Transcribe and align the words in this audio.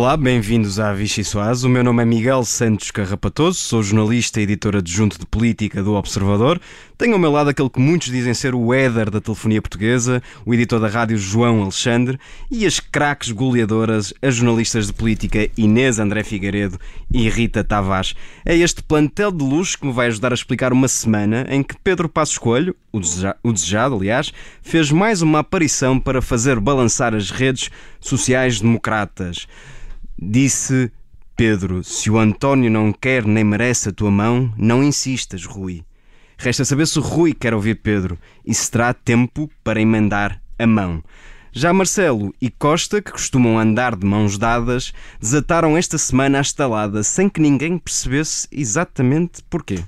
Olá, 0.00 0.16
bem-vindos 0.16 0.80
à 0.80 0.94
Vichy 0.94 1.22
Soaz. 1.22 1.62
O 1.62 1.68
meu 1.68 1.84
nome 1.84 2.02
é 2.02 2.06
Miguel 2.06 2.42
Santos 2.42 2.90
Carrapatoso, 2.90 3.58
sou 3.58 3.82
jornalista 3.82 4.40
e 4.40 4.44
editor 4.44 4.76
adjunto 4.76 5.18
de 5.18 5.26
política 5.26 5.82
do 5.82 5.92
Observador. 5.92 6.58
Tenho 6.96 7.12
ao 7.12 7.18
meu 7.18 7.30
lado 7.30 7.50
aquele 7.50 7.68
que 7.68 7.78
muitos 7.78 8.08
dizem 8.08 8.32
ser 8.32 8.54
o 8.54 8.72
éder 8.72 9.10
da 9.10 9.20
telefonia 9.20 9.60
portuguesa, 9.60 10.22
o 10.46 10.54
editor 10.54 10.80
da 10.80 10.88
rádio 10.88 11.18
João 11.18 11.60
Alexandre 11.60 12.18
e 12.50 12.64
as 12.64 12.80
craques 12.80 13.30
goleadoras, 13.30 14.14
as 14.22 14.36
jornalistas 14.36 14.86
de 14.86 14.94
política 14.94 15.50
Inês 15.54 15.98
André 15.98 16.24
Figueiredo 16.24 16.80
e 17.12 17.28
Rita 17.28 17.62
Tavares. 17.62 18.14
É 18.42 18.56
este 18.56 18.82
plantel 18.82 19.30
de 19.30 19.44
luxo 19.44 19.78
que 19.78 19.86
me 19.86 19.92
vai 19.92 20.06
ajudar 20.06 20.32
a 20.32 20.34
explicar 20.34 20.72
uma 20.72 20.88
semana 20.88 21.46
em 21.50 21.62
que 21.62 21.76
Pedro 21.76 22.08
Passos 22.08 22.38
Coelho, 22.38 22.74
o, 22.90 23.00
deseja 23.00 23.36
o 23.42 23.52
desejado, 23.52 23.96
aliás, 23.96 24.32
fez 24.62 24.90
mais 24.90 25.20
uma 25.20 25.40
aparição 25.40 26.00
para 26.00 26.22
fazer 26.22 26.58
balançar 26.58 27.14
as 27.14 27.30
redes 27.30 27.70
sociais 28.00 28.62
democratas. 28.62 29.46
Disse 30.22 30.92
Pedro: 31.34 31.82
Se 31.82 32.10
o 32.10 32.18
António 32.18 32.70
não 32.70 32.92
quer 32.92 33.24
nem 33.24 33.42
merece 33.42 33.88
a 33.88 33.92
tua 33.92 34.10
mão, 34.10 34.52
não 34.54 34.84
insistas, 34.84 35.46
Rui. 35.46 35.82
Resta 36.36 36.62
saber 36.62 36.86
se 36.86 37.00
Rui 37.00 37.32
quer 37.32 37.54
ouvir 37.54 37.76
Pedro 37.76 38.18
e 38.44 38.54
se 38.54 38.70
terá 38.70 38.92
tempo 38.92 39.50
para 39.64 39.80
emendar 39.80 40.38
a 40.58 40.66
mão. 40.66 41.02
Já 41.52 41.72
Marcelo 41.72 42.34
e 42.40 42.50
Costa, 42.50 43.00
que 43.00 43.10
costumam 43.10 43.58
andar 43.58 43.96
de 43.96 44.06
mãos 44.06 44.36
dadas, 44.36 44.92
desataram 45.18 45.76
esta 45.76 45.96
semana 45.96 46.38
a 46.38 46.42
estalada 46.42 47.02
sem 47.02 47.28
que 47.28 47.40
ninguém 47.40 47.78
percebesse 47.78 48.46
exatamente 48.52 49.42
porquê. 49.48 49.82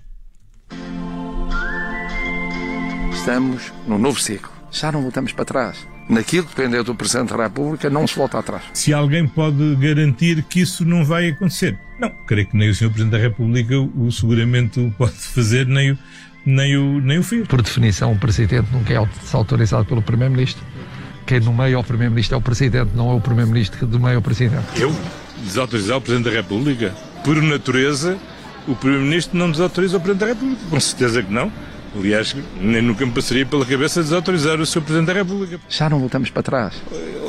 Estamos 3.12 3.70
no 3.86 3.98
novo 3.98 4.18
ciclo. 4.18 4.50
Já 4.70 4.90
não 4.90 5.02
voltamos 5.02 5.32
para 5.32 5.44
trás 5.44 5.91
naquilo 6.12 6.46
que 6.46 6.54
dependeu 6.54 6.84
do 6.84 6.94
Presidente 6.94 7.34
da 7.34 7.42
República, 7.42 7.88
não 7.88 8.06
se 8.06 8.16
volta 8.16 8.38
atrás. 8.38 8.62
Se 8.74 8.92
alguém 8.92 9.26
pode 9.26 9.76
garantir 9.76 10.42
que 10.44 10.60
isso 10.60 10.84
não 10.84 11.04
vai 11.04 11.30
acontecer? 11.30 11.78
Não, 11.98 12.10
creio 12.26 12.46
que 12.46 12.56
nem 12.56 12.68
o 12.68 12.74
Sr. 12.74 12.90
Presidente 12.90 13.12
da 13.12 13.18
República 13.18 13.74
o 13.78 14.10
seguramente 14.10 14.80
o 14.80 14.90
pode 14.92 15.12
fazer, 15.12 15.66
nem 15.66 15.92
o, 15.92 15.98
nem 16.44 16.76
o, 16.76 17.00
nem 17.00 17.18
o 17.18 17.22
fez. 17.22 17.46
Por 17.46 17.62
definição, 17.62 18.12
o 18.12 18.18
Presidente 18.18 18.66
nunca 18.72 18.92
é 18.92 19.08
autorizado 19.32 19.84
pelo 19.84 20.02
Primeiro-Ministro. 20.02 20.62
Quem 21.26 21.40
nomeia 21.40 21.78
o 21.78 21.84
Primeiro-Ministro 21.84 22.34
é 22.34 22.38
o 22.38 22.42
Presidente, 22.42 22.90
não 22.94 23.10
é 23.10 23.14
o 23.14 23.20
Primeiro-Ministro 23.20 23.78
que 23.78 23.86
nomeia 23.86 24.18
o 24.18 24.22
Presidente. 24.22 24.64
Eu? 24.76 24.94
Desautorizar 25.44 25.96
o 25.96 26.00
Presidente 26.00 26.30
da 26.30 26.36
República? 26.36 26.94
Por 27.24 27.40
natureza, 27.40 28.18
o 28.68 28.74
Primeiro-Ministro 28.74 29.38
não 29.38 29.50
desautoriza 29.50 29.96
o 29.96 30.00
Presidente 30.00 30.20
da 30.20 30.26
República. 30.26 30.60
Com 30.68 30.80
certeza 30.80 31.22
que 31.22 31.32
não. 31.32 31.50
Aliás, 31.94 32.34
nem 32.60 32.80
nunca 32.80 33.04
me 33.04 33.12
passaria 33.12 33.44
pela 33.44 33.66
cabeça 33.66 34.02
desautorizar 34.02 34.60
o 34.60 34.66
Sr. 34.66 34.80
Presidente 34.80 35.06
da 35.06 35.12
República. 35.12 35.60
Já 35.68 35.90
não 35.90 35.98
voltamos 35.98 36.30
para 36.30 36.42
trás. 36.42 36.74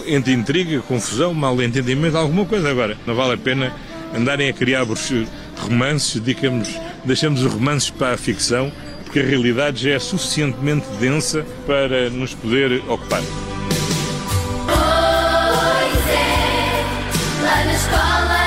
Entre 0.07 0.31
intriga, 0.33 0.79
confusão, 0.81 1.33
mal 1.33 1.61
entendimento, 1.61 2.17
alguma 2.17 2.45
coisa. 2.45 2.69
Agora, 2.69 2.97
não 3.05 3.13
vale 3.13 3.33
a 3.33 3.37
pena 3.37 3.73
andarem 4.15 4.49
a 4.49 4.53
criar 4.53 4.85
romances, 5.57 6.21
digamos, 6.21 6.69
deixamos 7.03 7.43
os 7.43 7.51
romances 7.51 7.89
para 7.89 8.13
a 8.13 8.17
ficção, 8.17 8.71
porque 9.03 9.19
a 9.19 9.23
realidade 9.23 9.83
já 9.83 9.91
é 9.91 9.99
suficientemente 9.99 10.87
densa 10.99 11.45
para 11.65 12.09
nos 12.09 12.33
poder 12.33 12.81
ocupar. 12.87 13.21
Pois 14.65 16.07
é, 16.09 16.85
lá 17.43 17.65
na 17.65 17.73
escola 17.73 18.42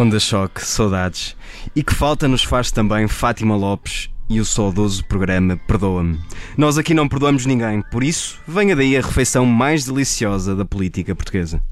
Onda 0.00 0.18
Choque, 0.18 0.64
saudades. 0.64 1.36
E 1.76 1.82
que 1.82 1.94
falta 1.94 2.26
nos 2.26 2.42
faz 2.42 2.70
também 2.70 3.06
Fátima 3.06 3.54
Lopes 3.54 4.08
e 4.30 4.40
o 4.40 4.46
saudoso 4.46 5.04
programa 5.04 5.60
Perdoa-me. 5.66 6.18
Nós 6.56 6.78
aqui 6.78 6.94
não 6.94 7.06
perdoamos 7.06 7.44
ninguém, 7.44 7.82
por 7.92 8.02
isso, 8.02 8.40
venha 8.48 8.74
daí 8.74 8.96
a 8.96 9.02
refeição 9.02 9.44
mais 9.44 9.84
deliciosa 9.84 10.56
da 10.56 10.64
política 10.64 11.14
portuguesa. 11.14 11.62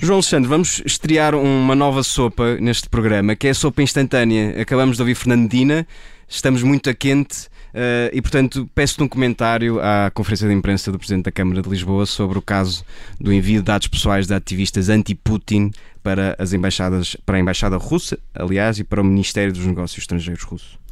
João 0.00 0.16
Alexandre, 0.16 0.48
vamos 0.48 0.80
estrear 0.86 1.34
uma 1.34 1.74
nova 1.74 2.02
sopa 2.02 2.56
neste 2.56 2.88
programa, 2.88 3.36
que 3.36 3.48
é 3.48 3.50
a 3.50 3.54
sopa 3.54 3.82
instantânea. 3.82 4.62
Acabamos 4.62 4.96
de 4.96 5.02
ouvir 5.02 5.14
Fernandina, 5.14 5.86
estamos 6.26 6.62
muito 6.62 6.88
a 6.88 6.94
quente 6.94 7.51
e, 8.12 8.20
portanto, 8.20 8.68
peço-te 8.74 9.02
um 9.02 9.08
comentário 9.08 9.80
à 9.80 10.10
conferência 10.12 10.46
de 10.46 10.54
imprensa 10.54 10.92
do 10.92 10.98
Presidente 10.98 11.24
da 11.24 11.32
Câmara 11.32 11.62
de 11.62 11.68
Lisboa 11.68 12.06
sobre 12.06 12.38
o 12.38 12.42
caso 12.42 12.84
do 13.20 13.32
envio 13.32 13.60
de 13.60 13.66
dados 13.66 13.88
pessoais 13.88 14.26
de 14.26 14.34
ativistas 14.34 14.88
anti-Putin 14.88 15.70
para 16.02 16.34
as 16.38 16.52
embaixadas, 16.52 17.16
para 17.24 17.36
a 17.36 17.40
embaixada 17.40 17.76
russa, 17.76 18.18
aliás, 18.34 18.78
e 18.78 18.84
para 18.84 19.00
o 19.00 19.04
Ministério 19.04 19.52
dos 19.52 19.64
Negócios 19.64 19.98
Estrangeiros 20.02 20.42
russo. 20.42 20.82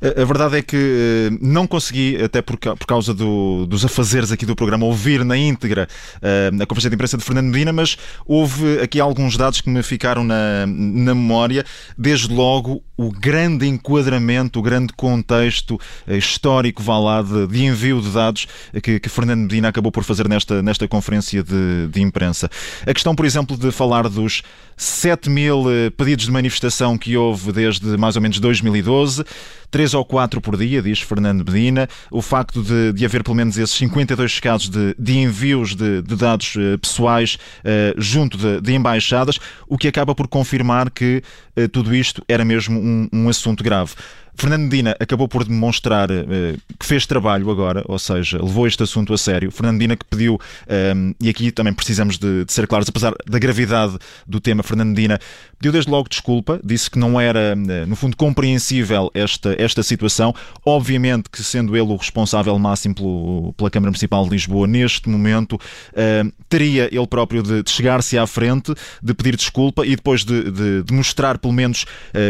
A, 0.00 0.24
verdade 0.24 0.58
é 0.58 0.62
que 0.62 0.76
eh, 0.76 1.38
não 1.40 1.66
consegui, 1.66 2.16
até 2.22 2.40
por, 2.40 2.56
por 2.56 2.86
causa 2.86 3.12
do, 3.12 3.66
dos 3.66 3.84
afazeres 3.84 4.32
aqui 4.32 4.46
do 4.46 4.56
programa, 4.56 4.86
ouvir 4.86 5.24
na 5.24 5.36
íntegra 5.36 5.86
uh, 6.16 6.62
a 6.62 6.66
conferência 6.66 6.88
de 6.88 6.94
imprensa 6.94 7.18
de 7.18 7.24
Fernando 7.24 7.46
Medina, 7.46 7.72
mas 7.72 7.98
houve 8.24 8.80
aqui 8.80 8.98
alguns 8.98 9.36
dados 9.36 9.60
que 9.60 9.68
me 9.68 9.82
ficaram 9.82 10.24
na, 10.24 10.66
na 10.66 11.14
memória. 11.14 11.64
Desde 11.98 12.32
logo, 12.32 12.82
o 12.96 13.10
grande 13.10 13.66
enquadramento, 13.66 14.58
o 14.58 14.62
grande 14.62 14.92
contexto 14.94 15.74
uh, 15.74 16.14
histórico, 16.14 16.82
vá 16.82 16.98
lá, 16.98 17.20
de, 17.20 17.46
de 17.46 17.64
envio 17.64 18.00
de 18.00 18.10
dados 18.10 18.46
que, 18.82 18.98
que, 18.98 19.08
Fernando 19.08 19.40
Medina 19.40 19.68
acabou 19.68 19.92
por 19.92 20.04
fazer 20.04 20.28
nesta, 20.28 20.62
nesta 20.62 20.88
conferência 20.88 21.42
de, 21.42 21.88
de 21.88 22.00
imprensa. 22.00 22.48
A 22.86 22.94
questão, 22.94 23.14
por 23.14 23.26
exemplo, 23.26 23.56
de 23.56 23.70
falar 23.70 24.08
dos 24.08 24.42
7 24.76 25.28
mil 25.28 25.70
eh, 25.70 25.90
pedidos 25.90 26.24
de 26.24 26.32
manifestação 26.32 26.96
que 26.96 27.14
houve 27.16 27.52
desde 27.52 27.98
mais 27.98 28.16
ou 28.16 28.22
menos 28.22 28.40
2012, 28.40 29.24
3 29.70 29.94
ou 29.94 30.04
4 30.04 30.40
por 30.40 30.56
dia, 30.56 30.80
diz 30.80 31.00
Fernando 31.00 31.44
Medina. 31.44 31.86
O 32.10 32.22
facto 32.22 32.62
de, 32.62 32.92
de 32.92 33.04
haver 33.04 33.22
pelo 33.22 33.36
menos 33.36 33.58
esses 33.58 33.76
52 33.76 34.40
casos 34.40 34.70
de, 34.70 34.94
de 34.98 35.18
envios 35.18 35.74
de, 35.74 36.00
de 36.00 36.16
dados 36.16 36.56
uh, 36.56 36.78
pessoais 36.78 37.34
uh, 37.34 38.00
junto 38.00 38.38
de, 38.38 38.60
de, 38.60 38.72
embaixadas, 38.72 39.38
o 39.68 39.76
que 39.76 39.86
acaba 39.86 40.14
por 40.14 40.26
confirmar 40.26 40.90
que 40.90 41.22
uh, 41.56 41.68
tudo 41.68 41.94
isto 41.94 42.24
era 42.26 42.44
mesmo 42.44 42.80
um, 42.80 43.08
um 43.12 43.28
assunto 43.28 43.62
grave. 43.62 43.92
Fernando 44.34 44.62
Medina 44.62 44.96
acabou 44.98 45.28
por 45.28 45.44
demonstrar 45.44 46.10
uh, 46.10 46.58
que 46.78 46.86
fez 46.86 47.06
trabalho 47.06 47.50
agora, 47.50 47.84
ou 47.86 47.98
seja, 47.98 48.42
levou 48.42 48.66
este 48.66 48.82
assunto 48.82 49.12
a 49.12 49.18
sério. 49.18 49.50
Fernando 49.50 49.74
Medina 49.74 49.96
que 49.96 50.04
pediu, 50.04 50.34
um, 50.34 50.38
ehm, 50.68 51.12
e 51.20 51.28
aqui 51.28 51.50
também 51.50 51.72
precisamos 51.72 52.18
de, 52.18 52.44
de, 52.44 52.52
ser 52.52 52.66
claros, 52.66 52.88
apesar 52.88 53.14
da 53.26 53.38
gravidade 53.38 53.98
do 54.26 54.40
tema, 54.40 54.62
Fernando 54.62 54.90
Medina 54.90 55.18
pediu 55.58 55.72
desde 55.72 55.90
logo 55.90 56.08
desculpa, 56.08 56.58
disse 56.64 56.90
que 56.90 56.98
não 56.98 57.20
era, 57.20 57.54
uh, 57.54 57.86
no 57.86 57.96
fundo, 57.96 58.16
compreensível 58.16 59.10
esta, 59.12 59.54
esta 59.58 59.82
situação. 59.82 60.34
Obviamente 60.64 61.28
que, 61.30 61.42
sendo 61.42 61.76
ele 61.76 61.92
o 61.92 61.96
responsável 61.96 62.58
máximo 62.58 62.94
pelo, 62.94 63.52
pela 63.56 63.70
Câmara 63.70 63.90
Municipal 63.90 64.24
de 64.24 64.30
Lisboa 64.30 64.66
neste 64.66 65.08
momento, 65.08 65.54
uh, 65.54 66.32
teria 66.48 66.88
ele 66.90 67.06
próprio 67.06 67.42
de, 67.42 67.62
de 67.62 67.70
chegar-se 67.70 68.16
à 68.16 68.26
frente, 68.26 68.74
de 69.02 69.14
pedir 69.14 69.36
desculpa 69.36 69.84
e 69.84 69.96
depois 69.96 70.24
de, 70.24 70.82
de, 70.82 70.92
mostrar, 70.92 71.38
pelo 71.38 71.52
menos, 71.52 71.84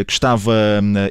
que 0.06 0.12
estava 0.12 0.52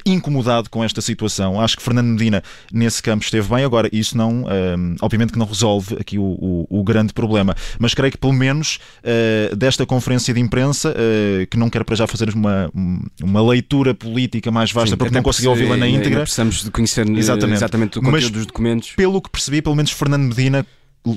incomodado 0.06 0.70
com 0.70 0.79
esta 0.84 1.00
esta 1.00 1.02
situação. 1.02 1.60
Acho 1.60 1.78
que 1.78 1.84
Fernando 1.84 2.08
Medina, 2.08 2.44
nesse 2.72 3.02
campo, 3.02 3.24
esteve 3.24 3.48
bem. 3.48 3.64
Agora, 3.64 3.90
isso 3.92 4.18
não, 4.18 4.44
um, 4.44 4.96
obviamente 5.02 5.34
que 5.34 5.40
não 5.40 5.46
resolve 5.46 5.96
aqui 6.00 6.20
o, 6.20 6.24
o, 6.24 6.68
o, 6.70 6.84
grande 6.84 7.14
problema, 7.14 7.56
mas 7.80 7.94
creio 7.94 8.12
que 8.12 8.18
pelo 8.18 8.34
menos 8.34 8.80
uh, 9.04 9.56
desta 9.56 9.86
conferência 9.86 10.34
de 10.34 10.40
imprensa, 10.40 10.92
uh, 10.92 11.48
que 11.48 11.58
não 11.58 11.70
quero 11.70 11.86
para 11.86 11.96
já 11.96 12.06
fazer 12.06 12.30
uma, 12.34 12.70
uma 13.24 13.42
leitura 13.42 13.94
política 13.94 14.52
mais 14.52 14.72
vasta, 14.72 14.92
Sim, 14.92 14.98
porque 14.98 15.14
não 15.14 15.24
consegui 15.24 15.48
ouvi-la 15.48 15.78
na 15.78 15.88
íntegra. 15.88 16.22
Precisamos 16.22 16.64
de 16.64 16.72
conhecer 16.72 17.08
eh, 17.08 17.18
exatamente, 17.18 17.58
exatamente 17.58 18.00
o 18.00 18.02
conteúdo 18.02 18.22
mas, 18.22 18.30
dos 18.30 18.46
documentos. 18.46 18.92
Pelo 18.96 19.22
que 19.22 19.30
percebi, 19.30 19.62
pelo 19.62 19.76
menos 19.76 19.92
Fernando 19.92 20.24
Medina 20.36 20.66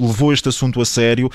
levou 0.00 0.32
este 0.32 0.48
assunto 0.48 0.80
a 0.80 0.84
sério 0.84 1.26
uh, 1.26 1.30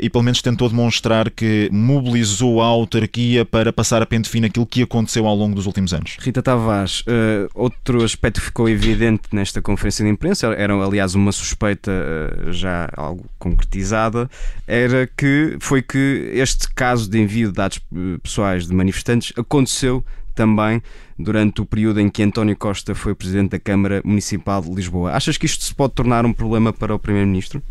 e 0.00 0.08
pelo 0.10 0.24
menos 0.24 0.42
tentou 0.42 0.68
demonstrar 0.68 1.30
que 1.30 1.68
mobilizou 1.72 2.62
a 2.62 2.66
autarquia 2.66 3.44
para 3.44 3.72
passar 3.72 4.02
a 4.02 4.06
pente 4.06 4.28
fino 4.28 4.46
aquilo 4.46 4.66
que 4.66 4.82
aconteceu 4.82 5.26
ao 5.26 5.34
longo 5.34 5.54
dos 5.54 5.66
últimos 5.66 5.92
anos. 5.92 6.16
Rita 6.20 6.42
Tavares, 6.42 7.00
uh, 7.00 7.48
outro 7.54 8.02
aspecto 8.04 8.40
que 8.40 8.46
ficou 8.46 8.68
evidente 8.68 9.22
nesta 9.32 9.60
conferência 9.62 10.04
de 10.04 10.10
imprensa, 10.10 10.46
era 10.48 10.74
aliás 10.74 11.14
uma 11.14 11.32
suspeita 11.32 11.90
uh, 11.90 12.52
já 12.52 12.88
algo 12.96 13.24
concretizada, 13.38 14.30
era 14.66 15.08
que 15.16 15.56
foi 15.60 15.82
que 15.82 16.30
este 16.34 16.72
caso 16.74 17.08
de 17.08 17.20
envio 17.20 17.48
de 17.48 17.54
dados 17.54 17.80
pessoais 18.22 18.66
de 18.66 18.74
manifestantes 18.74 19.32
aconteceu 19.36 20.04
também 20.34 20.82
durante 21.18 21.60
o 21.60 21.64
período 21.64 22.00
em 22.00 22.08
que 22.08 22.22
António 22.22 22.56
Costa 22.56 22.94
foi 22.94 23.14
presidente 23.14 23.50
da 23.50 23.58
Câmara 23.58 24.02
Municipal 24.04 24.60
de 24.60 24.70
Lisboa. 24.70 25.12
Achas 25.12 25.38
que 25.38 25.46
isto 25.46 25.62
se 25.62 25.74
pode 25.74 25.94
tornar 25.94 26.26
um 26.26 26.32
problema 26.32 26.72
para 26.72 26.94
o 26.94 26.98
Primeiro-Ministro? 26.98 27.62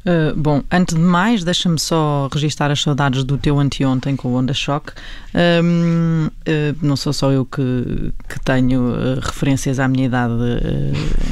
Uh, 0.00 0.34
bom, 0.34 0.62
antes 0.70 0.94
de 0.94 1.00
mais, 1.00 1.44
deixa-me 1.44 1.78
só 1.78 2.28
registar 2.32 2.70
as 2.70 2.80
saudades 2.80 3.22
do 3.22 3.36
teu 3.36 3.58
anteontem 3.58 4.16
com 4.16 4.28
o 4.28 4.34
Onda 4.34 4.54
Choque. 4.54 4.92
Um, 5.62 6.26
uh, 6.26 6.30
não 6.80 6.96
sou 6.96 7.12
só 7.12 7.30
eu 7.30 7.44
que, 7.44 8.12
que 8.28 8.40
tenho 8.40 8.80
uh, 8.80 9.20
referências 9.20 9.78
à 9.78 9.86
minha 9.86 10.06
idade, 10.06 10.32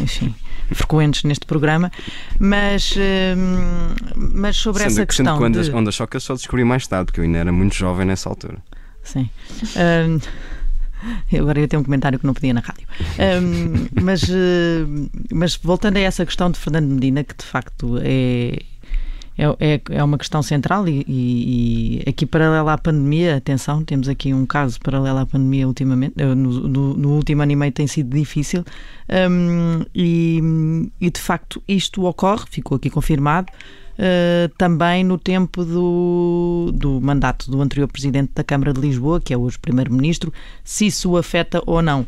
enfim, 0.02 0.34
frequentes 0.70 1.24
neste 1.24 1.46
programa, 1.46 1.90
mas, 2.38 2.94
mas 4.14 4.56
sobre 4.56 4.82
sendo, 4.82 4.92
essa 4.92 5.06
questão. 5.06 5.24
Sendo 5.24 5.38
que 5.38 5.44
Onda, 5.44 5.62
de... 5.62 5.70
Onda 5.70 5.90
Choque 5.90 6.16
eu 6.16 6.20
só 6.20 6.34
descobri 6.34 6.62
mais 6.62 6.86
tarde, 6.86 7.06
porque 7.06 7.20
eu 7.20 7.24
ainda 7.24 7.38
era 7.38 7.52
muito 7.52 7.74
jovem 7.74 8.06
nessa 8.06 8.28
altura. 8.28 8.58
Sim. 9.02 9.30
Agora 11.38 11.60
ia 11.60 11.68
ter 11.68 11.76
um 11.76 11.84
comentário 11.84 12.18
que 12.18 12.26
não 12.26 12.34
podia 12.34 12.52
na 12.52 12.60
rádio. 12.60 12.86
Um, 13.18 13.88
mas, 14.02 14.22
uh, 14.24 15.10
mas 15.32 15.56
voltando 15.56 15.96
a 15.96 16.00
essa 16.00 16.24
questão 16.24 16.50
de 16.50 16.58
Fernando 16.58 16.88
Medina, 16.88 17.22
que 17.24 17.36
de 17.36 17.44
facto 17.44 17.98
é, 18.02 18.62
é, 19.38 19.80
é 19.90 20.02
uma 20.02 20.18
questão 20.18 20.42
central 20.42 20.88
e, 20.88 21.04
e, 21.06 22.02
e, 22.04 22.10
aqui 22.10 22.26
paralela 22.26 22.72
à 22.72 22.78
pandemia, 22.78 23.36
atenção, 23.36 23.84
temos 23.84 24.08
aqui 24.08 24.34
um 24.34 24.44
caso 24.44 24.80
paralelo 24.80 25.18
à 25.18 25.26
pandemia 25.26 25.66
ultimamente, 25.68 26.14
no, 26.16 26.34
no, 26.34 26.94
no 26.94 27.08
último 27.10 27.42
ano 27.42 27.52
e 27.52 27.56
meio 27.56 27.72
tem 27.72 27.86
sido 27.86 28.16
difícil 28.16 28.64
um, 29.30 29.84
e, 29.94 30.42
e 31.00 31.08
de 31.08 31.20
facto 31.20 31.62
isto 31.68 32.04
ocorre, 32.04 32.46
ficou 32.50 32.76
aqui 32.76 32.90
confirmado, 32.90 33.52
uh, 33.98 34.48
também 34.56 35.02
no 35.04 35.18
tempo 35.18 35.64
do, 35.64 36.70
do 36.72 37.00
mandato 37.00 37.50
do 37.50 37.60
anterior 37.60 37.88
presidente 37.88 38.32
da 38.34 38.44
Câmara 38.44 38.72
de 38.72 38.80
Lisboa, 38.80 39.20
que 39.20 39.34
é 39.34 39.36
hoje 39.36 39.58
primeiro-ministro, 39.58 40.32
se 40.64 40.86
isso 40.86 41.16
afeta 41.16 41.62
ou 41.66 41.82
não. 41.82 42.06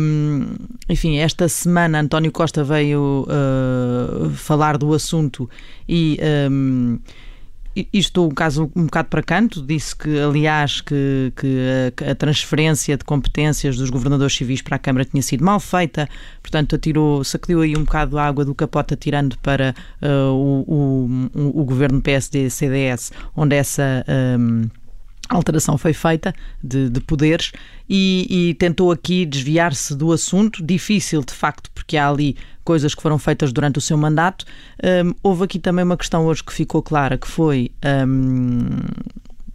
Um, 0.00 0.46
enfim, 0.88 1.16
esta 1.16 1.48
semana 1.48 2.00
António 2.00 2.32
Costa 2.32 2.64
veio 2.64 3.26
uh, 3.28 4.30
falar 4.30 4.76
do 4.76 4.92
assunto 4.92 5.48
e. 5.88 6.18
Um, 6.50 6.98
isto 7.92 8.24
um 8.24 8.30
caso 8.30 8.70
um 8.74 8.84
bocado 8.84 9.08
para 9.08 9.22
canto, 9.22 9.62
disse 9.62 9.96
que, 9.96 10.18
aliás, 10.20 10.80
que, 10.80 11.32
que 11.36 11.92
a, 12.08 12.14
transferência 12.14 12.96
de 12.96 13.04
competências 13.04 13.76
dos 13.76 13.90
governadores 13.90 14.34
civis 14.34 14.62
para 14.62 14.76
a 14.76 14.78
Câmara 14.78 15.04
tinha 15.04 15.22
sido 15.22 15.44
mal 15.44 15.58
feita, 15.58 16.08
portanto, 16.42 16.76
atirou, 16.76 17.24
sacudiu 17.24 17.62
aí 17.62 17.76
um 17.76 17.84
bocado 17.84 18.18
a 18.18 18.24
água 18.24 18.44
do 18.44 18.54
capote, 18.54 18.94
atirando 18.94 19.36
para 19.38 19.74
uh, 20.00 20.32
o, 20.32 21.30
o, 21.34 21.60
o, 21.60 21.64
governo 21.64 22.00
PSD-CDS, 22.00 23.12
onde 23.36 23.56
essa. 23.56 24.04
Um, 24.38 24.68
alteração 25.28 25.78
foi 25.78 25.92
feita 25.92 26.34
de, 26.62 26.88
de 26.88 27.00
poderes 27.00 27.52
e, 27.88 28.26
e, 28.28 28.54
tentou 28.54 28.90
aqui 28.90 29.24
desviar-se 29.24 29.94
do 29.94 30.12
assunto. 30.12 30.64
Difícil, 30.64 31.22
de 31.22 31.32
facto, 31.32 31.70
porque 31.74 31.96
há 31.96 32.08
ali 32.08 32.36
coisas 32.64 32.94
que 32.94 33.02
foram 33.02 33.18
feitas 33.18 33.52
durante 33.52 33.78
o 33.78 33.80
seu 33.80 33.96
mandato. 33.96 34.44
Um, 34.82 35.14
houve 35.22 35.44
aqui 35.44 35.58
também 35.58 35.84
uma 35.84 35.96
questão 35.96 36.26
hoje 36.26 36.42
que 36.42 36.52
ficou 36.52 36.82
clara, 36.82 37.18
que 37.18 37.28
foi 37.28 37.70
um, 38.06 38.68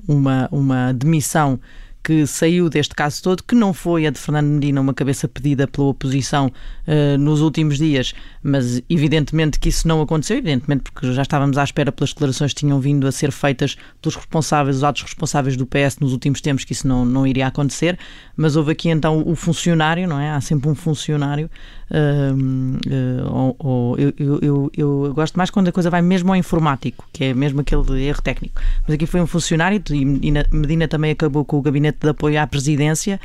uma, 0.07 0.47
uma 0.51 0.93
demissão 0.93 1.59
que 2.03 2.25
saiu 2.25 2.69
deste 2.69 2.95
caso 2.95 3.21
todo, 3.21 3.43
que 3.43 3.53
não 3.53 3.73
foi 3.73 4.07
a 4.07 4.09
de 4.09 4.17
Fernando 4.17 4.47
Medina, 4.47 4.81
uma 4.81 4.93
cabeça 4.93 5.27
pedida 5.27 5.67
pela 5.67 5.87
oposição 5.87 6.47
uh, 6.47 7.17
nos 7.17 7.41
últimos 7.41 7.77
dias, 7.77 8.13
mas 8.41 8.81
evidentemente 8.89 9.59
que 9.59 9.69
isso 9.69 9.87
não 9.87 10.01
aconteceu, 10.01 10.37
evidentemente 10.37 10.83
porque 10.83 11.11
já 11.13 11.21
estávamos 11.21 11.57
à 11.57 11.63
espera 11.63 11.91
pelas 11.91 12.11
declarações 12.11 12.53
que 12.53 12.61
tinham 12.61 12.79
vindo 12.79 13.05
a 13.05 13.11
ser 13.11 13.31
feitas 13.31 13.77
pelos 14.01 14.15
responsáveis, 14.15 14.77
os 14.77 14.83
altos 14.83 15.03
responsáveis 15.03 15.55
do 15.55 15.65
PS 15.65 15.97
nos 15.99 16.13
últimos 16.13 16.41
tempos, 16.41 16.63
que 16.63 16.73
isso 16.73 16.87
não, 16.87 17.05
não 17.05 17.27
iria 17.27 17.47
acontecer, 17.47 17.97
mas 18.35 18.55
houve 18.55 18.71
aqui 18.71 18.89
então 18.89 19.23
o 19.25 19.35
funcionário, 19.35 20.07
não 20.07 20.19
é? 20.19 20.31
Há 20.31 20.41
sempre 20.41 20.69
um 20.69 20.75
funcionário, 20.75 21.49
uh, 21.91 23.27
uh, 23.27 23.33
ou, 23.33 23.55
ou 23.59 23.97
eu, 23.97 24.13
eu, 24.17 24.39
eu, 24.41 24.71
eu, 24.75 25.13
gosto 25.13 25.35
mais 25.35 25.49
quando 25.49 25.67
a 25.67 25.71
coisa 25.71 25.89
vai 25.89 26.01
mesmo 26.01 26.31
ao 26.31 26.35
informático, 26.35 27.05
que 27.11 27.25
é 27.25 27.33
mesmo 27.33 27.61
aquele 27.61 28.03
erro 28.03 28.21
técnico, 28.21 28.61
mas 28.87 28.95
aqui 28.95 29.05
foi 29.05 29.21
um 29.21 29.27
funcionário 29.27 29.81
e 29.91 30.05
Medina 30.05 30.87
também 30.87 31.11
acabou 31.11 31.43
com 31.43 31.57
o 31.57 31.61
gabinete 31.61 31.88
de 31.91 32.09
apoio 32.09 32.39
à 32.41 32.47
presidência. 32.47 33.19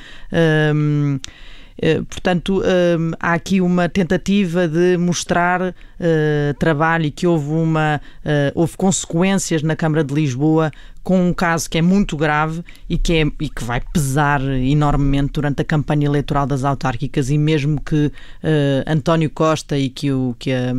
Um, 0.74 1.18
eh, 1.80 2.00
portanto, 2.08 2.62
há 3.18 3.32
aqui 3.32 3.60
uma 3.60 3.88
tentativa 3.88 4.68
de 4.68 4.96
mostrar 4.96 5.60
uh, 5.60 5.74
trabalho 6.58 7.06
e 7.06 7.10
que 7.10 7.26
houve, 7.26 7.50
uma, 7.50 8.00
uh, 8.24 8.52
houve 8.54 8.76
consequências 8.76 9.62
na 9.62 9.74
Câmara 9.74 10.04
de 10.04 10.14
Lisboa 10.14 10.70
com 11.02 11.28
um 11.28 11.34
caso 11.34 11.68
que 11.68 11.76
é 11.76 11.82
muito 11.82 12.16
grave 12.16 12.62
e 12.88 12.96
que, 12.96 13.12
é, 13.14 13.26
e 13.40 13.48
que 13.48 13.62
vai 13.62 13.82
pesar 13.92 14.40
enormemente 14.40 15.32
durante 15.32 15.60
a 15.60 15.64
campanha 15.64 16.06
eleitoral 16.06 16.46
das 16.46 16.64
autárquicas 16.64 17.28
e 17.28 17.36
mesmo 17.36 17.78
que 17.78 18.10
António 18.86 19.28
Costa 19.28 19.76
e 19.76 19.90
que 19.90 20.10
o, 20.10 20.34
que 20.38 20.50
a, 20.50 20.72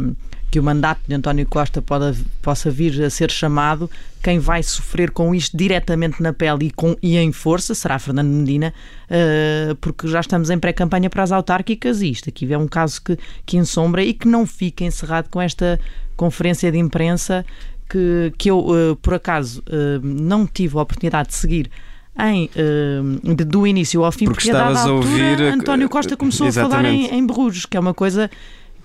que 0.52 0.60
o 0.60 0.64
mandato 0.64 1.02
de 1.08 1.14
António 1.14 1.46
Costa 1.46 1.82
pode, 1.82 2.18
possa 2.42 2.72
vir 2.72 3.04
a 3.04 3.10
ser 3.10 3.30
chamado, 3.30 3.90
quem 4.24 4.40
vai 4.40 4.64
sofrer 4.64 5.12
com 5.12 5.36
isto 5.36 5.56
diretamente 5.56 6.22
na 6.22 6.34
pele 6.34 6.68
e, 6.68 6.72
com, 6.72 6.96
e 7.02 7.18
em 7.18 7.32
força 7.32 7.76
será 7.76 8.00
Fernando 8.00 8.30
Medina, 8.30 8.74
uh, 9.10 9.76
porque 9.76 10.08
já 10.08 10.20
estamos 10.20 10.50
em 10.50 10.58
pré-campanha 10.58 11.10
para 11.10 11.24
as 11.24 11.32
autárquicas 11.32 12.02
e 12.02 12.10
isto 12.10 12.30
aqui 12.30 12.52
é 12.52 12.58
um 12.58 12.68
caso 12.68 13.02
que, 13.02 13.18
que 13.46 13.58
ensombra 13.58 14.04
e 14.04 14.14
que 14.14 14.28
não 14.28 14.48
fica 14.48 14.84
encerrado 14.84 15.30
com 15.30 15.42
esta 15.42 15.80
conferência 16.16 16.72
de 16.72 16.78
imprensa 16.78 17.46
que, 17.90 18.34
que 18.38 18.50
eu, 18.50 18.60
uh, 18.60 18.96
por 19.02 19.14
acaso, 19.14 19.62
uh, 19.68 20.00
não 20.04 20.48
tive 20.48 20.78
a 20.78 20.82
oportunidade 20.82 21.30
de 21.30 21.36
seguir 21.36 21.70
em, 22.18 22.50
uh, 22.56 23.36
do 23.46 23.68
início 23.68 24.04
ao 24.04 24.12
fim, 24.12 24.26
porque, 24.26 24.50
porque 24.50 24.52
a 24.52 24.64
dada 24.64 24.80
altura, 24.80 24.96
ouvir... 24.96 25.42
António 25.42 25.90
Costa 25.90 26.16
começou 26.16 26.48
Exatamente. 26.48 26.76
a 26.76 26.78
falar 26.78 27.14
em, 27.14 27.20
em 27.20 27.28
berrujos, 27.28 27.66
que 27.66 27.76
é 27.76 27.80
uma 27.80 27.94
coisa 27.94 28.30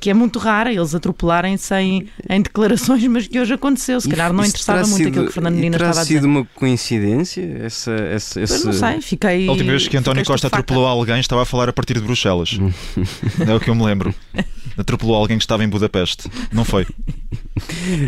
que 0.00 0.10
é 0.10 0.14
muito 0.14 0.38
rara 0.38 0.72
eles 0.72 0.94
atropelarem-se 0.94 1.74
em, 1.74 2.08
em, 2.28 2.40
declarações, 2.40 3.06
mas 3.06 3.28
que 3.28 3.38
hoje 3.38 3.52
aconteceu. 3.52 4.00
Se 4.00 4.08
calhar 4.08 4.32
não 4.32 4.44
interessava 4.44 4.80
muito 4.80 4.96
sido, 4.96 5.08
aquilo 5.08 5.26
que 5.26 5.32
Fernando 5.32 5.54
Medina 5.54 5.76
estava 5.76 5.90
a 5.90 6.02
dizer. 6.02 6.08
Terá 6.08 6.20
sido 6.20 6.24
uma 6.26 6.44
coincidência? 6.54 7.58
Essa, 7.62 7.92
essa, 7.92 8.40
esse... 8.40 8.64
não 8.64 8.72
sei, 8.72 9.00
fiquei. 9.02 9.46
A 9.46 9.50
última 9.50 9.70
vez 9.70 9.86
que 9.86 9.96
António 9.96 10.24
Costa 10.24 10.46
atropelou 10.46 10.86
alguém 10.86 11.20
estava 11.20 11.42
a 11.42 11.44
falar 11.44 11.68
a 11.68 11.72
partir 11.72 11.94
de 11.94 12.00
Bruxelas. 12.00 12.58
é 13.46 13.54
o 13.54 13.60
que 13.60 13.68
eu 13.68 13.74
me 13.74 13.84
lembro. 13.84 14.14
Atropelou 14.78 15.14
alguém 15.14 15.36
que 15.36 15.44
estava 15.44 15.62
em 15.62 15.68
Budapeste. 15.68 16.30
Não 16.52 16.64
foi? 16.64 16.86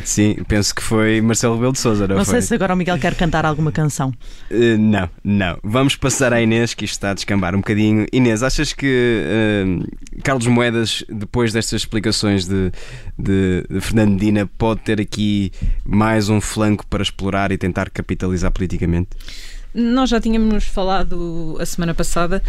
Sim, 0.04 0.36
penso 0.48 0.74
que 0.74 0.82
foi 0.82 1.20
Marcelo 1.20 1.54
Rebelo 1.54 1.72
de 1.72 1.78
Sousa. 1.78 2.08
Não, 2.08 2.16
não 2.16 2.24
sei 2.24 2.40
se 2.40 2.54
agora 2.54 2.74
o 2.74 2.76
Miguel 2.76 2.98
quer 2.98 3.14
cantar 3.14 3.44
alguma 3.44 3.70
canção. 3.70 4.12
Uh, 4.50 4.78
não, 4.78 5.08
não. 5.22 5.58
Vamos 5.62 5.96
passar 5.96 6.32
à 6.32 6.40
Inês, 6.40 6.74
que 6.74 6.84
isto 6.84 6.94
está 6.94 7.10
a 7.10 7.14
descambar 7.14 7.54
um 7.54 7.58
bocadinho. 7.58 8.06
Inês, 8.12 8.42
achas 8.42 8.72
que 8.72 9.22
uh, 9.26 10.22
Carlos 10.22 10.46
Moedas, 10.46 11.04
depois 11.08 11.52
destas 11.52 11.81
explicações 11.82 12.46
de, 12.46 12.72
de, 13.18 13.64
de 13.68 13.80
Fernando 13.80 14.12
Medina, 14.12 14.46
pode 14.58 14.80
ter 14.80 15.00
aqui 15.00 15.52
mais 15.84 16.28
um 16.28 16.40
flanco 16.40 16.86
para 16.86 17.02
explorar 17.02 17.52
e 17.52 17.58
tentar 17.58 17.90
capitalizar 17.90 18.50
politicamente? 18.50 19.10
Nós 19.74 20.10
já 20.10 20.20
tínhamos 20.20 20.64
falado 20.64 21.56
a 21.58 21.64
semana 21.64 21.94
passada 21.94 22.42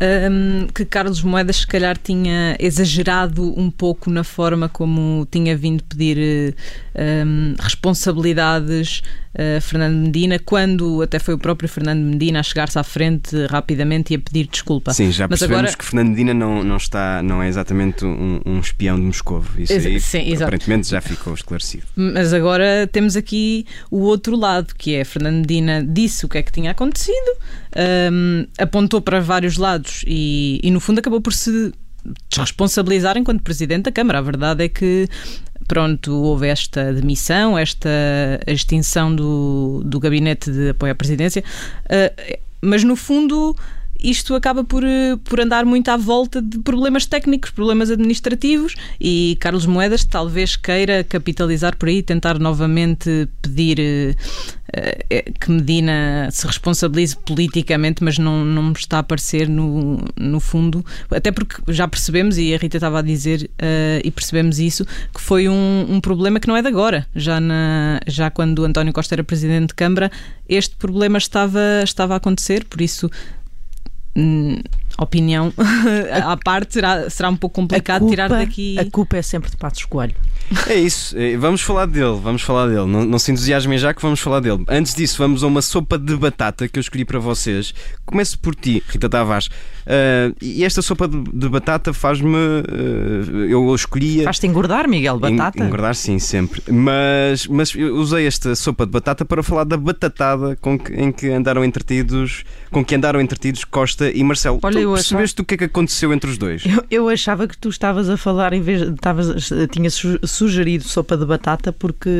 um, 0.00 0.66
que 0.68 0.84
Carlos 0.84 1.22
Moedas, 1.22 1.56
se 1.56 1.66
calhar, 1.66 1.96
tinha 1.96 2.56
exagerado 2.58 3.58
um 3.58 3.70
pouco 3.70 4.10
na 4.10 4.24
forma 4.24 4.68
como 4.68 5.26
tinha 5.30 5.56
vindo 5.56 5.84
pedir 5.84 6.54
um, 6.94 7.54
responsabilidades 7.58 9.02
a 9.32 9.60
Fernando 9.60 9.94
Medina, 9.94 10.40
quando 10.40 11.02
até 11.02 11.20
foi 11.20 11.34
o 11.34 11.38
próprio 11.38 11.68
Fernando 11.68 12.00
Medina 12.00 12.40
a 12.40 12.42
chegar-se 12.42 12.76
à 12.78 12.82
frente 12.82 13.46
rapidamente 13.46 14.12
e 14.12 14.16
a 14.16 14.18
pedir 14.18 14.48
desculpa. 14.48 14.92
Sim, 14.92 15.12
já 15.12 15.28
percebemos 15.28 15.60
agora... 15.60 15.76
que 15.76 15.84
Fernando 15.84 16.08
Medina 16.08 16.34
não, 16.34 16.64
não, 16.64 16.76
está, 16.76 17.22
não 17.22 17.40
é 17.40 17.46
exatamente 17.46 18.04
um, 18.04 18.40
um 18.44 18.58
espião 18.58 18.96
de 18.96 19.02
Moscou. 19.02 19.44
Isso 19.56 19.72
Ex 19.72 19.86
aí, 19.86 20.00
sim, 20.00 20.34
aparentemente 20.34 20.88
já 20.88 21.00
ficou 21.00 21.32
esclarecido. 21.32 21.84
Mas 21.94 22.34
agora 22.34 22.88
temos 22.90 23.16
aqui 23.16 23.66
o 23.88 24.00
outro 24.00 24.34
lado, 24.34 24.74
que 24.76 24.96
é 24.96 25.04
Fernando 25.04 25.36
Medina 25.36 25.84
disse 25.86 26.26
o 26.26 26.28
que 26.28 26.38
é 26.38 26.42
que 26.42 26.50
tinha 26.50 26.72
acontecido, 26.72 27.36
um, 28.12 28.46
apontou 28.58 29.00
para 29.00 29.20
vários 29.20 29.56
lados 29.56 29.89
e, 30.06 30.60
e, 30.62 30.70
no 30.70 30.80
fundo, 30.80 30.98
acabou 30.98 31.20
por 31.20 31.32
se 31.32 31.72
desresponsabilizar 32.30 33.16
enquanto 33.16 33.42
Presidente 33.42 33.84
da 33.84 33.92
Câmara. 33.92 34.18
A 34.18 34.22
verdade 34.22 34.64
é 34.64 34.68
que 34.68 35.08
pronto, 35.66 36.12
houve 36.12 36.48
esta 36.48 36.92
demissão, 36.92 37.56
esta 37.56 37.88
extinção 38.46 39.14
do, 39.14 39.82
do 39.84 40.00
gabinete 40.00 40.50
de 40.50 40.70
apoio 40.70 40.90
à 40.90 40.94
presidência, 40.96 41.44
uh, 41.84 42.38
mas 42.60 42.82
no 42.82 42.96
fundo 42.96 43.54
isto 44.02 44.34
acaba 44.34 44.64
por, 44.64 44.82
eh, 44.82 45.16
por 45.24 45.40
andar 45.40 45.64
muito 45.64 45.90
à 45.90 45.96
volta 45.96 46.40
de 46.40 46.58
problemas 46.58 47.04
técnicos, 47.06 47.50
problemas 47.50 47.90
administrativos. 47.90 48.74
E 49.00 49.36
Carlos 49.40 49.66
Moedas 49.66 50.04
talvez 50.04 50.56
queira 50.56 51.04
capitalizar 51.04 51.76
por 51.76 51.88
aí, 51.88 52.02
tentar 52.02 52.38
novamente 52.38 53.28
pedir 53.42 53.78
uh, 53.78 54.16
que 55.40 55.50
Medina 55.50 56.28
se 56.30 56.46
responsabilize 56.46 57.16
politicamente, 57.16 58.02
mas 58.02 58.18
não, 58.18 58.44
não 58.44 58.62
me 58.62 58.72
está 58.72 58.98
a 58.98 59.00
aparecer 59.00 59.48
no, 59.48 59.98
no 60.16 60.40
fundo, 60.40 60.84
até 61.10 61.32
porque 61.32 61.60
já 61.68 61.88
percebemos, 61.88 62.38
e 62.38 62.54
a 62.54 62.58
Rita 62.58 62.76
estava 62.76 63.00
a 63.00 63.02
dizer, 63.02 63.50
uh, 63.54 64.00
e 64.04 64.10
percebemos 64.10 64.58
isso, 64.58 64.84
que 65.12 65.20
foi 65.20 65.48
um, 65.48 65.86
um 65.88 66.00
problema 66.00 66.38
que 66.38 66.48
não 66.48 66.56
é 66.56 66.62
de 66.62 66.68
agora. 66.68 67.06
Já, 67.14 67.40
na, 67.40 68.00
já 68.06 68.30
quando 68.30 68.64
António 68.64 68.92
Costa 68.92 69.14
era 69.14 69.24
presidente 69.24 69.68
de 69.68 69.74
Câmara, 69.74 70.10
este 70.48 70.76
problema 70.76 71.18
estava, 71.18 71.82
estava 71.82 72.14
a 72.14 72.16
acontecer, 72.16 72.64
por 72.64 72.80
isso 72.80 73.10
Hum, 74.16 74.58
opinião 74.98 75.52
à 76.24 76.36
parte, 76.36 76.74
será, 76.74 77.08
será 77.08 77.28
um 77.30 77.36
pouco 77.36 77.54
complicado 77.54 78.08
tirar 78.08 78.28
daqui. 78.28 78.78
A 78.78 78.90
culpa 78.90 79.16
é 79.16 79.22
sempre 79.22 79.50
de 79.50 79.56
Passos 79.56 79.84
Coelho. 79.84 80.14
É 80.66 80.74
isso, 80.74 81.16
eh, 81.16 81.36
vamos 81.36 81.60
falar 81.60 81.86
dele, 81.86 82.18
vamos 82.20 82.42
falar 82.42 82.66
dele. 82.66 82.86
Não, 82.86 83.04
não 83.04 83.18
se 83.18 83.30
entusiasmem 83.30 83.78
já 83.78 83.94
que 83.94 84.02
vamos 84.02 84.18
falar 84.18 84.40
dele. 84.40 84.64
Antes 84.68 84.94
disso, 84.94 85.16
vamos 85.18 85.44
a 85.44 85.46
uma 85.46 85.62
sopa 85.62 85.96
de 85.96 86.16
batata 86.16 86.66
que 86.66 86.78
eu 86.78 86.80
escolhi 86.80 87.04
para 87.04 87.20
vocês. 87.20 87.72
Começo 88.04 88.38
por 88.38 88.54
ti, 88.54 88.82
Rita 88.88 89.08
Tavares. 89.08 89.46
Uh, 89.46 90.34
e 90.42 90.64
esta 90.64 90.82
sopa 90.82 91.06
de, 91.06 91.22
de 91.22 91.48
batata 91.48 91.92
faz-me. 91.92 92.36
Uh, 92.36 93.44
eu 93.48 93.74
escolhia. 93.74 94.24
Faz-te 94.24 94.46
engordar, 94.46 94.88
Miguel, 94.88 95.18
batata? 95.18 95.64
Engordar, 95.64 95.94
sim, 95.94 96.18
sempre. 96.18 96.62
Mas, 96.68 97.46
mas 97.46 97.74
eu 97.74 97.94
usei 97.96 98.26
esta 98.26 98.54
sopa 98.56 98.84
de 98.84 98.92
batata 98.92 99.24
para 99.24 99.42
falar 99.42 99.64
da 99.64 99.76
batatada 99.76 100.56
com 100.60 100.78
que, 100.78 100.92
em 100.92 101.12
que 101.12 101.30
andaram 101.30 101.64
entretidos, 101.64 102.44
com 102.70 102.84
que 102.84 102.94
andaram 102.94 103.20
entretidos 103.20 103.64
Costa 103.64 103.99
e 104.08 104.22
Marcelo. 104.22 104.58
Olha, 104.62 104.80
tu 104.80 104.92
percebeste 104.92 105.34
achava... 105.34 105.42
o 105.42 105.44
que 105.44 105.54
é 105.54 105.58
que 105.58 105.64
aconteceu 105.64 106.12
entre 106.12 106.30
os 106.30 106.38
dois? 106.38 106.64
Eu, 106.64 106.84
eu 106.90 107.08
achava 107.08 107.46
que 107.46 107.56
tu 107.56 107.68
estavas 107.68 108.08
a 108.08 108.16
falar 108.16 108.52
em 108.52 108.62
vez. 108.62 108.82
Estavas, 108.82 109.50
tinha 109.70 109.90
sugerido 109.90 110.84
sopa 110.84 111.16
de 111.16 111.24
batata 111.24 111.72
porque 111.72 112.10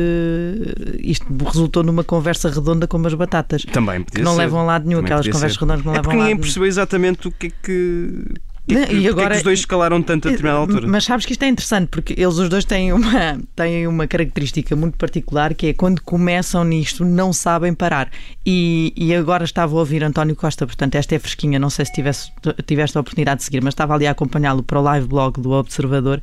isto 0.99 1.25
resultou 1.45 1.83
numa 1.83 2.03
conversa 2.03 2.49
redonda 2.49 2.87
com 2.87 3.05
as 3.05 3.13
batatas. 3.13 3.63
Também 3.63 4.03
que 4.03 4.21
não 4.21 4.33
ser. 4.33 4.39
levam 4.39 4.59
a 4.61 4.63
lado 4.63 4.87
nenhum, 4.87 4.99
Também 4.99 5.13
aquelas 5.13 5.27
conversas 5.27 5.53
ser. 5.53 5.59
redondas 5.59 5.81
que 5.81 5.87
não 5.87 5.93
é 5.93 5.97
levam 5.97 6.11
a 6.11 6.15
lado 6.15 6.23
ninguém 6.27 6.37
percebeu 6.41 6.67
exatamente 6.67 7.27
o 7.27 7.31
que 7.31 7.47
é 7.47 7.51
que. 7.63 8.25
E, 8.71 9.07
agora, 9.07 9.27
é 9.27 9.29
que 9.31 9.37
os 9.37 9.43
dois 9.43 9.59
escalaram 9.59 10.01
tanto 10.01 10.27
a 10.27 10.31
determinada 10.31 10.59
altura? 10.59 10.87
Mas 10.87 11.03
sabes 11.03 11.25
que 11.25 11.33
isto 11.33 11.43
é 11.43 11.47
interessante 11.47 11.87
porque 11.89 12.13
eles 12.13 12.37
os 12.37 12.49
dois 12.49 12.65
têm 12.65 12.93
uma, 12.93 13.39
têm 13.55 13.87
uma 13.87 14.07
característica 14.07 14.75
muito 14.75 14.97
particular 14.97 15.53
que 15.53 15.67
é 15.67 15.73
quando 15.73 16.01
começam 16.01 16.63
nisto 16.63 17.03
não 17.05 17.33
sabem 17.33 17.73
parar. 17.73 18.09
E, 18.45 18.93
e 18.95 19.13
agora 19.13 19.43
estava 19.43 19.75
a 19.75 19.79
ouvir 19.79 20.03
António 20.03 20.35
Costa, 20.35 20.65
portanto, 20.65 20.95
esta 20.95 21.15
é 21.15 21.19
fresquinha, 21.19 21.59
não 21.59 21.69
sei 21.69 21.85
se 21.85 21.93
tivesse, 21.93 22.31
tiveste 22.65 22.97
a 22.97 23.01
oportunidade 23.01 23.39
de 23.39 23.43
seguir, 23.43 23.61
mas 23.63 23.73
estava 23.73 23.93
ali 23.93 24.07
a 24.07 24.11
acompanhá-lo 24.11 24.63
para 24.63 24.79
o 24.79 24.81
live 24.81 25.07
blog 25.07 25.39
do 25.39 25.51
Observador 25.51 26.21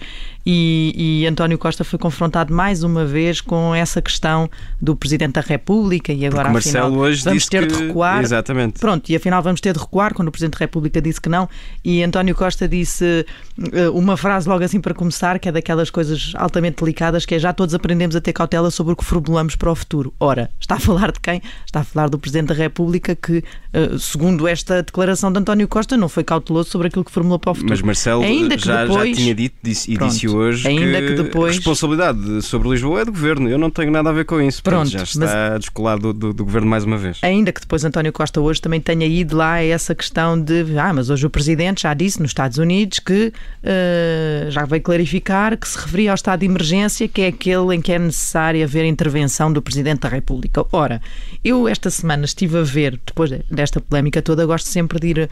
e, 0.50 1.20
e 1.20 1.26
António 1.26 1.58
Costa 1.58 1.84
foi 1.84 1.98
confrontado 1.98 2.54
mais 2.54 2.82
uma 2.82 3.04
vez 3.04 3.42
com 3.42 3.74
essa 3.74 4.00
questão 4.00 4.48
do 4.80 4.96
Presidente 4.96 5.34
da 5.34 5.42
República 5.42 6.10
e 6.10 6.24
agora 6.24 6.50
porque 6.50 6.70
afinal 6.70 6.84
Marcelo 6.84 7.02
hoje 7.02 7.22
vamos 7.22 7.38
disse 7.38 7.50
ter 7.50 7.66
que... 7.66 7.74
de 7.74 7.86
recuar. 7.86 8.22
Exatamente. 8.22 8.80
Pronto, 8.80 9.10
e 9.10 9.14
afinal 9.14 9.42
vamos 9.42 9.60
ter 9.60 9.74
de 9.74 9.78
recuar 9.78 10.14
quando 10.14 10.28
o 10.28 10.30
Presidente 10.30 10.54
da 10.54 10.60
República 10.60 11.02
disse 11.02 11.20
que 11.20 11.28
não 11.28 11.46
e 11.84 12.02
António 12.02 12.34
Costa 12.34 12.66
disse 12.66 13.26
uh, 13.58 13.92
uma 13.92 14.16
frase 14.16 14.48
logo 14.48 14.64
assim 14.64 14.80
para 14.80 14.94
começar, 14.94 15.38
que 15.38 15.50
é 15.50 15.52
daquelas 15.52 15.90
coisas 15.90 16.32
altamente 16.34 16.82
delicadas, 16.82 17.26
que 17.26 17.34
é 17.34 17.38
já 17.38 17.52
todos 17.52 17.74
aprendemos 17.74 18.16
a 18.16 18.20
ter 18.20 18.32
cautela 18.32 18.70
sobre 18.70 18.94
o 18.94 18.96
que 18.96 19.04
formulamos 19.04 19.54
para 19.54 19.70
o 19.70 19.74
futuro. 19.74 20.14
Ora, 20.18 20.50
está 20.58 20.76
a 20.76 20.80
falar 20.80 21.12
de 21.12 21.20
quem? 21.20 21.42
Está 21.66 21.80
a 21.80 21.84
falar 21.84 22.08
do 22.08 22.18
Presidente 22.18 22.48
da 22.48 22.54
República 22.54 23.14
que, 23.14 23.44
uh, 23.74 23.98
segundo 23.98 24.48
esta 24.48 24.82
declaração 24.82 25.30
de 25.30 25.40
António 25.40 25.68
Costa, 25.68 25.94
não 25.94 26.08
foi 26.08 26.24
cauteloso 26.24 26.70
sobre 26.70 26.88
aquilo 26.88 27.04
que 27.04 27.12
formulou 27.12 27.38
para 27.38 27.50
o 27.50 27.54
futuro. 27.54 27.70
Mas 27.70 27.82
Marcelo 27.82 28.22
ainda 28.22 28.56
que 28.56 28.64
já, 28.64 28.86
depois, 28.86 29.10
já 29.10 29.14
tinha 29.14 29.34
dito 29.34 29.54
disse, 29.62 29.92
e 29.92 29.94
Pronto, 29.94 30.10
disse 30.10 30.37
hoje 30.38 30.68
ainda 30.68 31.00
que, 31.00 31.08
que 31.08 31.22
depois, 31.22 31.52
a 31.52 31.56
responsabilidade 31.56 32.42
sobre 32.42 32.68
Lisboa 32.70 33.00
é 33.00 33.04
do 33.04 33.12
Governo. 33.12 33.48
Eu 33.48 33.58
não 33.58 33.70
tenho 33.70 33.90
nada 33.90 34.10
a 34.10 34.12
ver 34.12 34.24
com 34.24 34.40
isso. 34.40 34.62
Pronto, 34.62 34.88
já 34.88 35.02
está 35.02 35.50
mas, 35.50 35.60
descolado 35.60 36.12
do, 36.12 36.12
do, 36.12 36.32
do, 36.32 36.44
Governo 36.44 36.68
mais 36.68 36.84
uma 36.84 36.96
vez. 36.96 37.18
Ainda 37.22 37.52
que 37.52 37.60
depois 37.60 37.84
António 37.84 38.12
Costa 38.12 38.40
hoje 38.40 38.60
também 38.60 38.80
tenha 38.80 39.06
ido 39.06 39.36
lá 39.36 39.54
a 39.54 39.64
essa 39.64 39.94
questão 39.94 40.40
de 40.40 40.64
ah, 40.78 40.92
mas 40.92 41.10
hoje 41.10 41.26
o 41.26 41.30
Presidente 41.30 41.82
já 41.82 41.94
disse 41.94 42.20
nos 42.20 42.30
Estados 42.30 42.58
Unidos 42.58 42.98
que 42.98 43.32
uh, 43.32 44.50
já 44.50 44.64
veio 44.64 44.82
clarificar 44.82 45.56
que 45.56 45.68
se 45.68 45.78
referia 45.78 46.10
ao 46.10 46.14
estado 46.14 46.40
de 46.40 46.46
emergência, 46.46 47.08
que 47.08 47.22
é 47.22 47.26
aquele 47.28 47.74
em 47.74 47.80
que 47.80 47.92
é 47.92 47.98
necessário 47.98 48.62
haver 48.62 48.84
intervenção 48.84 49.52
do 49.52 49.60
Presidente 49.60 50.00
da 50.00 50.08
República. 50.08 50.64
Ora, 50.72 51.00
eu 51.44 51.68
esta 51.68 51.90
semana 51.90 52.24
estive 52.24 52.58
a 52.58 52.62
ver, 52.62 53.00
depois 53.04 53.30
desta 53.50 53.80
polémica 53.80 54.22
toda, 54.22 54.46
gosto 54.46 54.68
sempre 54.68 54.98
de 54.98 55.08
ir 55.08 55.30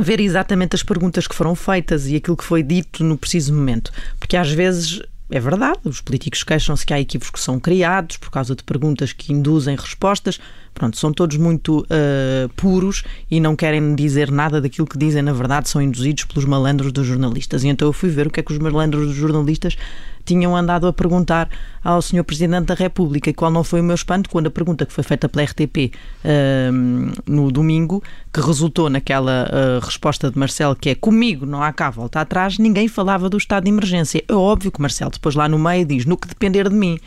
ver 0.00 0.20
exatamente 0.20 0.74
as 0.74 0.82
perguntas 0.82 1.26
que 1.26 1.34
foram 1.34 1.54
feitas 1.54 2.08
e 2.08 2.16
aquilo 2.16 2.36
que 2.36 2.44
foi 2.44 2.62
dito 2.62 3.04
no 3.04 3.16
preciso 3.18 3.52
momento. 3.52 3.92
Porque 4.18 4.36
às 4.36 4.50
vezes 4.50 5.00
é 5.32 5.40
verdade, 5.40 5.80
os 5.84 6.02
políticos 6.02 6.44
queixam-se 6.44 6.84
que 6.84 6.92
há 6.92 7.00
equívocos 7.00 7.30
que 7.30 7.40
são 7.40 7.58
criados 7.58 8.18
por 8.18 8.30
causa 8.30 8.54
de 8.54 8.62
perguntas 8.62 9.14
que 9.14 9.32
induzem 9.32 9.74
respostas. 9.74 10.38
Pronto, 10.74 10.98
são 10.98 11.10
todos 11.10 11.38
muito 11.38 11.80
uh, 11.80 12.48
puros 12.54 13.02
e 13.30 13.40
não 13.40 13.56
querem 13.56 13.94
dizer 13.94 14.30
nada 14.30 14.60
daquilo 14.60 14.86
que 14.86 14.98
dizem, 14.98 15.22
na 15.22 15.32
verdade, 15.32 15.70
são 15.70 15.80
induzidos 15.80 16.24
pelos 16.24 16.44
malandros 16.44 16.92
dos 16.92 17.06
jornalistas. 17.06 17.64
E 17.64 17.68
então 17.68 17.88
eu 17.88 17.94
fui 17.94 18.10
ver 18.10 18.26
o 18.26 18.30
que 18.30 18.40
é 18.40 18.42
que 18.42 18.52
os 18.52 18.58
malandros 18.58 19.06
dos 19.06 19.16
jornalistas 19.16 19.74
tinham 20.24 20.56
andado 20.56 20.86
a 20.86 20.92
perguntar 20.92 21.48
ao 21.82 22.00
Sr. 22.00 22.24
Presidente 22.24 22.66
da 22.66 22.74
República, 22.74 23.30
e 23.30 23.34
qual 23.34 23.50
não 23.50 23.64
foi 23.64 23.80
o 23.80 23.84
meu 23.84 23.94
espanto 23.94 24.30
quando 24.30 24.46
a 24.46 24.50
pergunta 24.50 24.86
que 24.86 24.92
foi 24.92 25.04
feita 25.04 25.28
pela 25.28 25.44
RTP 25.44 25.92
uh, 26.24 27.22
no 27.26 27.50
domingo, 27.50 28.02
que 28.32 28.40
resultou 28.40 28.88
naquela 28.88 29.48
uh, 29.48 29.84
resposta 29.84 30.30
de 30.30 30.38
Marcelo 30.38 30.76
que 30.76 30.90
é 30.90 30.94
comigo 30.94 31.44
não 31.46 31.62
há 31.62 31.72
cá 31.72 31.90
volta 31.90 32.20
atrás, 32.20 32.58
ninguém 32.58 32.88
falava 32.88 33.28
do 33.28 33.36
estado 33.36 33.64
de 33.64 33.70
emergência. 33.70 34.24
É 34.26 34.32
óbvio 34.32 34.70
que 34.70 34.80
Marcelo 34.80 35.10
depois 35.10 35.34
lá 35.34 35.48
no 35.48 35.58
meio 35.58 35.84
diz 35.84 36.04
no 36.04 36.16
que 36.16 36.28
depender 36.28 36.68
de 36.68 36.74
mim. 36.74 36.98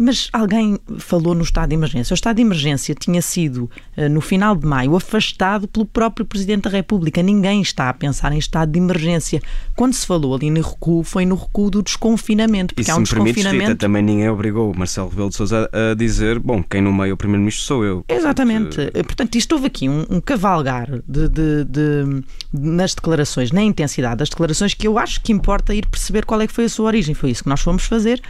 Mas 0.00 0.28
alguém 0.32 0.78
falou 0.98 1.34
no 1.34 1.42
estado 1.42 1.68
de 1.68 1.74
emergência. 1.74 2.12
O 2.12 2.16
estado 2.16 2.36
de 2.36 2.42
emergência 2.42 2.94
tinha 2.94 3.22
sido, 3.22 3.70
eh, 3.96 4.08
no 4.08 4.20
final 4.20 4.56
de 4.56 4.66
maio, 4.66 4.96
afastado 4.96 5.68
pelo 5.68 5.86
próprio 5.86 6.26
Presidente 6.26 6.64
da 6.64 6.70
República. 6.70 7.22
Ninguém 7.22 7.62
está 7.62 7.88
a 7.88 7.94
pensar 7.94 8.32
em 8.32 8.38
estado 8.38 8.72
de 8.72 8.78
emergência. 8.78 9.40
Quando 9.76 9.92
se 9.92 10.06
falou 10.06 10.34
ali 10.34 10.50
no 10.50 10.60
recuo, 10.60 11.04
foi 11.04 11.24
no 11.24 11.36
recuo 11.36 11.70
do 11.70 11.82
desconfinamento. 11.82 12.74
Porque 12.74 12.90
e 12.90 12.92
há 12.92 12.96
um 12.96 13.02
desconfinamento. 13.02 13.58
Permites, 13.58 13.78
também 13.78 14.02
ninguém 14.02 14.28
obrigou 14.28 14.72
o 14.72 14.76
Marcelo 14.76 15.08
Rebelo 15.08 15.28
de 15.28 15.36
Sousa 15.36 15.70
a 15.72 15.94
dizer: 15.94 16.38
bom, 16.38 16.62
quem 16.62 16.80
no 16.80 16.92
meio 16.92 17.10
é 17.10 17.12
o 17.12 17.16
Primeiro-Ministro 17.16 17.64
sou 17.64 17.84
eu. 17.84 18.04
Exatamente. 18.08 18.90
Portanto, 19.06 19.20
Portanto, 19.20 19.36
isto 19.36 19.52
houve 19.52 19.66
aqui 19.66 19.86
um, 19.86 20.06
um 20.08 20.20
cavalgar 20.20 20.88
de, 21.06 21.28
de, 21.28 21.64
de, 21.64 22.24
nas 22.52 22.94
declarações, 22.94 23.52
na 23.52 23.62
intensidade 23.62 24.16
das 24.16 24.30
declarações, 24.30 24.72
que 24.72 24.88
eu 24.88 24.98
acho 24.98 25.20
que 25.20 25.30
importa 25.30 25.74
ir 25.74 25.86
perceber 25.86 26.24
qual 26.24 26.40
é 26.40 26.46
que 26.46 26.52
foi 26.54 26.64
a 26.64 26.68
sua 26.70 26.86
origem. 26.86 27.14
Foi 27.14 27.30
isso 27.30 27.42
que 27.42 27.48
nós 27.48 27.60
fomos 27.60 27.84
fazer. 27.84 28.22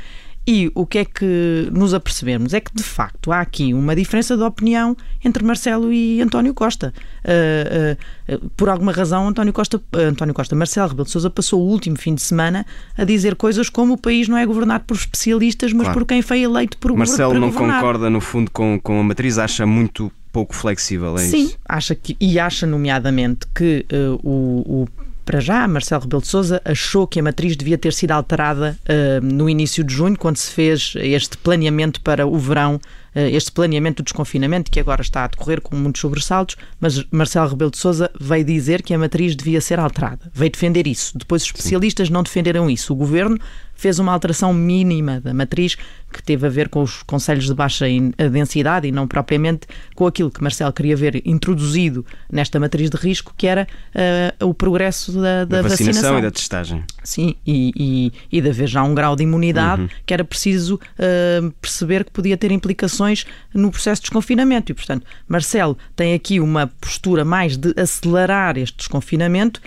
E 0.46 0.70
o 0.74 0.86
que 0.86 0.98
é 0.98 1.04
que 1.04 1.68
nos 1.70 1.92
apercebemos? 1.94 2.54
É 2.54 2.60
que, 2.60 2.74
de 2.74 2.82
facto, 2.82 3.30
há 3.30 3.40
aqui 3.40 3.72
uma 3.74 3.94
diferença 3.94 4.36
de 4.36 4.42
opinião 4.42 4.96
entre 5.24 5.44
Marcelo 5.44 5.92
e 5.92 6.20
António 6.20 6.52
Costa. 6.54 6.92
Uh, 7.24 8.34
uh, 8.36 8.50
por 8.56 8.68
alguma 8.68 8.90
razão, 8.90 9.28
António 9.28 9.52
Costa, 9.52 9.76
uh, 9.76 9.98
António 9.98 10.34
Costa, 10.34 10.56
Marcelo 10.56 10.88
Rebelo 10.88 11.04
de 11.04 11.10
Sousa 11.12 11.28
passou 11.30 11.60
o 11.60 11.68
último 11.68 11.96
fim 11.98 12.14
de 12.14 12.22
semana 12.22 12.64
a 12.96 13.04
dizer 13.04 13.36
coisas 13.36 13.68
como 13.68 13.94
o 13.94 13.98
país 13.98 14.28
não 14.28 14.36
é 14.38 14.44
governado 14.46 14.84
por 14.84 14.96
especialistas, 14.96 15.72
mas 15.72 15.84
Claro. 15.84 16.00
por 16.00 16.06
quem 16.06 16.22
foi 16.22 16.40
eleito 16.42 16.78
por 16.78 16.96
Marcelo 16.96 17.34
não 17.34 17.50
governar. 17.50 17.80
concorda, 17.80 18.08
no 18.10 18.20
fundo, 18.20 18.50
com, 18.50 18.80
com 18.82 18.98
a 18.98 19.02
matriz, 19.04 19.38
acha 19.38 19.66
muito 19.66 20.10
pouco 20.32 20.54
flexível. 20.54 21.16
É 21.16 21.20
Sim, 21.20 21.44
isso? 21.44 21.58
acha 21.68 21.94
que, 21.94 22.16
e 22.18 22.38
acha, 22.40 22.66
nomeadamente, 22.66 23.46
que 23.54 23.84
uh, 23.92 24.14
o, 24.26 24.82
o- 24.84 24.88
para 25.30 25.38
já, 25.38 25.68
Marcelo 25.68 26.02
Rebelo 26.02 26.22
de 26.22 26.26
Sousa 26.26 26.60
achou 26.64 27.06
que 27.06 27.20
a 27.20 27.22
matriz 27.22 27.56
devia 27.56 27.78
ter 27.78 27.92
sido 27.92 28.10
alterada 28.10 28.76
uh, 28.82 29.24
no 29.24 29.48
início 29.48 29.84
de 29.84 29.94
junho, 29.94 30.18
quando 30.18 30.38
se 30.38 30.50
fez 30.50 30.94
este 30.96 31.38
planeamento 31.38 32.00
para 32.00 32.26
o 32.26 32.36
verão, 32.36 32.80
uh, 33.14 33.18
este 33.30 33.52
planeamento 33.52 34.02
do 34.02 34.06
desconfinamento, 34.06 34.72
que 34.72 34.80
agora 34.80 35.02
está 35.02 35.22
a 35.22 35.28
decorrer 35.28 35.60
com 35.60 35.76
muitos 35.76 36.00
sobressaltos, 36.00 36.56
mas 36.80 37.04
Marcelo 37.12 37.48
Rebelo 37.48 37.70
de 37.70 37.78
Sousa 37.78 38.10
veio 38.20 38.44
dizer 38.44 38.82
que 38.82 38.92
a 38.92 38.98
matriz 38.98 39.36
devia 39.36 39.60
ser 39.60 39.78
alterada. 39.78 40.28
Veio 40.34 40.50
defender 40.50 40.88
isso. 40.88 41.16
Depois 41.16 41.42
os 41.42 41.48
especialistas 41.48 42.10
não 42.10 42.24
defenderam 42.24 42.68
isso. 42.68 42.92
O 42.92 42.96
governo 42.96 43.38
fez 43.80 43.98
uma 43.98 44.12
alteração 44.12 44.52
mínima 44.52 45.20
da 45.20 45.32
matriz 45.32 45.76
que 46.12 46.22
teve 46.22 46.46
a 46.46 46.50
ver 46.50 46.68
com 46.68 46.82
os 46.82 47.02
conselhos 47.04 47.46
de 47.46 47.54
baixa 47.54 47.88
in- 47.88 48.12
densidade 48.30 48.86
e 48.88 48.92
não 48.92 49.06
propriamente 49.06 49.66
com 49.94 50.06
aquilo 50.06 50.30
que 50.30 50.42
Marcelo 50.42 50.72
queria 50.72 50.96
ver 50.96 51.22
introduzido 51.24 52.04
nesta 52.30 52.58
matriz 52.60 52.90
de 52.90 52.96
risco, 52.96 53.32
que 53.36 53.46
era 53.46 53.66
eh, 53.94 54.34
o 54.40 54.52
progresso 54.52 55.12
da, 55.12 55.44
da 55.44 55.62
Da 55.62 55.68
vacinação, 55.68 55.86
vacinação. 55.92 56.18
e 56.18 56.22
da 56.22 56.30
testagem. 56.30 56.84
Sim, 57.04 57.34
e, 57.46 57.72
e, 57.76 58.12
e 58.38 58.40
de 58.40 58.48
haver 58.50 58.68
já 58.68 58.82
um 58.82 58.94
grau 58.94 59.14
de 59.16 59.22
imunidade 59.22 59.88
que 60.04 60.12
era 60.12 60.24
preciso 60.24 60.78
eh, 60.98 61.40
perceber 61.60 62.04
que 62.04 62.10
podia 62.10 62.36
ter 62.36 62.50
implicações 62.50 63.24
no 63.54 63.70
processo 63.70 64.00
de 64.02 64.06
desconfinamento. 64.06 64.72
E, 64.72 64.74
portanto, 64.74 65.06
Marcelo 65.28 65.78
tem 65.94 66.12
aqui 66.14 66.40
uma 66.40 66.66
postura 66.80 67.24
mais 67.24 67.56
de 67.56 67.72
acelerar 67.80 68.58
este 68.58 68.76
desconfinamento. 68.78 69.60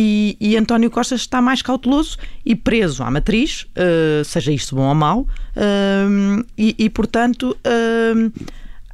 E, 0.00 0.36
e 0.40 0.56
António 0.56 0.90
Costa 0.92 1.16
está 1.16 1.42
mais 1.42 1.60
cauteloso 1.60 2.16
e 2.46 2.54
preso 2.54 3.02
à 3.02 3.10
matriz, 3.10 3.66
eh, 3.74 4.22
seja 4.24 4.52
isto 4.52 4.76
bom 4.76 4.86
ou 4.88 4.94
mau, 4.94 5.26
eh, 5.56 6.44
e, 6.56 6.76
e, 6.78 6.88
portanto, 6.88 7.56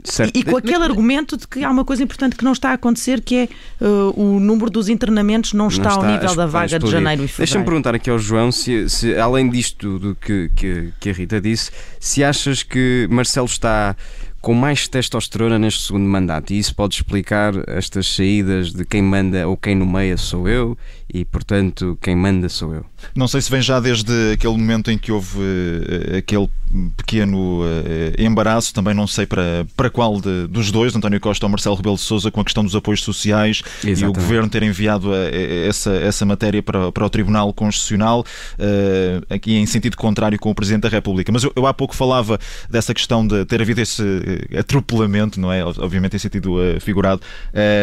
Certo. 0.06 0.36
e, 0.36 0.40
e 0.40 0.42
com 0.42 0.56
aquele 0.56 0.82
argumento 0.84 1.34
de 1.36 1.46
que 1.48 1.64
há 1.64 1.70
uma 1.70 1.82
coisa 1.84 2.02
importante 2.02 2.36
que 2.36 2.44
não 2.44 2.52
está 2.52 2.70
a 2.70 2.72
acontecer, 2.74 3.22
que 3.22 3.36
é 3.36 3.42
eh, 3.44 3.86
o 4.14 4.38
número 4.38 4.70
dos 4.70 4.88
internamentos 4.90 5.52
não 5.54 5.68
está, 5.68 5.90
ao 5.92 6.02
Não 6.02 6.10
nível 6.12 6.30
a- 6.30 6.34
da 6.34 6.42
a 6.44 6.46
vaga 6.46 6.78
de 6.78 6.90
janeiro 6.90 7.22
e 7.22 7.26
Deixa-me 7.26 7.46
fevereiro. 7.46 7.64
perguntar 7.64 7.94
aqui 7.94 8.10
ao 8.10 8.18
João 8.18 8.52
se, 8.52 8.88
se, 8.90 9.14
além 9.16 9.48
disto 9.48 9.98
do 9.98 10.14
que, 10.14 10.50
que, 10.56 10.92
que 11.00 11.08
a 11.10 11.12
Rita 11.12 11.40
disse, 11.40 11.70
se 11.98 12.22
achas 12.22 12.62
que 12.62 13.06
Marcelo 13.10 13.46
está 13.46 13.96
com 14.44 14.52
mais 14.52 14.86
testosterona 14.86 15.58
neste 15.58 15.86
segundo 15.86 16.06
mandato. 16.06 16.52
E 16.52 16.58
isso 16.58 16.74
pode 16.74 16.94
explicar 16.94 17.54
estas 17.66 18.06
saídas 18.06 18.74
de 18.74 18.84
quem 18.84 19.00
manda 19.00 19.48
ou 19.48 19.56
quem 19.56 19.74
nomeia 19.74 20.18
sou 20.18 20.46
eu 20.46 20.76
e, 21.14 21.24
portanto, 21.24 21.96
quem 22.02 22.16
manda 22.16 22.48
sou 22.48 22.74
eu. 22.74 22.84
Não 23.14 23.28
sei 23.28 23.40
se 23.40 23.48
vem 23.48 23.62
já 23.62 23.78
desde 23.78 24.32
aquele 24.32 24.54
momento 24.54 24.90
em 24.90 24.98
que 24.98 25.12
houve 25.12 25.38
uh, 25.38 26.16
aquele 26.18 26.48
pequeno 26.96 27.62
uh, 27.62 27.64
embaraço, 28.18 28.74
também 28.74 28.92
não 28.92 29.06
sei 29.06 29.24
para, 29.24 29.64
para 29.76 29.88
qual 29.88 30.20
de, 30.20 30.48
dos 30.48 30.72
dois, 30.72 30.96
António 30.96 31.20
Costa 31.20 31.46
ou 31.46 31.50
Marcelo 31.50 31.76
Rebelo 31.76 31.94
de 31.94 32.02
Sousa, 32.02 32.32
com 32.32 32.40
a 32.40 32.44
questão 32.44 32.64
dos 32.64 32.74
apoios 32.74 33.00
sociais 33.04 33.62
Exatamente. 33.84 34.02
e 34.02 34.06
o 34.06 34.12
Governo 34.12 34.48
ter 34.48 34.64
enviado 34.64 35.14
a, 35.14 35.18
a, 35.18 35.68
essa, 35.68 35.92
essa 35.92 36.26
matéria 36.26 36.60
para, 36.60 36.90
para 36.90 37.06
o 37.06 37.10
Tribunal 37.10 37.52
Constitucional, 37.52 38.24
uh, 38.58 39.32
aqui 39.32 39.54
em 39.54 39.66
sentido 39.66 39.96
contrário 39.96 40.36
com 40.36 40.50
o 40.50 40.54
Presidente 40.54 40.82
da 40.82 40.88
República. 40.88 41.30
Mas 41.30 41.44
eu, 41.44 41.52
eu, 41.54 41.64
há 41.64 41.72
pouco 41.72 41.94
falava 41.94 42.40
dessa 42.68 42.92
questão 42.92 43.24
de 43.24 43.44
ter 43.44 43.62
havido 43.62 43.80
esse 43.80 44.02
atropelamento, 44.58 45.38
não 45.38 45.52
é? 45.52 45.64
Obviamente 45.64 46.16
em 46.16 46.18
sentido 46.18 46.56
figurado, 46.80 47.22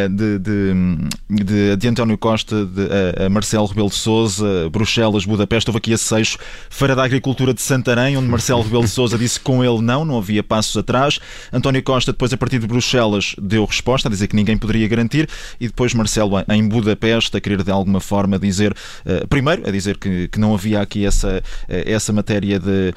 de, 0.09 0.39
de, 0.39 1.43
de, 1.43 1.75
de 1.77 1.87
António 1.87 2.17
Costa 2.17 2.65
de, 2.65 3.20
Marcelo 3.29 3.65
Rebelo 3.65 3.89
de 3.89 3.95
Sousa, 3.95 4.69
Bruxelas, 4.71 5.25
Budapeste, 5.25 5.69
houve 5.69 5.77
aqui 5.77 5.91
esse 5.91 6.05
seixo, 6.05 6.37
Feira 6.69 6.95
da 6.95 7.03
Agricultura 7.03 7.53
de 7.53 7.61
Santarém, 7.61 8.17
onde 8.17 8.27
Marcelo 8.27 8.61
Rebelo 8.61 8.83
de 8.83 8.89
Sousa 8.89 9.17
disse 9.17 9.39
que 9.39 9.45
com 9.45 9.63
ele 9.63 9.81
não, 9.81 10.05
não 10.05 10.17
havia 10.17 10.43
passos 10.43 10.75
atrás. 10.77 11.19
António 11.51 11.81
Costa, 11.83 12.11
depois 12.11 12.33
a 12.33 12.37
partir 12.37 12.59
de 12.59 12.67
Bruxelas, 12.67 13.35
deu 13.41 13.65
resposta, 13.65 14.07
a 14.07 14.11
dizer 14.11 14.27
que 14.27 14.35
ninguém 14.35 14.57
poderia 14.57 14.87
garantir, 14.87 15.29
e 15.59 15.67
depois 15.67 15.93
Marcelo 15.93 16.31
em 16.49 16.67
Budapeste, 16.67 17.35
a 17.37 17.41
querer 17.41 17.63
de 17.63 17.71
alguma 17.71 17.99
forma 17.99 18.39
dizer, 18.39 18.71
uh, 18.71 19.27
primeiro, 19.27 19.67
a 19.67 19.71
dizer 19.71 19.97
que, 19.97 20.27
que 20.27 20.39
não 20.39 20.53
havia 20.53 20.81
aqui 20.81 21.05
essa, 21.05 21.43
uh, 21.67 21.73
essa 21.85 22.13
matéria 22.13 22.59
de, 22.59 22.93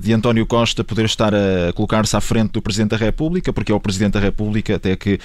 de 0.00 0.12
António 0.12 0.46
Costa 0.46 0.84
poder 0.84 1.04
estar 1.04 1.34
a 1.34 1.72
colocar-se 1.74 2.16
à 2.16 2.20
frente 2.20 2.52
do 2.52 2.62
Presidente 2.62 2.90
da 2.90 2.96
República, 2.96 3.52
porque 3.52 3.72
é 3.72 3.74
o 3.74 3.80
Presidente 3.80 4.12
da 4.12 4.20
República 4.20 4.76
até 4.76 4.96
que, 4.96 5.18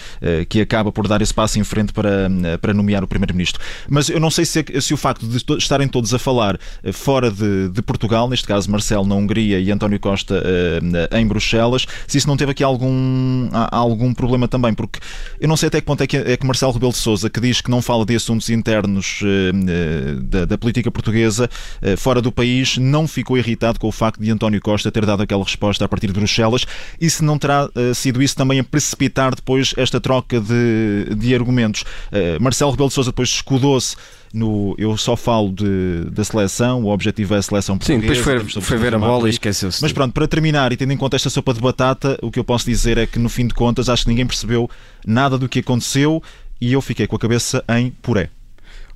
que 0.47 0.61
acaba 0.61 0.91
por 0.91 1.07
dar 1.07 1.21
esse 1.21 1.33
passo 1.33 1.59
em 1.59 1.63
frente 1.63 1.93
para, 1.93 2.29
para 2.61 2.73
nomear 2.73 3.03
o 3.03 3.07
Primeiro-Ministro. 3.07 3.61
Mas 3.87 4.09
eu 4.09 4.19
não 4.19 4.28
sei 4.29 4.45
se, 4.45 4.63
se 4.81 4.93
o 4.93 4.97
facto 4.97 5.25
de 5.25 5.37
estarem 5.57 5.87
todos 5.87 6.13
a 6.13 6.19
falar 6.19 6.59
fora 6.93 7.31
de, 7.31 7.69
de 7.69 7.81
Portugal, 7.81 8.29
neste 8.29 8.47
caso 8.47 8.69
Marcelo 8.69 9.05
na 9.05 9.15
Hungria 9.15 9.59
e 9.59 9.71
António 9.71 9.99
Costa 9.99 10.35
uh, 10.35 11.15
em 11.15 11.27
Bruxelas, 11.27 11.85
se 12.07 12.17
isso 12.17 12.27
não 12.27 12.37
teve 12.37 12.51
aqui 12.51 12.63
algum, 12.63 13.49
algum 13.71 14.13
problema 14.13 14.47
também, 14.47 14.73
porque 14.73 14.99
eu 15.39 15.47
não 15.47 15.57
sei 15.57 15.67
até 15.67 15.79
que 15.79 15.85
ponto 15.85 16.01
é 16.03 16.07
que, 16.07 16.17
é 16.17 16.37
que 16.37 16.45
Marcelo 16.45 16.71
Rebelo 16.71 16.91
de 16.91 16.97
Sousa, 16.97 17.29
que 17.29 17.39
diz 17.39 17.61
que 17.61 17.69
não 17.69 17.81
fala 17.81 18.05
de 18.05 18.15
assuntos 18.15 18.49
internos 18.49 19.21
uh, 19.21 20.21
da, 20.23 20.45
da, 20.45 20.57
política 20.57 20.91
portuguesa 20.91 21.49
fora 21.97 22.21
do 22.21 22.31
país, 22.31 22.77
não 22.77 23.07
ficou 23.07 23.37
irritado 23.37 23.79
com 23.79 23.87
o 23.87 23.91
facto 23.91 24.21
de 24.21 24.29
António 24.29 24.59
Costa 24.61 24.91
ter 24.91 25.05
dado 25.05 25.23
aquela 25.23 25.43
resposta 25.43 25.85
a 25.85 25.87
partir 25.87 26.07
de 26.07 26.13
Bruxelas 26.13 26.65
e 26.99 27.09
se 27.09 27.23
não 27.23 27.37
terá 27.37 27.69
sido 27.95 28.21
isso 28.21 28.35
também 28.35 28.59
a 28.59 28.63
precipitar 28.63 29.33
depois 29.33 29.73
esta 29.77 30.01
troca 30.01 30.39
de, 30.41 31.15
de 31.15 31.33
argumentos. 31.33 31.85
Marcelo 32.41 32.71
Rebelo 32.71 32.89
de 32.89 32.95
Sousa 32.95 33.11
depois 33.11 33.29
escudou-se 33.29 33.95
no 34.33 34.75
Eu 34.77 34.95
Só 34.97 35.15
Falo 35.15 35.51
de, 35.51 36.09
da 36.11 36.23
seleção, 36.23 36.83
o 36.83 36.89
objetivo 36.89 37.35
é 37.35 37.37
a 37.37 37.41
seleção 37.41 37.77
portuguesa. 37.77 38.01
Sim, 38.01 38.21
depois 38.21 38.53
foi, 38.53 38.61
foi 38.61 38.77
ver 38.77 38.93
a 38.93 38.99
bola 38.99 39.27
e 39.27 39.31
esqueceu-se. 39.31 39.81
Mas 39.81 39.91
pronto, 39.91 40.13
para 40.13 40.27
terminar 40.27 40.71
e 40.71 40.77
tendo 40.77 40.93
em 40.93 40.97
conta 40.97 41.15
esta 41.15 41.29
sopa 41.29 41.53
de 41.53 41.59
batata, 41.59 42.17
o 42.21 42.31
que 42.31 42.39
eu 42.39 42.43
posso 42.43 42.65
dizer 42.65 42.97
é 42.97 43.07
que 43.07 43.19
no 43.19 43.29
fim 43.29 43.47
de 43.47 43.53
contas 43.53 43.89
acho 43.89 44.03
que 44.03 44.09
ninguém 44.09 44.25
percebeu 44.25 44.69
nada 45.05 45.37
do 45.37 45.49
que 45.49 45.59
aconteceu 45.59 46.21
e 46.61 46.73
eu 46.73 46.81
fiquei 46.81 47.07
com 47.07 47.15
a 47.15 47.19
cabeça 47.19 47.63
em 47.69 47.91
puré. 48.01 48.29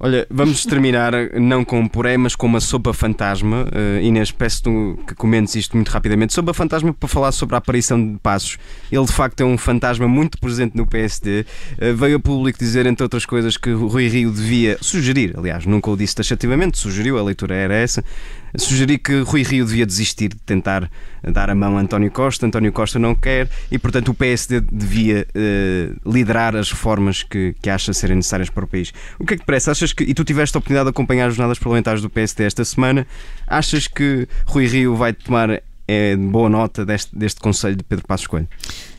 Olha, 0.06 0.28
vamos 0.30 0.66
terminar 0.66 1.14
não 1.40 1.64
com 1.64 1.80
um 1.80 1.88
puré, 1.88 2.18
mas 2.18 2.36
com 2.36 2.46
uma 2.46 2.60
sopa 2.60 2.94
fantasma. 2.94 3.70
Uh, 3.74 4.02
Inês, 4.02 4.32
peço 4.32 4.98
que 5.08 5.16
comentes 5.16 5.56
isto 5.56 5.78
muito 5.78 5.88
rapidamente. 5.88 6.34
Sopa 6.34 6.54
fantasma 6.54 6.94
para 6.94 7.08
falar 7.08 7.32
sobre 7.32 7.56
a 7.56 7.60
aparição 7.60 8.12
de 8.12 8.20
Passos. 8.20 8.58
Ele, 8.92 9.06
de 9.06 9.14
facto, 9.14 9.40
é 9.40 9.46
um 9.46 9.58
fantasma 9.58 10.06
muito 10.06 10.38
presente 10.42 10.76
no 10.76 10.86
PSD. 10.86 11.40
Uh, 11.40 11.46
eh, 11.78 11.94
veio 11.94 12.18
a 12.18 12.20
público 12.20 12.60
dizer, 12.60 12.86
entre 12.86 13.02
outras 13.02 13.26
coisas, 13.26 13.56
que 13.56 13.72
Rui 13.72 14.10
Rio 14.10 14.30
devia 14.30 14.78
sugerir, 14.82 15.36
aliás, 15.38 15.66
nunca 15.66 15.90
o 15.90 15.96
disse 15.96 16.16
taxativamente, 16.16 16.78
sugeriu, 16.78 17.18
a 17.18 17.24
leitura 17.24 17.56
era 17.56 17.74
essa, 17.74 18.04
sugeri 18.60 18.98
que 18.98 19.22
Rui 19.22 19.44
Rio 19.44 19.66
devia 19.66 19.86
desistir 19.86 20.30
de 20.30 20.38
tentar 20.38 20.90
dar 21.24 21.50
a 21.50 21.56
mão 21.56 21.78
a 21.78 21.82
António 21.82 22.12
Costa. 22.12 22.46
António 22.46 22.72
Costa 22.72 23.00
não 23.00 23.16
quer 23.16 23.50
e, 23.72 23.80
portanto, 23.80 24.10
o 24.10 24.14
PSD 24.14 24.62
devia 24.62 25.28
uh, 25.30 26.12
liderar 26.12 26.56
as 26.56 26.72
reformas 26.72 27.24
que, 27.24 27.56
que 27.62 27.70
acha 27.70 27.94
serem 27.94 28.18
necessárias 28.18 28.50
para 28.50 28.66
o 28.66 28.68
país. 28.68 28.94
O 29.20 29.26
que 29.26 29.34
é 29.34 29.38
que 29.38 29.44
te 29.44 29.46
parece? 29.46 29.72
Achas 29.72 29.94
que, 29.94 30.04
e 30.04 30.14
tu 30.14 30.24
tiveste 30.24 30.56
a 30.56 30.60
oportunidade 30.60 30.86
de 30.86 30.92
acompanhar 30.92 31.28
as 31.28 31.36
jornadas 31.36 31.58
parlamentares 31.58 32.02
do 32.02 32.10
PSD 32.10 32.44
esta 32.44 32.64
semana, 32.64 33.08
achas 33.48 33.88
que 33.88 34.28
Rui 34.46 34.68
Rio 34.68 34.96
vai 34.96 35.14
tomar 35.14 35.62
é, 35.88 36.16
boa 36.16 36.50
nota 36.50 36.86
deste, 36.86 37.16
deste 37.18 37.42
Conselho 37.42 37.76
de 37.76 37.84
Pedro 37.84 38.06
Passos 38.08 38.28
Coelho? 38.28 38.48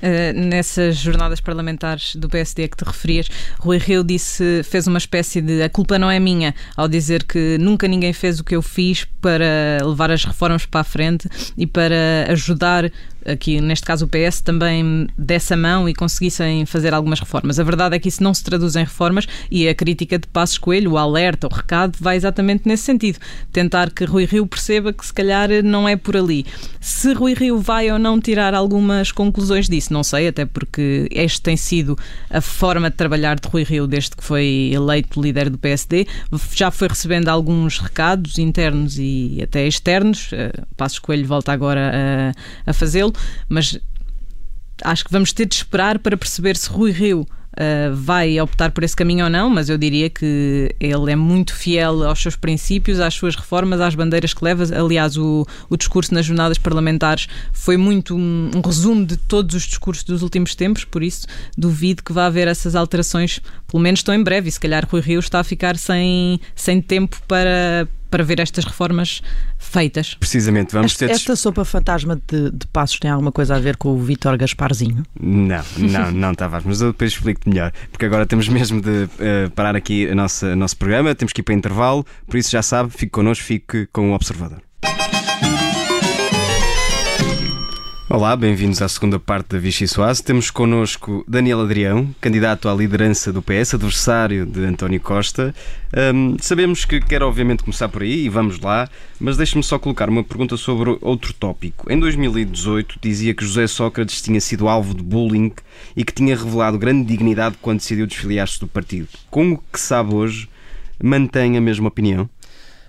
Uh, 0.02 0.38
nessas 0.38 0.96
jornadas 0.96 1.40
parlamentares 1.40 2.14
do 2.16 2.28
PSD 2.28 2.68
que 2.68 2.76
te 2.76 2.84
referias, 2.84 3.28
Rui 3.58 3.78
Rio 3.78 4.04
disse, 4.04 4.62
fez 4.64 4.86
uma 4.86 4.98
espécie 4.98 5.40
de 5.40 5.62
a 5.62 5.70
culpa 5.70 5.98
não 5.98 6.10
é 6.10 6.20
minha, 6.20 6.54
ao 6.76 6.86
dizer 6.86 7.24
que 7.24 7.56
nunca 7.58 7.88
ninguém 7.88 8.12
fez 8.12 8.38
o 8.38 8.44
que 8.44 8.54
eu 8.54 8.62
fiz 8.62 9.06
para 9.20 9.78
levar 9.82 10.10
as 10.10 10.24
reformas 10.24 10.66
para 10.66 10.82
a 10.82 10.84
frente 10.84 11.28
e 11.56 11.66
para 11.66 12.26
ajudar 12.28 12.90
aqui 13.24 13.60
neste 13.60 13.84
caso 13.86 14.06
o 14.06 14.08
PS 14.08 14.40
também 14.40 15.06
dessa 15.16 15.56
mão 15.56 15.88
e 15.88 15.94
conseguissem 15.94 16.66
fazer 16.66 16.92
algumas 16.92 17.20
reformas. 17.20 17.58
A 17.58 17.64
verdade 17.64 17.96
é 17.96 17.98
que 17.98 18.08
isso 18.08 18.22
não 18.22 18.34
se 18.34 18.44
traduz 18.44 18.76
em 18.76 18.84
reformas 18.84 19.26
e 19.50 19.68
a 19.68 19.74
crítica 19.74 20.18
de 20.18 20.26
Passos 20.28 20.58
Coelho, 20.58 20.92
o 20.92 20.98
alerta, 20.98 21.46
o 21.46 21.54
recado, 21.54 21.96
vai 22.00 22.16
exatamente 22.16 22.66
nesse 22.66 22.84
sentido. 22.84 23.18
Tentar 23.52 23.90
que 23.90 24.04
Rui 24.04 24.24
Rio 24.24 24.46
perceba 24.46 24.92
que 24.92 25.04
se 25.04 25.12
calhar 25.12 25.48
não 25.62 25.88
é 25.88 25.96
por 25.96 26.16
ali. 26.16 26.44
Se 26.80 27.12
Rui 27.12 27.34
Rio 27.34 27.58
vai 27.58 27.90
ou 27.90 27.98
não 27.98 28.20
tirar 28.20 28.54
algumas 28.54 29.10
conclusões 29.10 29.68
disso, 29.68 29.92
não 29.92 30.02
sei, 30.02 30.28
até 30.28 30.44
porque 30.44 31.08
este 31.10 31.40
tem 31.40 31.56
sido 31.56 31.98
a 32.30 32.40
forma 32.40 32.90
de 32.90 32.96
trabalhar 32.96 33.38
de 33.38 33.48
Rui 33.48 33.62
Rio 33.62 33.86
desde 33.86 34.10
que 34.10 34.24
foi 34.24 34.70
eleito 34.72 35.20
líder 35.20 35.48
do 35.48 35.58
PSD. 35.58 36.06
Já 36.54 36.70
foi 36.70 36.88
recebendo 36.88 37.28
alguns 37.28 37.78
recados 37.78 38.38
internos 38.38 38.98
e 38.98 39.40
até 39.42 39.66
externos. 39.66 40.30
Eh, 40.32 40.52
Passos 40.76 40.98
Coelho 40.98 41.26
volta 41.26 41.52
agora 41.52 42.34
a, 42.66 42.70
a 42.70 42.72
fazê-lo, 42.72 43.12
mas 43.48 43.78
acho 44.82 45.04
que 45.04 45.12
vamos 45.12 45.32
ter 45.32 45.46
de 45.46 45.54
esperar 45.54 45.98
para 45.98 46.16
perceber 46.16 46.56
se 46.56 46.68
Rui 46.68 46.90
Rio 46.90 47.26
uh, 47.54 47.94
vai 47.94 48.40
optar 48.40 48.70
por 48.70 48.84
esse 48.84 48.96
caminho 48.96 49.24
ou 49.24 49.30
não, 49.30 49.48
mas 49.48 49.68
eu 49.68 49.78
diria 49.78 50.10
que 50.10 50.74
ele 50.80 51.12
é 51.12 51.16
muito 51.16 51.54
fiel 51.54 52.02
aos 52.02 52.20
seus 52.20 52.36
princípios, 52.36 53.00
às 53.00 53.14
suas 53.14 53.36
reformas, 53.36 53.80
às 53.80 53.94
bandeiras 53.94 54.34
que 54.34 54.44
leva. 54.44 54.64
Aliás, 54.76 55.16
o, 55.16 55.46
o 55.68 55.76
discurso 55.76 56.12
nas 56.14 56.26
jornadas 56.26 56.58
parlamentares 56.58 57.28
foi 57.52 57.76
muito 57.76 58.16
um, 58.16 58.50
um 58.54 58.60
resumo 58.60 59.04
de 59.04 59.16
todos 59.16 59.54
os 59.54 59.62
discursos 59.62 60.04
dos 60.04 60.22
últimos 60.22 60.54
tempos, 60.54 60.84
por 60.84 61.02
isso 61.02 61.26
duvido 61.56 62.02
que 62.02 62.12
vá 62.12 62.26
haver 62.26 62.48
essas 62.48 62.74
alterações, 62.74 63.40
pelo 63.66 63.82
menos 63.82 64.02
tão 64.02 64.14
em 64.14 64.22
breve, 64.22 64.48
e 64.48 64.52
se 64.52 64.60
calhar 64.60 64.86
Rui 64.88 65.00
Rio 65.00 65.20
está 65.20 65.40
a 65.40 65.44
ficar 65.44 65.76
sem, 65.76 66.40
sem 66.54 66.80
tempo 66.80 67.20
para 67.26 67.88
para 68.14 68.22
ver 68.22 68.38
estas 68.38 68.64
reformas 68.64 69.20
feitas. 69.58 70.14
Precisamente, 70.14 70.72
vamos 70.72 70.92
esta, 70.92 71.08
ter. 71.08 71.12
Esta 71.14 71.34
sopa 71.34 71.64
fantasma 71.64 72.14
de, 72.28 72.48
de, 72.52 72.64
passos 72.68 73.00
tem 73.00 73.10
alguma 73.10 73.32
coisa 73.32 73.56
a 73.56 73.58
ver 73.58 73.76
com 73.76 73.88
o 73.88 73.98
Vítor 73.98 74.38
Gasparzinho? 74.38 75.02
Não, 75.20 75.64
não, 75.76 76.12
não, 76.14 76.32
Tavares, 76.32 76.64
mas 76.64 76.80
eu 76.80 76.92
depois 76.92 77.10
explico-te 77.10 77.48
melhor, 77.48 77.72
porque 77.90 78.06
agora 78.06 78.24
temos 78.24 78.48
mesmo 78.48 78.80
de 78.80 78.88
uh, 78.88 79.50
parar 79.56 79.74
aqui 79.74 80.06
o 80.06 80.14
nosso, 80.14 80.46
nosso 80.54 80.76
programa, 80.76 81.12
temos 81.12 81.32
que 81.32 81.40
ir 81.40 81.42
para 81.42 81.54
intervalo, 81.54 82.06
por 82.28 82.36
isso 82.36 82.52
já 82.52 82.62
sabe, 82.62 82.90
fique 82.90 83.10
connosco, 83.10 83.42
fique 83.44 83.88
com 83.92 84.12
o 84.12 84.14
Observador. 84.14 84.62
Olá, 88.14 88.36
bem-vindos 88.36 88.80
à 88.80 88.88
segunda 88.88 89.18
parte 89.18 89.48
da 89.48 89.58
Vichy 89.58 89.88
Soase. 89.88 90.22
Temos 90.22 90.48
connosco 90.48 91.24
Daniel 91.26 91.62
Adrião, 91.62 92.14
candidato 92.20 92.68
à 92.68 92.72
liderança 92.72 93.32
do 93.32 93.42
PS, 93.42 93.74
adversário 93.74 94.46
de 94.46 94.64
António 94.64 95.00
Costa. 95.00 95.52
Um, 96.14 96.36
sabemos 96.40 96.84
que 96.84 97.00
quer, 97.00 97.24
obviamente, 97.24 97.64
começar 97.64 97.88
por 97.88 98.02
aí 98.02 98.26
e 98.26 98.28
vamos 98.28 98.60
lá, 98.60 98.88
mas 99.18 99.36
deixe-me 99.36 99.64
só 99.64 99.80
colocar 99.80 100.08
uma 100.08 100.22
pergunta 100.22 100.56
sobre 100.56 100.96
outro 101.00 101.32
tópico. 101.32 101.92
Em 101.92 101.98
2018, 101.98 103.00
dizia 103.02 103.34
que 103.34 103.44
José 103.44 103.66
Sócrates 103.66 104.22
tinha 104.22 104.40
sido 104.40 104.68
alvo 104.68 104.94
de 104.94 105.02
bullying 105.02 105.52
e 105.96 106.04
que 106.04 106.12
tinha 106.12 106.36
revelado 106.36 106.78
grande 106.78 107.08
dignidade 107.08 107.56
quando 107.60 107.78
decidiu 107.78 108.06
desfiliar-se 108.06 108.60
do 108.60 108.68
partido. 108.68 109.08
Com 109.28 109.54
o 109.54 109.58
que 109.58 109.80
sabe 109.80 110.14
hoje, 110.14 110.48
mantém 111.02 111.56
a 111.56 111.60
mesma 111.60 111.88
opinião? 111.88 112.30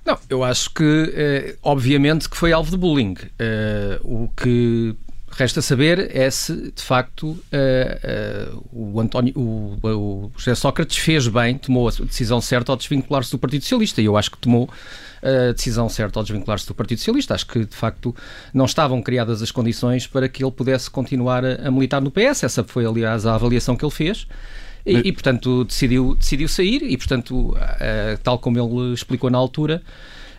Não, 0.05 0.19
eu 0.29 0.43
acho 0.43 0.69
que, 0.69 1.13
eh, 1.15 1.55
obviamente, 1.63 2.29
que 2.29 2.38
foi 2.38 2.53
alvo 2.53 2.69
de 2.69 2.77
bullying. 2.77 3.15
Eh, 3.39 3.99
o 4.03 4.29
que 4.38 4.95
Resta 5.38 5.62
saber 5.62 6.15
é 6.15 6.30
se, 6.32 6.71
de 6.71 6.82
facto, 6.82 7.32
uh, 7.32 7.38
uh, 8.54 8.65
o, 8.71 9.02
António, 9.02 9.34
o, 9.36 9.78
o 9.84 10.32
José 10.38 10.56
Sócrates 10.56 10.95
fez 10.95 11.28
bem, 11.28 11.58
tomou 11.58 11.89
a 11.89 11.91
decisão 11.91 12.39
certa 12.39 12.71
ao 12.71 12.78
desvincular-se 12.78 13.32
do 13.32 13.38
Partido 13.38 13.63
Socialista. 13.63 14.02
E 14.02 14.06
eu 14.06 14.15
acho 14.15 14.32
que 14.32 14.38
tomou 14.38 14.69
a 15.21 15.52
decisão 15.52 15.89
certa 15.89 16.19
ao 16.19 16.24
desvincular-se 16.24 16.65
do 16.65 16.74
Partido 16.74 17.00
Socialista. 17.00 17.34
Acho 17.34 17.48
que, 17.48 17.65
de 17.65 17.76
facto, 17.76 18.15
não 18.54 18.63
estavam 18.63 19.02
criadas 19.02 19.41
as 19.41 19.52
condições 19.52 20.08
para 20.08 20.30
que 20.30 20.41
ele 20.41 20.52
pudesse 20.54 20.89
continuar 20.89 21.43
a, 21.43 21.67
a 21.67 21.71
militar 21.71 22.02
no 22.02 22.12
PS. 22.12 22.45
Essa 22.45 22.63
foi, 22.63 22.86
aliás, 22.86 23.26
a 23.26 23.36
avaliação 23.36 23.76
que 23.76 23.84
ele 23.84 23.91
fez. 23.91 24.26
E, 24.86 25.00
e 25.00 25.12
portanto, 25.12 25.65
decidiu, 25.65 26.15
decidiu 26.15 26.48
sair 26.48 26.82
e, 26.82 26.95
portanto, 26.95 27.50
uh, 27.50 28.17
tal 28.24 28.39
como 28.39 28.58
ele 28.58 28.93
explicou 28.93 29.30
na 29.30 29.38
altura, 29.38 29.84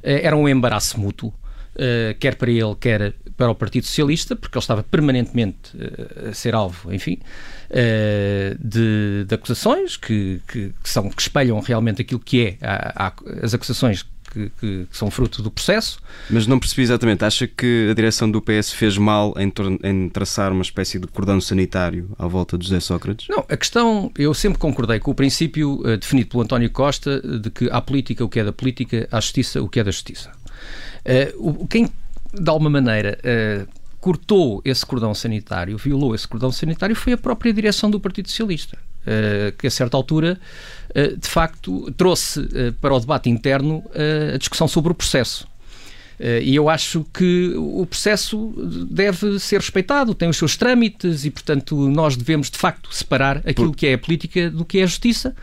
era 0.02 0.34
um 0.34 0.48
embaraço 0.48 0.98
mútuo. 0.98 1.34
Uh, 1.74 2.16
quer 2.18 2.36
para 2.36 2.50
ele, 2.50 2.74
quer 2.80 3.12
para 3.36 3.50
o 3.50 3.54
Partido 3.54 3.84
Socialista, 3.84 4.34
porque 4.34 4.56
ele 4.56 4.62
estava 4.62 4.82
permanentemente 4.82 5.76
uh, 5.76 6.30
a 6.30 6.34
ser 6.34 6.54
alvo, 6.54 6.92
enfim, 6.92 7.18
uh, 7.70 8.56
de, 8.58 9.24
de, 9.26 9.34
acusações 9.34 9.96
que, 9.96 10.40
que, 10.48 10.72
que, 10.82 10.88
são, 10.88 11.10
que 11.10 11.20
espelham 11.20 11.60
realmente 11.60 12.00
aquilo 12.00 12.20
que 12.20 12.46
é 12.60 12.66
a, 12.66 13.08
a, 13.08 13.12
as 13.42 13.52
acusações 13.52 14.06
que, 14.36 14.50
que, 14.60 14.86
são 14.90 15.10
fruto 15.10 15.42
do 15.42 15.50
processo. 15.50 15.98
Mas 16.28 16.46
não 16.46 16.58
percebi 16.58 16.82
exatamente. 16.82 17.24
Acha 17.24 17.46
que 17.46 17.88
a 17.90 17.94
direção 17.94 18.30
do 18.30 18.42
PS 18.42 18.72
fez 18.72 18.98
mal 18.98 19.34
em, 19.38 19.52
em, 19.82 20.08
traçar 20.08 20.52
uma 20.52 20.62
espécie 20.62 20.98
de 20.98 21.06
cordão 21.06 21.40
sanitário 21.40 22.10
à 22.18 22.26
volta 22.26 22.58
de 22.58 22.64
José 22.64 22.80
Sócrates? 22.80 23.28
Não, 23.28 23.44
a 23.48 23.56
questão, 23.56 24.10
eu 24.18 24.34
sempre 24.34 24.58
concordei 24.58 24.98
com 24.98 25.10
o 25.10 25.14
princípio 25.14 25.80
uh, 25.80 25.96
definido 25.96 26.28
pelo 26.28 26.42
António 26.42 26.70
Costa 26.70 27.20
de 27.20 27.50
que 27.50 27.70
há 27.70 27.80
política 27.80 28.24
o 28.24 28.28
que 28.28 28.40
é 28.40 28.44
da 28.44 28.52
política, 28.52 29.08
há 29.10 29.20
justiça 29.20 29.62
o 29.62 29.68
que 29.68 29.80
é 29.80 29.84
da 29.84 29.90
justiça. 29.90 30.30
Uh, 31.38 31.66
quem, 31.68 31.88
de 32.32 32.48
alguma 32.50 32.70
maneira, 32.70 33.18
uh, 33.18 33.68
cortou 34.00 34.62
esse 34.64 34.84
cordão 34.84 35.14
sanitário, 35.14 35.76
violou 35.76 36.14
esse 36.14 36.26
cordão 36.26 36.52
sanitário, 36.52 36.94
foi 36.94 37.14
a 37.14 37.18
própria 37.18 37.52
direção 37.52 37.90
do 37.90 38.00
Partido 38.00 38.28
Socialista. 38.28 38.78
Uh, 39.06 39.56
que 39.56 39.68
a 39.68 39.70
certa 39.70 39.96
altura, 39.96 40.38
uh, 40.90 41.16
de 41.16 41.28
facto, 41.28 41.92
trouxe 41.92 42.48
para 42.80 42.92
o 42.92 42.98
debate 42.98 43.30
interno 43.30 43.84
a 44.34 44.36
discussão 44.36 44.66
sobre 44.66 44.92
o 44.92 44.94
processo. 44.94 45.46
E 46.42 46.56
eu 46.56 46.70
acho 46.70 47.04
que 47.12 47.52
o 47.56 47.84
processo 47.84 48.54
deve 48.90 49.38
ser 49.38 49.60
respeitado, 49.60 50.14
tem 50.14 50.30
os 50.30 50.38
seus 50.38 50.56
trâmites 50.56 51.26
e, 51.26 51.30
portanto, 51.30 51.76
nós 51.90 52.16
devemos, 52.16 52.48
de 52.48 52.56
facto, 52.56 52.88
separar 52.90 53.42
aquilo 53.46 53.70
que 53.70 53.86
é 53.86 53.94
a 53.94 53.98
política 53.98 54.50
do 54.50 54.64
que 54.64 54.78
é 54.78 54.84
a 54.84 54.86
justiça 54.86 55.36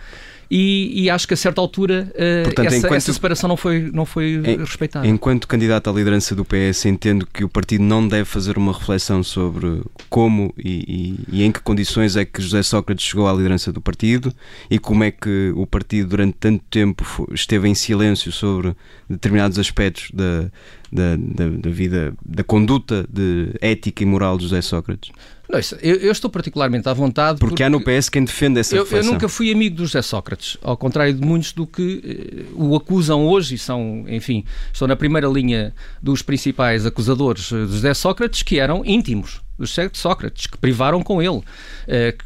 e, 0.56 1.06
e, 1.06 1.10
acho 1.10 1.28
que 1.28 1.34
a 1.34 1.38
certa 1.38 1.60
altura 1.60 2.08
uh, 2.12 2.44
Portanto, 2.44 2.68
essa, 2.68 2.78
enquanto, 2.78 2.94
essa, 2.94 3.12
separação 3.14 3.48
não 3.48 3.58
foi, 3.58 3.90
não 3.92 4.06
foi 4.06 4.40
em, 4.46 4.58
respeitada. 4.58 5.08
Enquanto 5.08 5.48
candidato 5.48 5.90
à 5.90 5.94
liderança 5.94 6.36
do 6.36 6.46
PS, 6.46 6.86
entendo 6.86 7.26
que 7.26 7.44
o 7.44 7.50
partido 7.50 7.84
não 7.84 8.08
deve 8.08 8.26
fazer 8.26 8.56
uma 8.56 8.72
reflexão 8.72 9.24
sobre 9.24 9.82
como 10.12 10.54
e, 10.56 11.18
e, 11.32 11.40
e, 11.40 11.44
em 11.44 11.52
que 11.52 11.60
condições 11.60 12.16
é 12.16 12.24
que 12.24 12.40
José 12.40 12.62
Sócrates 12.62 13.04
chegou 13.04 13.28
à 13.28 13.34
liderança 13.34 13.72
do 13.74 13.82
partido 13.82 14.32
e 14.70 14.78
como 14.78 15.04
é 15.04 15.10
que 15.10 15.52
o 15.56 15.66
partido 15.66 16.10
durante 16.10 16.36
tanto 16.40 16.64
tempo 16.70 17.28
esteve 17.34 17.68
em 17.68 17.74
silêncio 17.74 18.32
sobre 18.32 18.76
determinados 19.10 19.58
aspectos 19.58 20.12
da, 20.14 20.52
da, 20.92 21.16
da, 21.16 21.50
da 21.50 21.70
vida, 21.72 22.14
da 22.24 22.44
conduta 22.44 23.08
de 23.12 23.56
ética 23.60 24.04
e 24.04 24.06
moral 24.06 24.38
de 24.38 24.44
José 24.44 24.62
Sócrates. 24.62 25.12
Não, 25.54 25.60
isso, 25.60 25.78
eu, 25.84 25.98
eu, 25.98 26.12
estou 26.12 26.32
particularmente 26.32 26.90
à 26.90 26.94
vontade. 26.94 27.38
Porque, 27.38 27.52
porque 27.52 27.64
há 27.64 27.70
no 27.70 27.80
PS 27.80 28.10
quem 28.10 28.26
defende 28.26 28.60
essa 28.60 28.76
eu, 28.76 28.88
eu 28.88 29.04
nunca 29.04 29.30
fui 29.30 29.52
amigo 29.52 29.76
do 29.76 29.86
José 29.86 30.02
Sócrates, 30.02 30.58
ao 30.64 30.76
contrário 30.76 31.14
de 31.14 31.22
muitos 31.22 31.54
do 31.54 31.68
que 31.68 32.48
uh, 32.58 32.70
o 32.70 32.76
acusam 32.76 33.28
hoje 33.28 33.54
e 33.54 33.58
são, 33.60 34.04
enfim, 34.08 34.44
estão 34.72 34.88
na 34.88 34.96
primeira 34.96 35.28
linha 35.28 35.72
dos 36.02 36.24
principais 36.24 36.88
acusadores 36.88 37.44
de 37.44 37.68
José 37.68 37.94
Sócrates, 37.94 38.42
que 38.42 38.58
eram 38.58 38.84
íntimos 38.84 39.43
dos 39.58 39.76
Sócrates, 39.94 40.48
que 40.48 40.58
privaram 40.58 41.04
com 41.04 41.22
ele, 41.22 41.38
uh, 41.38 41.44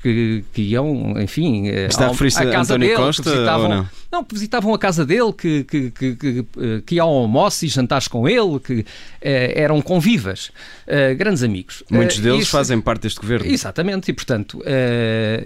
que, 0.02 0.44
que 0.54 0.62
iam, 0.62 1.20
enfim, 1.20 1.70
uh, 1.70 1.88
Está 1.88 2.08
a, 2.08 2.10
casa 2.10 2.76
António 2.76 2.90
dele, 2.90 2.96
Costa, 2.96 3.30
visitavam, 3.30 3.70
não? 3.70 3.90
não? 4.12 4.28
visitavam 4.32 4.74
a 4.74 4.80
casa 4.80 5.06
dele, 5.06 5.34
que, 5.34 5.64
que, 5.66 5.92
que, 5.92 6.16
que, 6.16 6.46
que 6.86 6.96
iam 6.96 7.08
ao 7.08 7.16
almoço 7.18 7.66
e 7.66 7.68
jantares 7.68 8.08
com 8.08 8.28
ele, 8.28 8.60
que 8.60 8.86
eram 9.22 9.82
convivas, 9.82 10.52
grandes 11.18 11.44
amigos. 11.44 11.84
Muitos 11.90 12.20
deles 12.20 12.44
isso, 12.44 12.52
fazem 12.52 12.80
parte 12.80 13.02
deste 13.02 13.20
governo. 13.20 13.46
Exatamente, 13.46 14.10
e 14.10 14.14
portanto, 14.14 14.62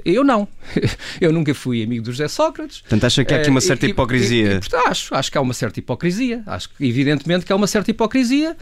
eu 0.06 0.24
não. 0.24 0.48
eu 1.20 1.34
nunca 1.34 1.54
fui 1.54 1.84
amigo 1.84 2.04
do 2.04 2.12
José 2.12 2.28
Sócrates. 2.28 2.82
Portanto, 2.82 3.06
acha 3.06 3.26
que 3.26 3.34
há 3.34 3.38
aqui 3.38 3.50
uma 3.50 3.62
certa 3.62 3.88
hipocrisia? 3.88 4.60
E, 4.64 4.76
e, 4.76 4.90
acho, 4.90 5.16
acho 5.16 5.32
que 5.32 5.38
há 5.38 5.42
uma 5.42 5.54
certa 5.54 5.80
hipocrisia. 5.80 6.44
Acho 6.46 6.70
que, 6.70 6.86
evidentemente, 6.86 7.46
que 7.46 7.52
há 7.52 7.56
uma 7.56 7.68
certa 7.68 7.90
hipocrisia. 7.90 8.56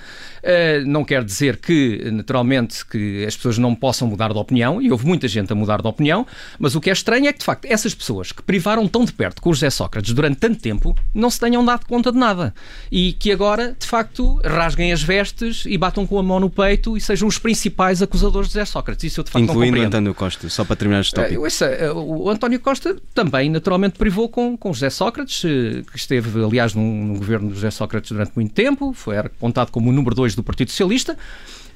não 0.85 1.03
quer 1.03 1.23
dizer 1.23 1.57
que, 1.57 2.09
naturalmente, 2.11 2.85
que 2.85 3.08
as 3.27 3.35
pessoas 3.35 3.57
não 3.57 3.75
possam 3.75 4.07
mudar 4.07 4.31
de 4.31 4.37
opinião, 4.37 4.81
e 4.81 4.91
houve 4.91 5.05
muita 5.05 5.27
gente 5.27 5.51
a 5.51 5.55
mudar 5.55 5.81
de 5.81 5.87
opinião, 5.87 6.25
mas 6.57 6.75
o 6.75 6.81
que 6.81 6.89
é 6.89 6.93
estranho 6.93 7.27
é 7.27 7.33
que, 7.33 7.39
de 7.39 7.45
facto, 7.45 7.65
essas 7.65 7.93
pessoas 7.93 8.31
que 8.31 8.41
privaram 8.41 8.87
tão 8.87 9.05
de 9.05 9.13
perto 9.13 9.41
com 9.41 9.49
o 9.49 9.53
José 9.53 9.69
Sócrates 9.69 10.13
durante 10.13 10.37
tanto 10.37 10.59
tempo 10.59 10.95
não 11.13 11.29
se 11.29 11.39
tenham 11.39 11.63
dado 11.63 11.85
conta 11.85 12.11
de 12.11 12.17
nada. 12.17 12.53
E 12.91 13.13
que 13.13 13.31
agora, 13.31 13.75
de 13.77 13.85
facto, 13.85 14.39
rasguem 14.43 14.91
as 14.91 15.01
vestes 15.01 15.63
e 15.65 15.77
batam 15.77 16.05
com 16.05 16.17
a 16.17 16.23
mão 16.23 16.39
no 16.39 16.49
peito 16.49 16.97
e 16.97 17.01
sejam 17.01 17.27
os 17.27 17.37
principais 17.37 18.01
acusadores 18.01 18.49
de 18.49 18.53
José 18.53 18.65
Sócrates. 18.65 19.03
Isso 19.03 19.19
eu, 19.19 19.23
de 19.23 19.31
facto, 19.31 19.43
Incluindo 19.43 19.81
António 19.81 20.13
Costa, 20.13 20.49
só 20.49 20.63
para 20.63 20.75
terminar 20.75 21.01
este 21.01 21.13
tópico. 21.13 21.41
Uh, 21.41 22.23
o 22.23 22.29
António 22.29 22.59
Costa 22.59 22.95
também, 23.13 23.49
naturalmente, 23.49 23.97
privou 23.97 24.29
com, 24.29 24.57
com 24.57 24.73
José 24.73 24.89
Sócrates, 24.89 25.43
eh, 25.45 25.83
que 25.91 25.97
esteve, 25.97 26.43
aliás, 26.43 26.73
no, 26.73 26.83
no 26.83 27.15
governo 27.15 27.49
de 27.49 27.55
José 27.55 27.71
Sócrates 27.71 28.11
durante 28.11 28.31
muito 28.35 28.53
tempo, 28.53 28.93
foi 28.93 29.17
apontado 29.17 29.71
como 29.71 29.89
o 29.89 29.93
número 29.93 30.15
2 30.15 30.35
do 30.35 30.43
Partido 30.43 30.69
Socialista. 30.69 31.17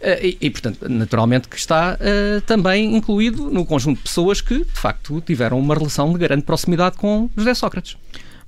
Eh, 0.05 0.35
e, 0.41 0.49
portanto, 0.49 0.89
naturalmente 0.89 1.47
que 1.47 1.55
está 1.55 1.97
uh, 1.97 2.41
também 2.41 2.93
incluído 2.93 3.49
no 3.49 3.65
conjunto 3.65 3.99
de 3.99 4.03
pessoas 4.03 4.41
que, 4.41 4.59
de 4.59 4.79
facto, 4.79 5.21
tiveram 5.21 5.57
uma 5.57 5.73
relação 5.73 6.11
de 6.11 6.19
grande 6.19 6.43
proximidade 6.43 6.97
com 6.97 7.29
José 7.37 7.53
Sócrates. 7.53 7.95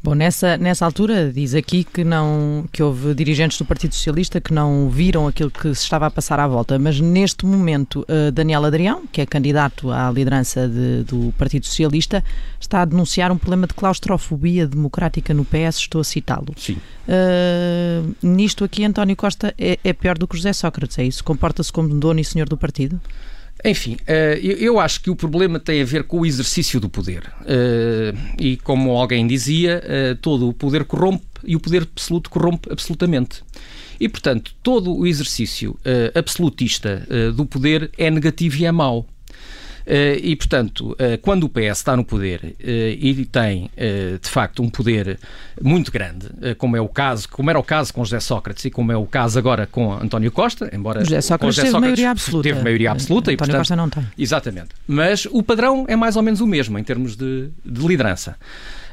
Bom, 0.06 0.14
nessa, 0.14 0.56
nessa 0.56 0.86
altura 0.86 1.32
diz 1.34 1.56
aqui 1.56 1.84
que 1.84 2.04
não 2.04 2.66
que 2.72 2.84
houve 2.84 3.16
dirigentes 3.16 3.58
do 3.58 3.66
Partido 3.66 3.96
Socialista 3.96 4.40
que 4.40 4.54
não 4.54 4.88
viram 4.88 5.26
aquilo 5.28 5.50
que 5.50 5.74
se 5.74 5.82
estava 5.82 6.06
a 6.06 6.12
passar 6.12 6.40
à 6.40 6.48
volta, 6.48 6.78
mas 6.78 7.00
neste 7.00 7.44
momento 7.44 8.06
uh, 8.08 8.32
Daniel 8.32 8.66
Adrião, 8.66 9.08
que 9.12 9.20
é 9.20 9.26
candidato 9.26 9.90
à 9.90 10.12
liderança 10.12 10.68
de, 10.68 11.04
do 11.06 11.34
Partido 11.40 11.66
Socialista, 11.66 12.24
está 12.62 12.84
a 12.84 12.86
denunciar 12.86 13.32
um 13.32 13.38
problema 13.40 13.66
de 13.66 13.74
claustrofobia 13.74 14.68
democrática 14.68 15.34
no 15.34 15.44
PS, 15.44 15.78
estou 15.78 16.02
a 16.02 16.04
citá-lo. 16.04 16.54
Sim. 16.56 16.78
Uh, 17.08 18.16
nisto 18.22 18.64
aqui 18.64 18.86
António 18.86 19.16
Costa 19.16 19.56
é, 19.58 19.80
é 19.84 19.92
pior 19.92 20.20
do 20.20 20.28
que 20.28 20.38
José 20.38 20.54
Sócrates, 20.54 21.00
é 21.00 21.04
isso? 21.04 21.24
Comporta-se 21.24 21.74
como 21.74 21.90
dono 21.90 22.20
e 22.20 22.24
senhor 22.24 22.48
do 22.48 22.56
partido? 22.56 23.02
Enfim, 23.66 23.98
eh, 24.06 24.40
eu 24.42 24.80
acho 24.80 25.02
que 25.02 25.10
o 25.10 25.16
problema 25.16 25.60
tem 25.60 25.82
a 25.82 25.86
ver 25.86 26.04
com 26.04 26.20
o 26.20 26.26
exercício 26.26 26.80
do 26.80 26.88
poder. 26.88 27.24
Eh, 27.48 28.14
e 28.40 28.58
como 28.58 28.92
alguém 28.92 29.26
dizia, 29.26 29.82
eh, 29.84 30.16
todo 30.22 30.48
o 30.48 30.54
poder 30.54 30.86
corrompe 30.86 31.26
e 31.44 31.56
o 31.56 31.60
poder 31.60 31.82
absoluto 31.82 32.30
corrompe 32.30 32.72
absolutamente. 32.72 33.44
E, 34.00 34.08
portanto, 34.08 34.54
todo 34.62 34.96
o 34.96 35.08
exercício 35.08 35.80
absolutista 36.14 37.08
do 37.34 37.46
poder 37.46 37.90
é 37.98 38.12
negativo 38.12 38.58
e 38.58 38.66
é 38.66 38.72
mau. 38.72 39.08
Eh, 39.86 40.20
e, 40.22 40.36
portanto, 40.36 40.96
eh, 40.98 41.18
quando 41.18 41.44
o 41.44 41.50
PS 41.50 41.78
está 41.78 41.96
no 41.96 42.04
poder 42.04 42.56
eh, 42.60 42.98
e 43.00 43.26
tem, 43.26 43.70
de 44.22 44.30
facto, 44.30 44.64
um 44.64 44.70
poder 44.70 45.20
muito 45.62 45.92
grande, 45.92 46.28
como 46.58 46.76
é 46.76 46.82
o 46.82 46.88
caso, 46.88 47.30
como 47.30 47.50
era 47.50 47.60
o 47.60 47.64
caso 47.64 47.94
com 47.94 48.04
José 48.04 48.20
Sócrates 48.20 48.66
e 48.66 48.72
como 48.72 48.92
é 48.92 48.98
o 48.98 49.06
caso 49.06 49.38
agora 49.38 49.68
com 49.68 49.94
António 49.94 50.32
Costa, 50.32 50.70
embora 50.74 51.04
José 51.04 51.22
Sócrates, 51.22 51.56
José 51.56 51.70
Sócrates 51.70 51.82
teve 51.82 51.82
maioria 51.82 52.12
absoluta. 52.12 52.50
Teve 52.50 52.64
maioria 52.64 52.92
absoluta 52.92 53.32
António 53.32 53.36
e, 53.36 53.38
portanto, 53.38 53.58
Costa 53.58 53.76
não 53.76 53.90
tem. 53.90 54.08
Exatamente. 54.18 54.70
Mas 54.88 55.26
o 55.32 55.44
padrão 55.44 55.86
é 55.88 55.96
mais 55.96 56.16
ou 56.16 56.24
menos 56.24 56.42
o 56.42 56.48
mesmo 56.48 56.78
em 56.80 56.84
termos 56.84 57.16
de, 57.16 57.50
de 57.64 57.88
liderança. 57.88 58.38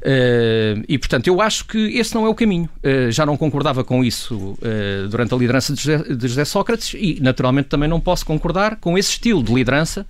Uh, 0.03 0.83
e, 0.89 0.99
portanto, 0.99 1.29
eu 1.29 1.41
acho 1.41 1.65
que 1.65 1.79
esse 1.97 2.15
não 2.15 2.27
é 2.27 2.29
o 2.29 2.35
caminho. 2.35 2.69
Uh, 2.83 3.11
já 3.11 3.25
não 3.25 3.37
concordava 3.37 3.85
com 3.85 4.05
isso 4.05 4.35
uh, 4.35 5.09
durante 5.09 5.33
a 5.33 5.37
liderança 5.37 5.73
de 5.73 5.81
José, 5.81 5.99
de 6.15 6.29
José, 6.29 6.45
Sócrates 6.45 6.95
e, 6.95 7.19
naturalmente, 7.21 7.69
também 7.69 7.89
não 7.89 8.01
posso 8.01 8.27
concordar 8.27 8.77
com 8.77 8.99
esse 8.99 9.11
estilo 9.11 9.43
de 9.43 9.55
liderança 9.55 10.05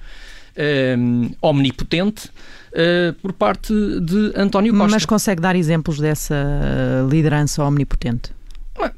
um, 0.99 1.31
omnipotente 1.41 2.29
uh, 2.29 3.13
por 3.21 3.33
parte 3.33 3.73
de 4.01 4.33
António 4.37 4.73
Costa. 4.73 4.91
Mas 4.91 5.07
consegue 5.07 5.41
dar 5.41 5.57
exemplos 5.57 5.99
dessa 5.99 7.07
liderança 7.09 7.63
omnipotente? 7.65 8.33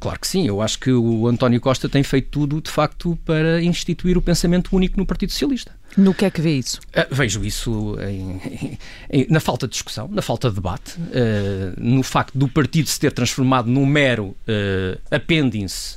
Claro 0.01 0.21
que 0.21 0.27
sim, 0.27 0.47
eu 0.47 0.63
acho 0.63 0.79
que 0.79 0.93
o 0.93 1.27
António 1.27 1.61
Costa 1.61 1.89
tem 1.89 2.03
feito 2.03 2.29
tudo, 2.31 2.61
de 2.61 2.71
facto, 2.71 3.19
para 3.25 3.63
instituir 3.63 4.17
o 4.17 4.23
pensamento 4.23 4.75
único 4.75 4.97
no 4.97 5.05
Partido 5.05 5.33
Socialista. 5.33 5.73
No 5.97 6.15
que 6.15 6.25
é 6.25 6.31
que 6.31 6.41
vê 6.41 6.57
isso? 6.57 6.81
Uh, 6.97 7.15
vejo 7.15 7.45
isso 7.45 7.97
em, 8.01 8.79
em, 9.11 9.27
na 9.29 9.41
falta 9.41 9.67
de 9.67 9.73
discussão, 9.73 10.09
na 10.09 10.23
falta 10.23 10.49
de 10.49 10.55
debate, 10.57 10.99
uh, 10.99 11.75
no 11.77 12.03
facto 12.03 12.37
do 12.37 12.49
partido 12.49 12.89
se 12.89 12.99
ter 12.99 13.13
transformado 13.13 13.69
num 13.69 13.87
mero 13.87 14.27
uh, 14.27 14.99
apêndice 15.11 15.97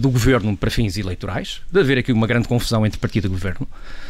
do 0.00 0.10
governo 0.10 0.56
para 0.56 0.70
fins 0.70 0.96
eleitorais, 0.96 1.60
de 1.70 1.80
haver 1.80 1.98
aqui 1.98 2.12
uma 2.12 2.26
grande 2.26 2.48
confusão 2.48 2.84
entre 2.84 2.98
partido 2.98 3.26
e 3.26 3.30
governo. 3.30 3.66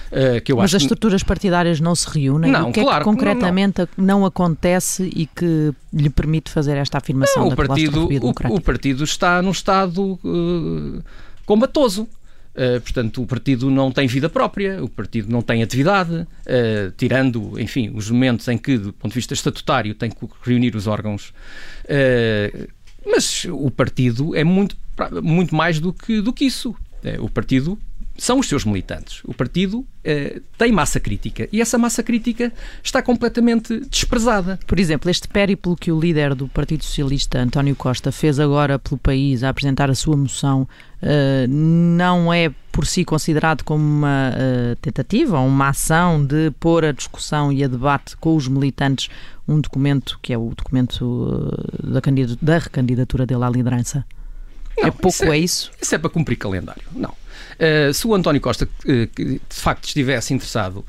Uh, 0.06 0.40
que 0.40 0.52
eu 0.52 0.56
Mas 0.56 0.66
acho 0.66 0.76
as 0.76 0.82
estruturas 0.82 1.22
partidárias 1.22 1.80
não 1.80 1.94
se 1.94 2.08
reúnem? 2.08 2.50
Não, 2.50 2.70
o 2.70 2.72
que 2.72 2.80
claro, 2.80 2.96
é 2.96 2.98
que 3.00 3.04
concretamente 3.04 3.80
não, 3.80 3.88
não. 3.96 4.20
não, 4.20 4.26
acontece 4.26 5.10
e 5.14 5.26
que 5.26 5.72
lhe 5.92 6.08
permite 6.08 6.50
fazer 6.50 6.76
esta 6.76 6.98
afirmação 6.98 7.42
não, 7.42 7.48
da 7.48 7.54
o 7.54 7.56
partido, 7.56 8.08
o, 8.08 8.54
o, 8.54 8.60
partido 8.60 9.04
está 9.04 9.42
num 9.42 9.50
estado 9.50 10.18
uh, 10.24 11.02
combatoso. 11.44 12.08
Uh, 12.56 12.80
portanto, 12.80 13.22
o 13.22 13.26
partido 13.26 13.70
não 13.70 13.92
tem 13.92 14.06
vida 14.06 14.30
própria, 14.30 14.82
o 14.82 14.88
partido 14.88 15.30
não 15.30 15.42
tem 15.42 15.62
atividade, 15.62 16.14
uh, 16.14 16.26
tirando, 16.96 17.60
enfim, 17.60 17.92
os 17.94 18.10
momentos 18.10 18.48
em 18.48 18.56
que, 18.56 18.78
do 18.78 18.94
ponto 18.94 19.12
de 19.12 19.16
vista 19.16 19.34
estatutário, 19.34 19.94
tem 19.94 20.08
que 20.08 20.26
reunir 20.42 20.74
os 20.74 20.86
órgãos. 20.86 21.34
Uh, 21.84 22.66
mas 23.04 23.44
o 23.44 23.70
partido 23.70 24.34
é 24.34 24.42
muito, 24.42 24.74
muito 25.22 25.54
mais 25.54 25.80
do 25.80 25.92
que, 25.92 26.20
do 26.20 26.32
que 26.32 26.44
isso. 26.44 26.74
o 27.20 27.28
partido 27.28 27.78
são 28.18 28.38
os 28.38 28.48
seus 28.48 28.64
militantes. 28.64 29.20
O 29.24 29.34
partido 29.34 29.84
eh, 30.02 30.40
tem 30.56 30.72
massa 30.72 30.98
crítica 30.98 31.48
e 31.52 31.60
essa 31.60 31.76
massa 31.76 32.02
crítica 32.02 32.52
está 32.82 33.02
completamente 33.02 33.80
desprezada. 33.90 34.58
Por 34.66 34.78
exemplo, 34.78 35.10
este 35.10 35.28
périplo 35.28 35.76
que 35.76 35.92
o 35.92 36.00
líder 36.00 36.34
do 36.34 36.48
Partido 36.48 36.84
Socialista, 36.84 37.38
António 37.38 37.76
Costa, 37.76 38.10
fez 38.10 38.40
agora 38.40 38.78
pelo 38.78 38.98
país 38.98 39.42
a 39.42 39.50
apresentar 39.50 39.90
a 39.90 39.94
sua 39.94 40.16
moção, 40.16 40.66
eh, 41.02 41.46
não 41.48 42.32
é 42.32 42.50
por 42.72 42.86
si 42.86 43.04
considerado 43.04 43.62
como 43.62 43.82
uma 43.82 44.32
uh, 44.32 44.76
tentativa 44.82 45.40
ou 45.40 45.46
uma 45.46 45.70
ação 45.70 46.22
de 46.22 46.50
pôr 46.60 46.84
a 46.84 46.92
discussão 46.92 47.50
e 47.50 47.64
a 47.64 47.68
debate 47.68 48.14
com 48.18 48.36
os 48.36 48.46
militantes 48.48 49.08
um 49.48 49.58
documento 49.58 50.18
que 50.20 50.30
é 50.30 50.36
o 50.36 50.52
documento 50.54 51.02
uh, 51.02 51.90
da, 51.90 52.00
da 52.42 52.58
recandidatura 52.58 53.24
dele 53.24 53.44
à 53.44 53.48
liderança? 53.48 54.04
Não, 54.78 54.88
é 54.88 54.90
pouco, 54.90 55.08
isso 55.08 55.24
é, 55.24 55.28
é, 55.28 55.38
isso? 55.38 55.70
Isso 55.80 55.94
é 55.94 55.98
para 55.98 56.10
cumprir 56.10 56.36
calendário. 56.36 56.82
Não. 56.92 57.10
Uh, 57.10 57.92
se 57.92 58.06
o 58.06 58.14
António 58.14 58.40
Costa, 58.40 58.68
de 58.84 59.40
facto, 59.50 59.84
estivesse 59.84 60.34
interessado 60.34 60.84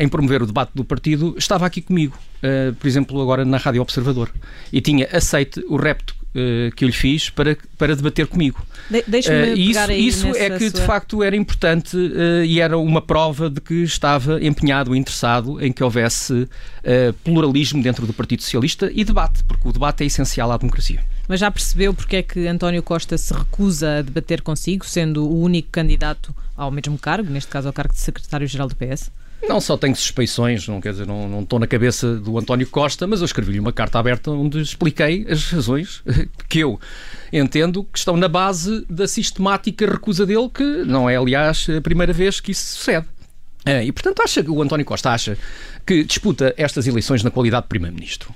em 0.00 0.08
promover 0.08 0.42
o 0.42 0.46
debate 0.46 0.72
do 0.74 0.84
partido, 0.84 1.36
estava 1.38 1.64
aqui 1.64 1.80
comigo, 1.80 2.18
por 2.80 2.86
exemplo, 2.88 3.22
agora 3.22 3.44
na 3.44 3.58
Rádio 3.58 3.80
Observador, 3.80 4.28
e 4.72 4.80
tinha 4.80 5.08
aceite 5.12 5.64
o 5.68 5.76
repto 5.76 6.16
uh, 6.32 6.74
que 6.74 6.84
eu 6.84 6.88
lhe 6.88 6.94
fiz 6.94 7.30
para, 7.30 7.56
para 7.78 7.94
debater 7.94 8.26
comigo. 8.26 8.64
De 8.90 9.02
Deixa-me 9.06 9.52
uh, 9.52 9.56
isso 9.56 9.90
isso 9.92 10.36
é 10.36 10.50
que 10.50 10.70
sua... 10.70 10.80
de 10.80 10.86
facto 10.86 11.22
era 11.22 11.36
importante 11.36 11.96
uh, 11.96 12.44
e 12.44 12.60
era 12.60 12.76
uma 12.78 13.00
prova 13.00 13.48
de 13.48 13.60
que 13.60 13.82
estava 13.82 14.42
empenhado, 14.42 14.94
interessado 14.94 15.62
em 15.64 15.72
que 15.72 15.82
houvesse 15.82 16.48
pluralismo 17.22 17.82
dentro 17.82 18.06
do 18.06 18.12
Partido 18.12 18.42
Socialista 18.42 18.90
e 18.92 19.04
debate, 19.04 19.44
porque 19.44 19.68
o 19.68 19.72
debate 19.72 20.02
é 20.02 20.06
essencial 20.06 20.50
à 20.50 20.56
democracia. 20.56 21.00
Mas 21.28 21.40
já 21.40 21.50
percebeu 21.50 21.94
porque 21.94 22.16
é 22.16 22.22
que 22.22 22.46
António 22.46 22.82
Costa 22.82 23.16
se 23.16 23.32
recusa 23.32 23.98
a 23.98 24.02
debater 24.02 24.42
consigo, 24.42 24.84
sendo 24.84 25.24
o 25.24 25.40
único 25.40 25.68
candidato 25.70 26.34
ao 26.56 26.70
mesmo 26.70 26.98
cargo, 26.98 27.30
neste 27.30 27.50
caso 27.50 27.68
ao 27.68 27.72
cargo 27.72 27.94
de 27.94 28.00
secretário-geral 28.00 28.68
do 28.68 28.76
PS? 28.76 29.10
Não 29.48 29.60
só 29.60 29.76
tenho 29.76 29.94
suspeições, 29.96 30.68
não 30.68 30.80
quer 30.80 30.92
dizer, 30.92 31.06
não, 31.06 31.28
não 31.28 31.40
estou 31.40 31.58
na 31.58 31.66
cabeça 31.66 32.14
do 32.14 32.38
António 32.38 32.66
Costa, 32.68 33.08
mas 33.08 33.20
eu 33.20 33.24
escrevi-lhe 33.24 33.58
uma 33.58 33.72
carta 33.72 33.98
aberta 33.98 34.30
onde 34.30 34.60
expliquei 34.60 35.26
as 35.28 35.50
razões 35.50 36.02
que 36.48 36.60
eu 36.60 36.78
entendo 37.32 37.82
que 37.82 37.98
estão 37.98 38.16
na 38.16 38.28
base 38.28 38.86
da 38.88 39.08
sistemática 39.08 39.84
recusa 39.84 40.24
dele, 40.24 40.48
que 40.48 40.62
não 40.62 41.10
é, 41.10 41.16
aliás, 41.16 41.66
a 41.76 41.80
primeira 41.80 42.12
vez 42.12 42.38
que 42.38 42.52
isso 42.52 42.76
sucede. 42.76 43.06
É, 43.64 43.84
e, 43.84 43.90
portanto, 43.90 44.20
acha, 44.22 44.44
o 44.48 44.62
António 44.62 44.84
Costa 44.84 45.10
acha 45.10 45.36
que 45.84 46.04
disputa 46.04 46.54
estas 46.56 46.86
eleições 46.86 47.22
na 47.24 47.30
qualidade 47.30 47.64
de 47.64 47.68
Primeiro-Ministro 47.68 48.32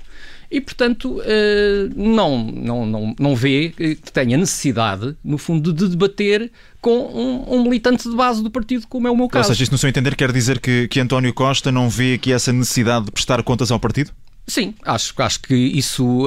e, 0.49 0.61
portanto, 0.61 1.21
eh, 1.25 1.89
não, 1.93 2.41
não, 2.43 2.85
não, 2.85 3.15
não 3.19 3.35
vê 3.35 3.73
que 3.75 4.11
tenha 4.13 4.37
necessidade, 4.37 5.15
no 5.23 5.37
fundo, 5.37 5.73
de 5.73 5.89
debater 5.89 6.49
com 6.79 6.97
um, 6.97 7.55
um, 7.55 7.63
militante 7.63 8.09
de 8.09 8.15
base 8.15 8.41
do 8.41 8.49
partido, 8.49 8.87
como 8.87 9.07
é 9.07 9.11
o 9.11 9.15
meu 9.15 9.27
caso. 9.27 9.49
Ou 9.49 9.53
seja, 9.53 9.63
isto 9.63 9.73
no 9.73 9.77
seu 9.77 9.89
entender 9.89 10.15
quer 10.15 10.31
dizer 10.31 10.59
que, 10.59 10.87
que 10.87 11.01
António 11.01 11.33
Costa 11.33 11.69
não 11.69 11.89
vê 11.89 12.13
aqui 12.13 12.31
essa 12.31 12.53
necessidade 12.53 13.05
de 13.05 13.11
prestar 13.11 13.43
contas 13.43 13.71
ao 13.71 13.79
partido? 13.79 14.11
Sim, 14.47 14.73
acho, 14.83 15.13
acho 15.17 15.41
que 15.41 15.53
isso. 15.53 16.25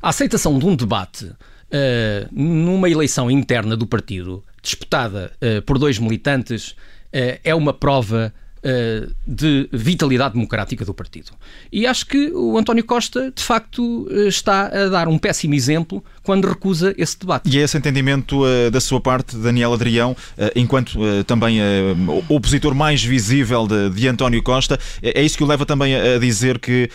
A, 0.00 0.06
a 0.06 0.08
aceitação 0.10 0.56
de 0.56 0.66
um 0.66 0.76
debate 0.76 1.24
uh, 1.24 1.34
numa 2.30 2.88
eleição 2.88 3.28
interna 3.28 3.76
do 3.76 3.86
partido, 3.86 4.44
disputada 4.62 5.32
uh, 5.42 5.60
por 5.62 5.76
dois 5.78 5.98
militantes, 5.98 6.70
uh, 6.70 7.40
é 7.42 7.54
uma 7.54 7.72
prova 7.72 8.32
eh, 8.64 9.08
de 9.26 9.68
vitalidade 9.72 10.34
democrática 10.34 10.84
do 10.84 10.94
partido. 10.94 11.32
E 11.72 11.84
acho 11.84 12.06
que 12.06 12.30
o 12.32 12.56
António 12.56 12.84
Costa, 12.84 13.32
de 13.34 13.42
facto, 13.42 14.06
eh, 14.08 14.28
está 14.28 14.66
a 14.66 14.88
dar 14.88 15.08
um 15.08 15.18
péssimo 15.18 15.52
exemplo 15.52 16.04
quando 16.22 16.46
recusa 16.46 16.94
esse 16.96 17.18
debate. 17.18 17.50
E 17.50 17.58
é 17.58 17.62
esse 17.62 17.76
entendimento 17.76 18.44
uh, 18.44 18.70
da 18.70 18.80
sua 18.80 19.00
parte, 19.00 19.36
Daniel 19.36 19.72
Adrião, 19.72 20.16
enquanto 20.54 20.96
também 21.26 21.58
opositor 22.28 22.72
mais 22.72 23.02
visível 23.02 23.66
de, 23.66 23.90
de, 23.90 24.06
António 24.06 24.40
Costa, 24.42 24.78
é 25.02 25.20
isso 25.22 25.36
que 25.36 25.42
o 25.42 25.46
leva 25.46 25.66
também 25.66 25.96
a, 25.96 26.18
dizer 26.18 26.60
que 26.60 26.88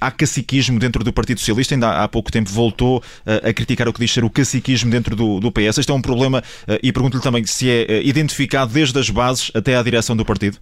há 0.00 0.10
caciquismo 0.10 0.78
dentro 0.78 1.04
do 1.04 1.12
Partido 1.12 1.40
Socialista, 1.40 1.74
ainda 1.74 1.88
há, 1.88 2.04
há 2.04 2.08
pouco 2.08 2.32
tempo 2.32 2.48
voltou 2.50 3.02
a 3.26 3.52
criticar 3.52 3.86
o 3.88 3.92
que 3.92 4.00
diz 4.00 4.10
ser 4.10 4.24
o 4.24 4.30
caciquismo 4.30 4.90
dentro 4.90 5.14
do, 5.14 5.40
do 5.40 5.52
PS. 5.52 5.78
Este 5.78 5.90
é 5.90 5.94
um 5.94 6.02
problema 6.02 6.42
e 6.82 6.90
pergunto-lhe 6.90 7.22
também 7.22 7.44
se 7.44 7.68
é 7.68 8.02
identificado 8.02 8.72
desde 8.72 8.98
as 8.98 9.10
bases 9.10 9.50
até 9.54 9.76
à 9.76 9.82
direção 9.82 10.16
do 10.16 10.24
partido. 10.24 10.58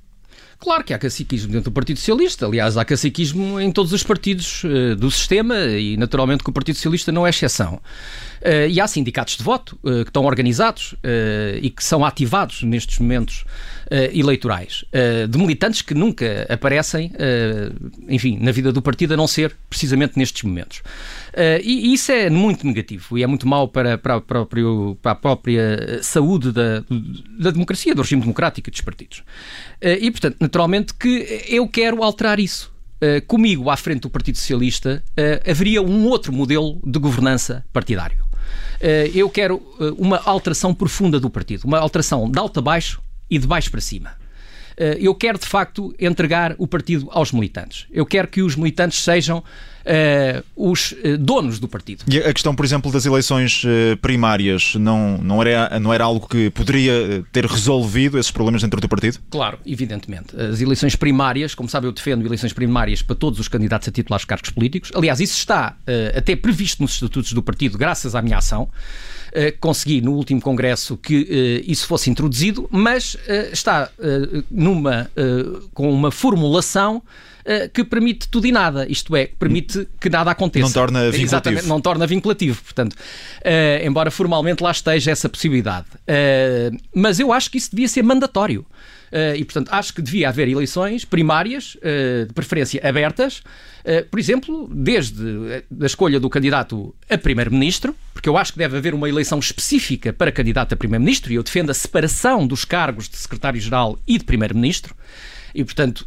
Claro 0.61 0.83
que 0.83 0.93
há 0.93 0.99
caciquismo 0.99 1.53
dentro 1.53 1.71
do 1.71 1.75
Partido 1.75 1.99
Socialista, 1.99 2.45
aliás, 2.45 2.77
há 2.77 2.85
caciquismo 2.85 3.61
em 3.61 3.71
todos 3.71 3.93
os 3.93 4.03
partidos 4.03 4.65
uh, 4.65 4.97
do 4.97 5.09
sistema 5.09 5.55
e, 5.57 5.97
naturalmente, 5.97 6.43
que 6.43 6.51
o 6.51 6.53
Partido 6.53 6.75
Socialista 6.75 7.13
não 7.13 7.25
é 7.25 7.31
exceção. 7.31 7.75
Uh, 7.75 8.69
e 8.69 8.81
há 8.81 8.89
sindicatos 8.89 9.37
de 9.37 9.45
voto 9.45 9.79
uh, 9.85 10.05
que 10.05 10.11
estão 10.11 10.25
organizados 10.25 10.97
e 11.63 11.71
que 11.71 11.83
são 11.83 12.05
ativados 12.05 12.63
nestes 12.63 12.99
momentos 12.99 13.45
eleitorais, 13.91 14.85
de 15.29 15.39
militantes 15.39 15.83
que 15.83 15.95
nunca 15.95 16.47
aparecem, 16.49 17.13
enfim, 18.09 18.39
na 18.41 18.53
vida 18.53 18.73
do 18.73 18.83
partido, 18.83 19.15
a 19.15 19.17
não 19.17 19.27
ser 19.27 19.57
precisamente 19.69 20.19
nestes 20.19 20.43
momentos. 20.43 20.83
e 21.63 21.95
isso 21.95 22.13
é 22.13 22.29
muito 22.29 22.67
negativo 22.67 23.17
e 23.17 23.23
é 23.23 23.27
muito 23.27 23.47
mau 23.47 23.69
para, 23.69 23.97
para, 23.97 24.21
próprio, 24.21 24.99
para 25.01 25.13
a 25.13 25.15
própria 25.15 26.03
saúde 26.03 26.53
da, 26.53 26.85
da 27.39 27.51
democracia, 27.51 27.95
do 27.95 28.03
regime 28.03 28.23
democrático 28.23 28.71
dos 28.71 28.81
partidos. 28.81 29.23
e, 29.81 30.11
portanto, 30.11 30.37
naturalmente 30.41 30.95
que 30.95 31.45
eu 31.49 31.67
quero 31.69 32.03
alterar 32.03 32.39
isso. 32.39 32.73
Uh, 32.99 33.25
comigo 33.29 33.71
à 33.71 33.77
frente 33.77 34.01
do 34.01 34.11
Partido 34.11 34.39
Socialista 34.39 35.05
uh, 35.11 35.49
haveria 35.49 35.81
um 35.81 36.05
outro 36.07 36.33
modelo 36.33 36.81
de 36.85 36.99
governança 36.99 37.65
partidário. 37.73 38.25
Uh, 38.81 39.07
eu 39.15 39.31
quero 39.31 39.63
uma 39.97 40.19
alteração 40.25 40.75
profunda 40.75 41.21
do 41.21 41.31
partido, 41.31 41.65
uma 41.65 41.79
alteração 41.79 42.29
de 42.29 42.37
alto 42.41 42.59
a 42.59 42.63
baixo 42.63 43.01
e 43.31 43.39
de 43.39 43.47
baixo 43.47 43.71
para 43.71 43.81
cima. 43.81 44.13
eu 44.99 45.15
quero 45.15 45.39
de 45.39 45.47
facto 45.47 45.95
entregar 45.99 46.55
o 46.59 46.67
partido 46.67 47.09
aos 47.11 47.33
militantes. 47.33 47.87
Eu 47.91 48.07
quero 48.07 48.29
que 48.29 48.43
os 48.43 48.55
militantes 48.55 49.03
sejam 49.03 49.43
uh, 49.89 50.45
os 50.55 50.93
uh, 50.93 51.19
donos 51.19 51.59
do 51.59 51.67
partido. 51.67 52.05
E 52.07 52.19
a 52.19 52.33
questão, 52.33 52.55
por 52.55 52.65
exemplo, 52.65 52.93
das 52.93 53.07
eleições 53.07 53.65
uh, 53.65 53.97
primárias 54.01 54.75
não, 54.75 55.19
não, 55.19 55.43
era, 55.43 55.81
não 55.81 55.93
era 55.93 56.05
algo 56.05 56.29
que 56.29 56.51
poderia 56.51 57.25
ter 57.33 57.47
resolvido 57.47 58.19
esses 58.19 58.31
problemas 58.31 58.63
dentro 58.63 58.81
do 58.81 58.89
partido? 58.89 59.19
Claro, 59.31 59.59
evidentemente. 59.65 60.39
As 60.39 60.61
eleições 60.61 60.95
primárias, 60.95 61.55
como 61.55 61.69
sabe, 61.69 61.87
eu 61.87 61.93
defendo 61.93 62.25
eleições 62.27 62.53
primárias 62.53 63.03
para 63.03 63.17
todos 63.17 63.41
os 63.41 63.49
candidatos 63.49 63.89
a 63.89 63.91
titulares 63.91 64.23
de 64.23 64.29
cargos 64.29 64.51
políticos. 64.51 64.91
Aliás, 64.95 65.21
isso 65.21 65.37
está 65.37 65.77
até 66.17 66.37
previsto 66.37 66.83
nos 66.83 66.93
estatutos 66.93 67.33
do 67.33 67.43
partido, 67.43 67.79
graças 67.79 68.15
à 68.15 68.23
minha 68.23 68.39
ação. 68.39 68.69
Consegui 69.61 70.01
no 70.01 70.13
último 70.13 70.41
congresso 70.41 70.97
que 70.97 71.65
isso 71.67 71.87
fosse 71.87 72.11
introduzido, 72.11 72.69
mas 72.71 73.17
está 73.53 73.91
numa 74.51 75.11
com 75.75 75.93
uma 75.93 76.11
formulação 76.11 77.03
eh, 77.49 77.67
que 77.67 77.83
permite 77.83 78.29
tudo 78.29 78.47
e 78.47 78.53
nada, 78.53 78.87
isto 78.91 79.17
é, 79.17 79.31
permite 79.39 79.89
que 79.99 80.11
nada 80.11 80.31
aconteça. 80.31 80.67
Não 80.67 80.71
torna 80.71 81.01
vinculativo. 81.05 81.25
Exatamente, 81.25 81.67
não 81.67 81.81
torna 81.81 82.07
vinculativo, 82.07 82.63
portanto, 82.63 82.93
uh, 82.93 83.87
embora 83.87 84.11
formalmente 84.11 84.63
lá 84.63 84.71
esteja 84.71 85.11
essa 85.11 85.31
possibilidade. 85.31 85.87
Uh, 86.03 86.77
mas 86.95 87.19
eu 87.19 87.33
acho 87.33 87.51
que 87.51 87.57
isso 87.57 87.71
devia 87.71 87.89
ser 87.89 88.03
mandatório. 88.03 88.67
Uh, 89.13 89.37
e, 89.37 89.45
portanto, 89.45 89.69
acho 89.73 89.95
que 89.95 90.03
devia 90.03 90.29
haver 90.29 90.49
eleições 90.49 91.05
primárias, 91.05 91.77
uh, 91.77 92.27
de 92.27 92.35
preferência 92.35 92.81
abertas, 92.87 93.39
uh, 93.39 94.05
por 94.11 94.19
exemplo, 94.19 94.69
desde 94.73 95.65
a 95.81 95.87
escolha 95.87 96.21
do 96.21 96.29
candidato 96.29 96.95
a 97.09 97.17
primeiro-ministro, 97.17 97.95
porque 98.13 98.29
eu 98.29 98.37
acho 98.37 98.53
que 98.53 98.59
deve 98.59 98.77
haver 98.77 98.95
uma 98.95 99.09
eleição 99.09 99.39
específica 99.39 100.13
para 100.13 100.31
candidato 100.31 100.75
a 100.75 100.77
primeiro-ministro, 100.77 101.33
e 101.33 101.37
eu 101.37 101.43
defendo 101.43 101.71
a 101.71 101.75
separação 101.75 102.47
dos 102.47 102.65
cargos 102.65 103.09
de 103.09 103.17
secretário-geral 103.17 103.99
e 104.07 104.19
de 104.19 104.25
primeiro-ministro. 104.25 104.95
E, 105.55 105.65
portanto, 105.65 106.07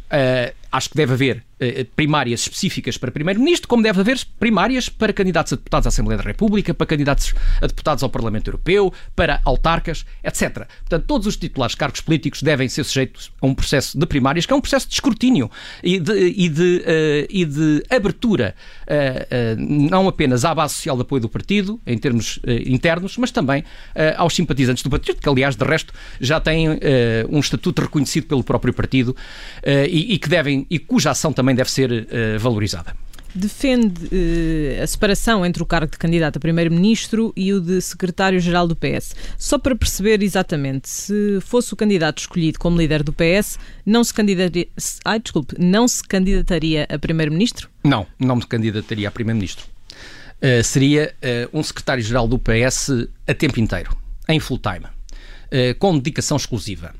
acho 0.72 0.88
que 0.88 0.96
deve 0.96 1.12
haver 1.12 1.36
uh, 1.60 1.84
primárias 1.94 2.40
específicas 2.40 2.96
para 2.96 3.10
Primeiro-Ministro, 3.10 3.68
como 3.68 3.82
deve 3.82 4.00
haver 4.00 4.18
primárias 4.40 4.88
para 4.88 5.12
candidatos 5.12 5.52
a 5.52 5.56
deputados 5.56 5.86
à 5.86 5.88
Assembleia 5.88 6.18
da 6.18 6.24
República, 6.24 6.72
para 6.72 6.86
candidatos 6.86 7.34
a 7.60 7.66
deputados 7.66 8.02
ao 8.02 8.10
Parlamento 8.10 8.48
Europeu, 8.48 8.92
para 9.14 9.40
autarcas, 9.44 10.04
etc. 10.24 10.66
Portanto, 10.80 11.04
todos 11.06 11.26
os 11.26 11.36
titulares 11.36 11.72
de 11.72 11.76
cargos 11.76 12.00
políticos 12.00 12.42
devem 12.42 12.68
ser 12.68 12.84
sujeitos 12.84 13.30
a 13.40 13.46
um 13.46 13.54
processo 13.54 13.98
de 13.98 14.06
primárias, 14.06 14.46
que 14.46 14.52
é 14.52 14.56
um 14.56 14.60
processo 14.60 14.88
de 14.88 14.94
escrutínio 14.94 15.50
e 15.82 16.00
de, 16.00 16.12
e 16.12 16.48
de, 16.48 16.76
uh, 16.78 17.26
e 17.28 17.44
de 17.44 17.82
abertura, 17.90 18.54
não 19.56 20.08
apenas 20.08 20.44
à 20.44 20.54
base 20.54 20.74
social 20.74 20.96
de 20.96 21.02
apoio 21.02 21.22
do 21.22 21.28
partido, 21.28 21.80
em 21.86 21.96
termos 21.96 22.38
internos, 22.66 23.16
mas 23.16 23.30
também 23.30 23.64
aos 24.16 24.34
simpatizantes 24.34 24.82
do 24.82 24.90
partido, 24.90 25.20
que, 25.20 25.28
aliás, 25.28 25.56
de 25.56 25.64
resto, 25.64 25.92
já 26.20 26.40
têm 26.40 26.68
um 27.30 27.40
estatuto 27.40 27.82
reconhecido 27.82 28.26
pelo 28.26 28.42
próprio 28.42 28.72
partido 28.72 29.08
uh, 29.08 29.86
e, 29.88 30.14
e, 30.14 30.18
que 30.18 30.28
devem, 30.28 30.61
e 30.70 30.78
cuja 30.78 31.10
ação 31.10 31.32
também 31.32 31.54
deve 31.54 31.70
ser 31.70 31.90
uh, 31.90 32.38
valorizada. 32.38 32.94
Defende 33.34 34.06
uh, 34.06 34.82
a 34.82 34.86
separação 34.86 35.44
entre 35.44 35.62
o 35.62 35.66
cargo 35.66 35.90
de 35.90 35.96
candidato 35.96 36.36
a 36.36 36.40
primeiro-ministro 36.40 37.32
e 37.34 37.52
o 37.52 37.60
de 37.60 37.80
secretário-geral 37.80 38.68
do 38.68 38.76
PS. 38.76 39.14
Só 39.38 39.58
para 39.58 39.74
perceber 39.74 40.22
exatamente, 40.22 40.88
se 40.88 41.38
fosse 41.40 41.72
o 41.72 41.76
candidato 41.76 42.18
escolhido 42.18 42.58
como 42.58 42.76
líder 42.76 43.02
do 43.02 43.12
PS, 43.12 43.58
não 43.86 44.04
se 44.04 44.12
candidataria, 44.12 44.68
ai, 45.04 45.18
desculpe, 45.18 45.54
não 45.58 45.88
se 45.88 46.02
candidataria 46.04 46.86
a 46.90 46.98
primeiro-ministro? 46.98 47.70
Não, 47.82 48.06
não 48.18 48.36
me 48.36 48.46
candidataria 48.46 49.08
a 49.08 49.10
primeiro-ministro. 49.10 49.66
Uh, 50.42 50.62
seria 50.62 51.14
uh, 51.22 51.58
um 51.58 51.62
secretário-geral 51.62 52.28
do 52.28 52.38
PS 52.38 52.90
a 53.26 53.32
tempo 53.32 53.60
inteiro, 53.60 53.96
em 54.28 54.40
full 54.40 54.58
time, 54.58 54.84
uh, 54.86 55.78
com 55.78 55.96
dedicação 55.96 56.36
exclusiva. 56.36 56.92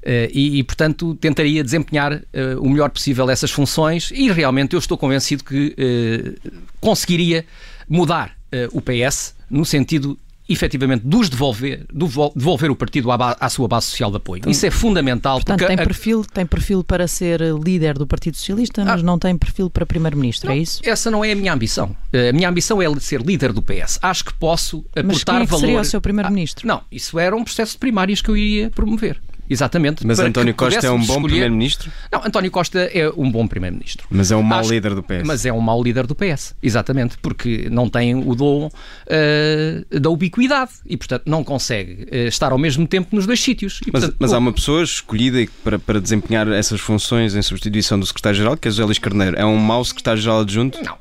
Uh, 0.00 0.32
e, 0.32 0.58
e, 0.58 0.64
portanto, 0.64 1.14
tentaria 1.16 1.62
desempenhar 1.62 2.14
uh, 2.14 2.22
o 2.60 2.70
melhor 2.70 2.88
possível 2.90 3.28
essas 3.28 3.50
funções 3.50 4.10
e 4.10 4.30
realmente 4.32 4.72
eu 4.74 4.78
estou 4.78 4.96
convencido 4.96 5.44
que 5.44 5.76
uh, 5.76 6.50
conseguiria 6.80 7.44
mudar 7.88 8.38
o 8.72 8.80
PS 8.80 9.34
no 9.48 9.64
sentido 9.64 10.18
efetivamente, 10.50 11.02
dos 11.06 11.30
devolver, 11.30 11.86
devol- 11.92 12.32
devolver 12.34 12.70
o 12.70 12.74
partido 12.74 13.10
à, 13.12 13.36
à 13.38 13.48
sua 13.48 13.68
base 13.68 13.86
social 13.86 14.10
de 14.10 14.16
apoio. 14.16 14.42
Isso 14.48 14.66
é 14.66 14.70
fundamental. 14.70 15.36
Portanto, 15.36 15.60
porque 15.60 15.76
tem 15.76 15.86
perfil, 15.86 16.24
tem 16.24 16.44
perfil 16.44 16.82
para 16.82 17.06
ser 17.06 17.40
líder 17.40 17.94
do 17.96 18.06
Partido 18.06 18.36
Socialista, 18.36 18.84
mas 18.84 19.00
não 19.02 19.16
tem 19.16 19.38
perfil 19.38 19.70
para 19.70 19.86
Primeiro-Ministro, 19.86 20.50
é 20.50 20.58
isso? 20.58 20.80
Essa 20.84 21.08
não 21.10 21.24
é 21.24 21.30
a 21.30 21.36
minha 21.36 21.52
ambição. 21.52 21.94
A 22.12 22.32
minha 22.32 22.48
ambição 22.48 22.82
é 22.82 22.86
ser 22.98 23.22
líder 23.22 23.52
do 23.52 23.62
PS. 23.62 24.00
Acho 24.02 24.24
que 24.24 24.34
posso 24.34 24.84
Mas 24.96 25.04
aportar 25.04 25.36
quem 25.36 25.42
é 25.42 25.46
que 25.46 25.50
valor. 25.52 25.60
seria 25.60 25.80
o 25.80 25.84
seu 25.84 26.00
Primeiro-Ministro? 26.00 26.66
Não, 26.66 26.82
isso 26.90 27.16
era 27.16 27.36
um 27.36 27.44
processo 27.44 27.72
de 27.74 27.78
primárias 27.78 28.20
que 28.20 28.28
eu 28.28 28.36
iria 28.36 28.70
promover. 28.70 29.20
Exatamente. 29.50 30.06
Mas 30.06 30.20
António 30.20 30.54
Costa 30.54 30.86
é 30.86 30.90
um 30.90 31.04
bom 31.04 31.20
primeiro-ministro? 31.22 31.90
Não, 32.12 32.24
António 32.24 32.50
Costa 32.52 32.78
é 32.94 33.10
um 33.16 33.28
bom 33.30 33.46
primeiro-ministro. 33.48 34.06
Mas 34.08 34.30
é 34.30 34.36
um 34.36 34.42
mau 34.42 34.60
Acho- 34.60 34.70
líder 34.70 34.94
do 34.94 35.02
PS. 35.02 35.22
Mas 35.26 35.44
é 35.44 35.52
um 35.52 35.60
mau 35.60 35.82
líder 35.82 36.06
do 36.06 36.14
PS, 36.14 36.54
exatamente, 36.62 37.18
porque 37.18 37.68
não 37.70 37.88
tem 37.88 38.14
o 38.14 38.34
dom 38.36 38.70
eh, 39.06 39.84
da 39.90 40.08
ubiquidade 40.08 40.70
e, 40.86 40.96
portanto, 40.96 41.24
não 41.26 41.42
consegue 41.42 42.06
eh, 42.10 42.26
estar 42.26 42.52
ao 42.52 42.58
mesmo 42.58 42.86
tempo 42.86 43.14
nos 43.16 43.26
dois 43.26 43.40
sítios. 43.40 43.80
E, 43.86 43.90
Mas, 43.92 44.02
portanto, 44.02 44.16
mas 44.20 44.32
há 44.32 44.38
uma 44.38 44.52
pessoa 44.52 44.82
escolhida 44.84 45.44
para, 45.64 45.78
para 45.78 46.00
desempenhar 46.00 46.46
essas 46.48 46.80
funções 46.80 47.34
em 47.34 47.42
substituição 47.42 47.98
do 47.98 48.06
secretário-geral, 48.06 48.56
que 48.56 48.68
é 48.68 48.70
José 48.70 48.84
Luís 48.84 48.98
Carneiro. 48.98 49.36
É 49.36 49.44
um 49.44 49.56
mau 49.56 49.84
secretário-geral 49.84 50.40
adjunto? 50.40 50.78
Não. 50.82 50.96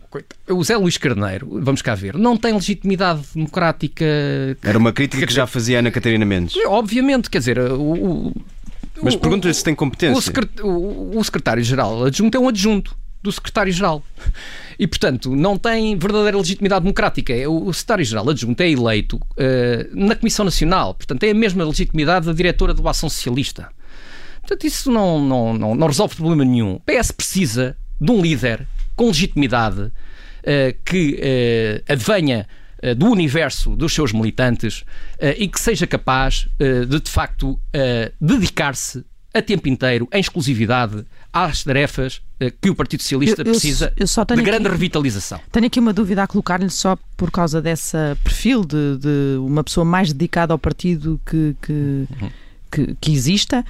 O 0.50 0.64
Zé 0.64 0.76
Luís 0.78 0.98
Carneiro, 0.98 1.48
vamos 1.62 1.82
cá 1.82 1.94
ver, 1.96 2.16
não 2.18 2.36
tem 2.36 2.54
legitimidade 2.54 3.22
democrática. 3.36 4.06
Era 4.64 4.78
uma 4.78 4.92
crítica 4.92 5.26
que 5.28 5.34
já 5.34 5.46
fazia 5.46 5.80
Ana 5.80 5.92
Catarina 5.92 6.26
Mendes. 6.26 6.56
Obviamente, 6.66 7.30
quer 7.30 7.40
dizer, 7.40 7.60
o. 7.60 7.82
o- 8.30 8.34
Mas 9.02 9.16
pergunto-lhe 9.16 9.54
se 9.54 9.64
tem 9.64 9.74
o, 9.74 9.78
competência. 9.78 10.34
o- 10.64 11.24
secretário-geral 11.24 12.06
adjunto 12.06 12.36
é 12.38 12.40
um 12.40 12.48
adjunto 12.50 12.98
do 13.22 13.32
secretário-geral. 13.32 14.02
E, 14.80 14.88
portanto, 14.88 15.36
não 15.36 15.58
tem 15.58 15.98
verdadeira 15.98 16.38
legitimidade 16.38 16.84
democrática. 16.84 17.34
É, 17.34 17.48
O 17.48 17.66
o 17.68 17.74
secretário-geral 17.74 18.30
adjunto 18.30 18.62
é 18.62 18.70
eleito 18.72 19.20
eh, 19.38 19.90
na 19.94 20.16
Comissão 20.16 20.46
Nacional, 20.46 20.94
portanto, 20.96 21.20
tem 21.20 21.32
a 21.32 21.36
mesma 21.36 21.64
legitimidade 21.66 22.26
da 22.26 22.34
diretora 22.34 22.74
do 22.74 22.88
Ação 22.88 23.10
Socialista. 23.10 23.70
Portanto, 24.42 24.66
isso 24.66 24.90
não, 24.92 25.20
não, 25.24 25.54
não, 25.54 25.76
não 25.76 25.88
resolve 25.88 26.16
problema 26.16 26.44
nenhum. 26.46 26.76
O 26.76 26.80
PS 26.80 27.12
precisa 27.12 27.76
de 28.02 28.10
um 28.12 28.22
líder 28.22 28.66
com 29.00 29.08
legitimidade 29.08 29.92
eh, 30.44 30.76
que 30.84 31.18
eh, 31.22 31.82
advenha 31.88 32.46
eh, 32.82 32.94
do 32.94 33.06
universo 33.06 33.78
dos 33.78 33.94
seus 33.94 34.12
militantes 34.12 34.84
e 35.38 35.48
que 35.48 35.58
seja 35.60 35.88
capaz 35.88 36.48
de, 36.86 37.00
de 37.00 37.10
facto, 37.10 37.58
dedicar-se 38.20 39.06
a 39.34 39.42
tempo 39.42 39.70
inteiro, 39.70 40.08
em 40.12 40.20
exclusividade, 40.20 41.06
às 41.32 41.64
tarefas 41.64 42.22
que 42.62 42.70
o 42.70 42.76
Partido 42.76 43.02
Socialista 43.04 43.42
Eu- 43.42 43.46
eu 43.46 43.52
precisa 43.52 43.94
eu 43.96 44.08
de 44.36 44.42
grande 44.42 44.66
aqui- 44.68 44.72
revitalização. 44.76 45.40
Tenho 45.52 45.68
aqui 45.68 45.80
uma 45.80 45.94
dúvida 45.94 46.24
a 46.24 46.28
colocar-lhe 46.28 46.70
só 46.70 46.98
por 47.16 47.30
causa 47.32 47.62
dessa 47.62 48.18
perfil 48.24 48.66
de, 48.66 48.98
de 48.98 49.38
uma 49.40 49.64
pessoa 49.64 49.86
mais 49.86 50.12
dedicada 50.12 50.52
ao 50.54 50.58
partido 50.60 51.20
que, 51.26 51.56
que, 51.62 52.08
que, 52.72 52.96
que 53.00 53.12
exista. 53.12 53.64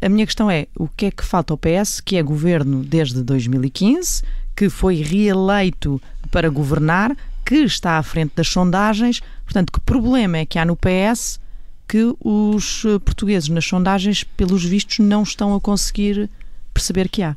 A 0.00 0.08
minha 0.08 0.24
questão 0.24 0.50
é: 0.50 0.66
o 0.76 0.88
que 0.88 1.06
é 1.06 1.10
que 1.10 1.24
falta 1.24 1.52
ao 1.52 1.58
PS, 1.58 2.00
que 2.00 2.16
é 2.16 2.22
governo 2.22 2.82
desde 2.82 3.22
2015, 3.22 4.22
que 4.56 4.68
foi 4.68 5.02
reeleito 5.02 6.00
para 6.30 6.48
governar, 6.48 7.16
que 7.44 7.56
está 7.56 7.98
à 7.98 8.02
frente 8.02 8.32
das 8.36 8.48
sondagens? 8.48 9.20
Portanto, 9.44 9.72
que 9.72 9.80
problema 9.80 10.38
é 10.38 10.46
que 10.46 10.58
há 10.58 10.64
no 10.64 10.76
PS 10.76 11.40
que 11.88 12.14
os 12.20 12.84
eh, 12.86 12.98
portugueses 12.98 13.48
nas 13.50 13.66
sondagens, 13.66 14.24
pelos 14.24 14.64
vistos, 14.64 14.98
não 15.00 15.22
estão 15.22 15.54
a 15.54 15.60
conseguir 15.60 16.30
perceber 16.72 17.08
que 17.08 17.22
há? 17.22 17.36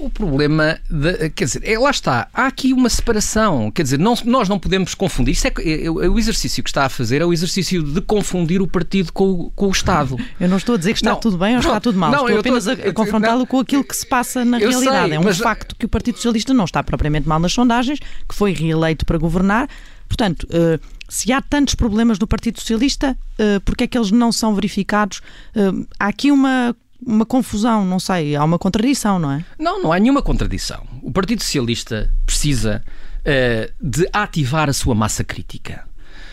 O 0.00 0.08
problema, 0.10 0.78
de- 0.88 1.30
quer 1.30 1.44
dizer, 1.44 1.62
é, 1.64 1.78
lá 1.78 1.90
está, 1.90 2.28
há 2.32 2.46
aqui 2.46 2.72
uma 2.72 2.88
separação, 2.88 3.70
quer 3.70 3.82
dizer, 3.82 3.98
não- 3.98 4.14
nós 4.24 4.48
não 4.48 4.58
podemos 4.58 4.94
confundir. 4.94 5.32
Isso 5.32 5.46
é, 5.46 5.50
que- 5.50 5.62
é- 5.62 5.84
é 5.86 5.90
o 5.90 6.18
exercício 6.18 6.62
que 6.62 6.70
está 6.70 6.84
a 6.84 6.88
fazer 6.88 7.20
é 7.20 7.24
o 7.24 7.32
exercício 7.32 7.82
de 7.82 8.00
confundir 8.00 8.62
o 8.62 8.66
partido 8.66 9.12
com, 9.12 9.24
o- 9.30 9.50
com 9.50 9.66
o 9.66 9.70
Estado. 9.70 10.16
Eu 10.38 10.48
não 10.48 10.56
estou 10.56 10.74
a 10.76 10.78
dizer 10.78 10.92
que 10.92 10.98
está 11.00 11.10
Não, 11.10 11.20
tudo 11.20 11.36
bem 11.36 11.54
ou 11.54 11.58
está 11.60 11.74
não, 11.74 11.80
tudo 11.80 11.98
mal. 11.98 12.10
não, 12.10 12.18
estou 12.20 12.30
eu 12.30 12.40
apenas 12.40 12.66
estou- 12.66 12.86
a, 12.86 12.88
a 12.90 12.92
confrontá-lo 12.92 13.46
com 13.46 13.58
aquilo 13.58 13.82
que 13.84 13.96
se 13.96 14.06
passa 14.06 14.44
na 14.44 14.58
realidade. 14.58 15.08
sei, 15.08 15.16
é 15.16 15.20
um 15.20 15.24
mas- 15.24 15.38
facto 15.38 15.74
que 15.76 15.86
o 15.86 15.88
Partido 15.88 16.16
Socialista 16.16 16.54
não 16.54 16.64
está 16.64 16.82
propriamente 16.82 17.26
mal 17.28 17.40
nas 17.40 17.52
sondagens, 17.52 17.98
que 18.28 18.34
foi 18.34 18.52
reeleito 18.52 19.04
para 19.04 19.18
governar. 19.18 19.68
Portanto, 20.08 20.46
eh, 20.50 20.78
se 21.08 21.30
há 21.32 21.42
tantos 21.42 21.74
problemas 21.74 22.18
no 22.18 22.26
Partido 22.26 22.58
Socialista, 22.60 23.16
eh, 23.38 23.60
porque 23.64 23.84
é 23.84 23.86
que 23.86 23.98
eles 23.98 24.10
não 24.10 24.30
são 24.32 24.54
verificados? 24.54 25.20
Eh, 25.54 25.70
há 25.98 26.06
aqui 26.06 26.30
uma, 26.30 26.74
uma 27.04 27.24
confusão, 27.26 27.84
não 27.84 28.00
sei, 28.00 28.34
há 28.36 28.44
uma 28.44 28.58
contradição, 28.58 29.18
não 29.18 29.32
é? 29.32 29.44
Não, 29.58 29.82
não 29.82 29.92
há 29.92 29.98
nenhuma 29.98 30.22
contradição. 30.22 30.82
O 31.02 31.10
Partido 31.12 31.42
Socialista 31.42 32.10
precisa 32.26 32.82
eh, 33.24 33.70
de 33.80 34.08
ativar 34.12 34.68
a 34.68 34.72
sua 34.72 34.94
massa 34.94 35.22
crítica. 35.24 35.86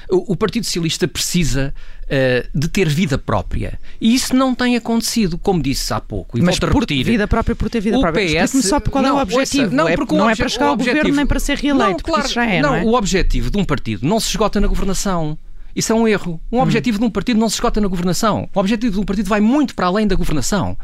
O, 0.10 0.34
o 0.34 0.36
Partido 0.36 0.66
Socialista 0.66 1.08
precisa 1.08 1.74
eh, 2.08 2.48
de 2.54 2.68
ter 2.68 2.88
vida 2.88 3.18
própria. 3.18 3.80
E 4.00 4.14
isso 4.14 4.36
não 4.36 4.54
tem 4.54 4.76
acontecido, 4.76 5.38
como 5.38 5.62
disse 5.62 5.92
há 5.94 6.00
pouco. 6.02 6.38
E 6.38 6.42
Mas 6.42 6.60
por 6.60 6.72
repetir. 6.74 7.04
vida 7.04 7.28
própria, 7.28 7.56
por 7.56 7.70
ter 7.70 7.80
vida 7.82 7.98
o 7.98 8.02
própria. 8.02 8.44
PS 8.46 8.64
só 8.68 8.80
qual 8.80 9.04
é 9.04 9.12
o 9.12 9.16
Não, 9.16 9.22
objetivo. 9.22 9.64
ouça, 9.66 9.76
não, 9.76 9.88
é, 9.88 9.96
porque 9.96 10.14
o 10.14 10.18
não 10.18 10.30
é 10.30 10.36
para 10.36 10.48
chegar 10.50 10.66
o 10.68 10.70
ao 10.70 10.78
governo 10.78 11.00
objetivo- 11.00 11.18
nem 11.18 11.26
para 11.26 11.40
ser 11.40 11.58
reeleito, 11.58 12.04
Não, 12.08 12.14
claro, 12.14 12.40
é, 12.40 12.62
não, 12.62 12.70
não, 12.70 12.76
é? 12.76 12.84
o 12.84 12.94
objetivo 12.94 13.50
de 13.50 13.58
um 13.58 13.66
partido 13.66 14.06
não 14.08 14.20
se 14.20 14.30
esgota 14.30 14.60
na 14.62 14.68
governação. 14.68 15.38
Isso 15.76 15.92
é 15.92 15.96
um 15.96 16.08
erro. 16.08 16.40
Hum. 16.52 16.58
Um 16.58 16.62
objetivo 16.62 16.98
de 17.00 17.06
um 17.06 17.10
partido 17.10 17.40
não 17.40 17.50
se 17.50 17.56
esgota 17.56 17.82
na 17.82 17.88
governação. 17.88 18.50
O 18.54 18.60
objetivo 18.60 18.94
de 18.94 19.00
um 19.00 19.04
partido 19.04 19.28
vai 19.28 19.42
muito 19.42 19.76
para 19.76 19.88
além 19.88 20.08
da 20.08 20.16
governação. 20.16 20.78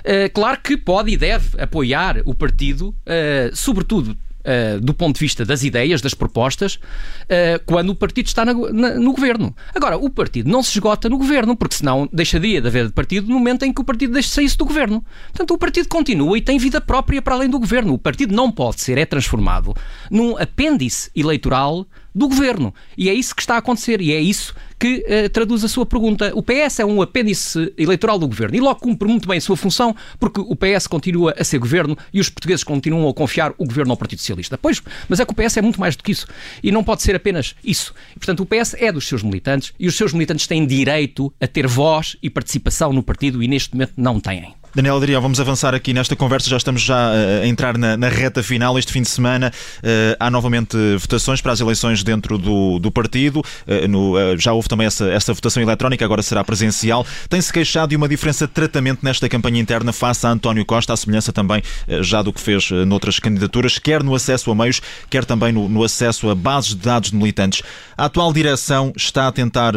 Uh, 0.00 0.32
claro 0.32 0.58
que 0.60 0.76
pode 0.76 1.12
e 1.12 1.16
deve 1.16 1.60
apoiar 1.60 2.22
o 2.24 2.34
partido, 2.34 2.88
uh, 2.88 3.54
sobretudo 3.54 4.16
uh, 4.40 4.80
do 4.80 4.92
ponto 4.92 5.14
de 5.14 5.20
vista 5.20 5.44
das 5.44 5.62
ideias, 5.62 6.00
das 6.00 6.12
propostas, 6.14 6.74
uh, 6.74 7.62
quando 7.66 7.90
o 7.90 7.94
partido 7.94 8.26
está 8.26 8.44
na 8.44 8.52
na- 8.52 8.94
no 8.94 9.12
governo. 9.12 9.54
Agora, 9.72 9.96
o 9.96 10.10
partido 10.10 10.50
não 10.50 10.60
se 10.60 10.70
esgota 10.72 11.08
no 11.08 11.16
governo, 11.18 11.54
porque 11.56 11.76
senão 11.76 12.08
deixaria 12.12 12.60
de 12.60 12.66
haver 12.66 12.90
partido 12.90 13.28
no 13.28 13.34
momento 13.38 13.64
em 13.64 13.72
que 13.72 13.80
o 13.80 13.84
partido 13.84 14.12
deixe 14.14 14.30
saísse 14.30 14.56
do 14.56 14.64
governo. 14.64 15.04
Portanto, 15.28 15.54
o 15.54 15.58
partido 15.58 15.88
continua 15.88 16.36
e 16.36 16.40
tem 16.42 16.58
vida 16.58 16.80
própria 16.80 17.22
para 17.22 17.34
além 17.36 17.48
do 17.48 17.60
governo. 17.60 17.94
O 17.94 17.98
partido 17.98 18.34
não 18.34 18.50
pode 18.50 18.80
ser, 18.80 18.98
é 18.98 19.06
transformado 19.06 19.72
num 20.10 20.36
apêndice 20.36 21.10
eleitoral 21.14 21.86
do 22.14 22.28
governo. 22.28 22.74
E 22.96 23.08
é 23.08 23.14
isso 23.14 23.34
que 23.34 23.42
está 23.42 23.54
a 23.54 23.58
acontecer 23.58 24.00
e 24.00 24.12
é 24.12 24.20
isso 24.20 24.54
que 24.78 25.04
eh, 25.06 25.28
traduz 25.28 25.62
a 25.64 25.68
sua 25.68 25.86
pergunta. 25.86 26.32
O 26.34 26.42
PS 26.42 26.80
é 26.80 26.84
um 26.84 27.00
apêndice 27.00 27.72
eleitoral 27.78 28.18
do 28.18 28.26
governo 28.26 28.56
e 28.56 28.60
logo 28.60 28.80
cumpre 28.80 29.08
muito 29.08 29.28
bem 29.28 29.38
a 29.38 29.40
sua 29.40 29.56
função 29.56 29.94
porque 30.18 30.40
o 30.40 30.56
PS 30.56 30.86
continua 30.86 31.34
a 31.38 31.44
ser 31.44 31.58
governo 31.58 31.96
e 32.12 32.20
os 32.20 32.28
portugueses 32.28 32.64
continuam 32.64 33.08
a 33.08 33.14
confiar 33.14 33.54
o 33.58 33.64
governo 33.64 33.92
ao 33.92 33.96
Partido 33.96 34.18
Socialista. 34.18 34.58
Pois, 34.58 34.82
mas 35.08 35.20
é 35.20 35.24
que 35.24 35.32
o 35.32 35.34
PS 35.34 35.56
é 35.56 35.62
muito 35.62 35.80
mais 35.80 35.96
do 35.96 36.02
que 36.02 36.12
isso 36.12 36.26
e 36.62 36.72
não 36.72 36.82
pode 36.82 37.02
ser 37.02 37.14
apenas 37.14 37.54
isso. 37.64 37.94
E, 38.14 38.18
portanto, 38.18 38.40
o 38.40 38.46
PS 38.46 38.74
é 38.74 38.90
dos 38.90 39.06
seus 39.06 39.22
militantes 39.22 39.72
e 39.78 39.86
os 39.86 39.96
seus 39.96 40.12
militantes 40.12 40.46
têm 40.46 40.66
direito 40.66 41.32
a 41.40 41.46
ter 41.46 41.66
voz 41.66 42.16
e 42.22 42.28
participação 42.28 42.92
no 42.92 43.02
partido 43.02 43.42
e 43.42 43.48
neste 43.48 43.74
momento 43.74 43.92
não 43.96 44.18
têm. 44.18 44.61
Daniel 44.74 44.96
Adrião, 44.96 45.20
vamos 45.20 45.38
avançar 45.38 45.74
aqui 45.74 45.92
nesta 45.92 46.16
conversa. 46.16 46.48
Já 46.48 46.56
estamos 46.56 46.80
já 46.80 47.14
eh, 47.14 47.42
a 47.42 47.46
entrar 47.46 47.76
na, 47.76 47.94
na 47.94 48.08
reta 48.08 48.42
final. 48.42 48.78
Este 48.78 48.90
fim 48.90 49.02
de 49.02 49.08
semana 49.08 49.52
eh, 49.82 50.16
há 50.18 50.30
novamente 50.30 50.74
votações 50.96 51.42
para 51.42 51.52
as 51.52 51.60
eleições 51.60 52.02
dentro 52.02 52.38
do, 52.38 52.78
do 52.78 52.90
partido. 52.90 53.42
Eh, 53.66 53.86
no, 53.86 54.18
eh, 54.18 54.34
já 54.38 54.54
houve 54.54 54.68
também 54.68 54.86
essa, 54.86 55.10
essa 55.10 55.34
votação 55.34 55.62
eletrónica, 55.62 56.02
agora 56.06 56.22
será 56.22 56.42
presencial. 56.42 57.06
Tem-se 57.28 57.52
queixado 57.52 57.90
de 57.90 57.96
uma 57.96 58.08
diferença 58.08 58.46
de 58.46 58.52
tratamento 58.54 59.00
nesta 59.02 59.28
campanha 59.28 59.60
interna 59.60 59.92
face 59.92 60.26
a 60.26 60.30
António 60.30 60.64
Costa, 60.64 60.94
à 60.94 60.96
semelhança 60.96 61.34
também 61.34 61.62
eh, 61.86 62.02
já 62.02 62.22
do 62.22 62.32
que 62.32 62.40
fez 62.40 62.70
eh, 62.72 62.86
noutras 62.86 63.18
candidaturas, 63.18 63.78
quer 63.78 64.02
no 64.02 64.14
acesso 64.14 64.50
a 64.50 64.54
meios, 64.54 64.80
quer 65.10 65.26
também 65.26 65.52
no, 65.52 65.68
no 65.68 65.84
acesso 65.84 66.30
a 66.30 66.34
bases 66.34 66.70
de 66.70 66.76
dados 66.76 67.10
de 67.10 67.16
militantes. 67.16 67.62
A 67.94 68.06
atual 68.06 68.32
direção 68.32 68.90
está 68.96 69.28
a 69.28 69.32
tentar. 69.32 69.74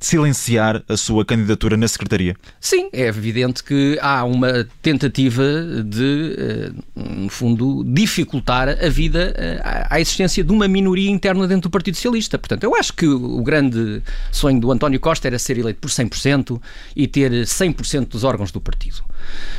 Silenciar 0.00 0.82
a 0.88 0.96
sua 0.96 1.24
candidatura 1.24 1.76
na 1.76 1.86
Secretaria? 1.86 2.34
Sim, 2.58 2.88
é 2.92 3.02
evidente 3.02 3.62
que 3.62 3.98
há 4.00 4.24
uma 4.24 4.66
tentativa 4.82 5.42
de, 5.84 6.36
eh, 6.38 6.72
no 6.96 7.28
fundo, 7.28 7.84
dificultar 7.84 8.68
a 8.68 8.88
vida, 8.88 9.34
eh, 9.36 9.86
à 9.88 10.00
existência 10.00 10.42
de 10.42 10.52
uma 10.52 10.66
minoria 10.66 11.10
interna 11.10 11.46
dentro 11.46 11.68
do 11.68 11.70
Partido 11.70 11.96
Socialista. 11.96 12.38
Portanto, 12.38 12.64
eu 12.64 12.74
acho 12.74 12.94
que 12.94 13.06
o 13.06 13.42
grande 13.42 14.02
sonho 14.32 14.58
do 14.58 14.72
António 14.72 14.98
Costa 14.98 15.28
era 15.28 15.38
ser 15.38 15.58
eleito 15.58 15.80
por 15.80 15.90
100% 15.90 16.60
e 16.96 17.06
ter 17.06 17.30
100% 17.46 18.08
dos 18.08 18.24
órgãos 18.24 18.50
do 18.50 18.60
partido. 18.60 19.02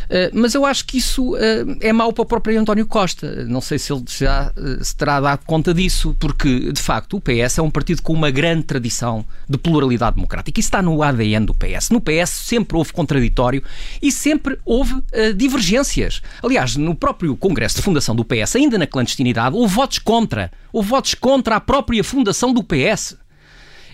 Eh, 0.10 0.30
Mas 0.34 0.54
eu 0.54 0.66
acho 0.66 0.86
que 0.86 0.98
isso 0.98 1.36
eh, 1.38 1.66
é 1.82 1.94
mau 1.94 2.12
para 2.12 2.24
o 2.24 2.26
próprio 2.26 2.60
António 2.60 2.86
Costa. 2.86 3.46
Não 3.46 3.62
sei 3.62 3.80
se 3.80 3.92
ele 3.92 4.04
já 4.08 4.52
eh, 4.56 4.84
se 4.84 4.96
terá 4.96 5.20
dado 5.20 5.46
conta 5.46 5.74
disso, 5.74 6.16
porque, 6.20 6.72
de 6.72 6.82
facto, 6.82 7.18
o 7.18 7.22
PS 7.22 7.58
é 7.60 7.62
um 7.62 7.70
partido 7.72 8.02
com 8.02 8.14
uma 8.14 8.30
grande 8.32 8.64
tradição 8.64 9.26
de 9.48 9.58
pluralidade 9.58 10.16
democrática. 10.16 10.60
Isso 10.60 10.68
está 10.68 10.82
no 10.82 11.02
ADN 11.02 11.46
do 11.46 11.54
PS. 11.54 11.90
No 11.90 12.02
PS 12.02 12.30
sempre 12.30 12.78
houve 12.78 12.92
contraditório 12.94 13.64
e 14.02 14.12
sempre 14.12 14.58
houve 14.66 15.02
eh, 15.12 15.34
divergências. 15.34 16.22
Aliás, 16.44 16.76
no 16.76 16.96
próprio 16.96 17.36
Congresso 17.36 17.78
de 17.78 17.82
Fundação 17.82 18.16
do 18.16 18.26
PS, 18.26 18.56
ainda 18.56 18.78
na 18.78 18.88
clandestinidade, 18.88 19.56
houve 19.56 19.74
votos 19.74 20.00
contra. 20.00 20.52
Houve 20.74 20.90
votos 20.90 21.14
contra 21.14 21.56
a 21.56 21.60
própria 21.60 22.04
fundação 22.04 22.54
do 22.54 22.64
PS. 22.64 23.18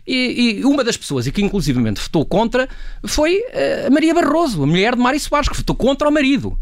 E, 0.08 0.60
e 0.60 0.66
uma 0.66 0.84
das 0.84 0.96
pessoas, 0.96 1.28
e 1.28 1.32
que 1.32 1.42
inclusivamente 1.42 2.00
votou 2.02 2.26
contra, 2.26 2.68
foi 3.06 3.42
eh, 3.52 3.86
a 3.88 3.90
Maria 3.90 4.14
Barroso, 4.14 4.64
a 4.64 4.66
mulher 4.68 4.96
de 4.96 5.02
Mário 5.02 5.20
Soares, 5.20 5.50
que 5.50 5.58
votou 5.58 5.76
contra 5.76 6.08
o 6.08 6.12
marido. 6.12 6.58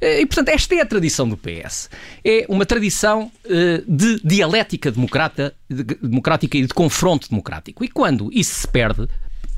Eh, 0.00 0.20
E, 0.20 0.26
portanto, 0.26 0.48
esta 0.50 0.74
é 0.74 0.80
a 0.80 0.86
tradição 0.86 1.28
do 1.28 1.36
PS. 1.36 1.88
É 2.24 2.44
uma 2.48 2.66
tradição 2.66 3.30
eh, 3.48 3.82
de 3.88 4.20
dialética 4.24 4.90
democrata, 4.90 5.54
de- 5.68 5.82
democrática 6.02 6.58
e 6.58 6.62
de 6.66 6.74
confronto 6.74 7.28
democrático. 7.30 7.82
E 7.84 7.88
quando 7.88 8.28
isso 8.32 8.54
se 8.54 8.68
perde, 8.68 9.08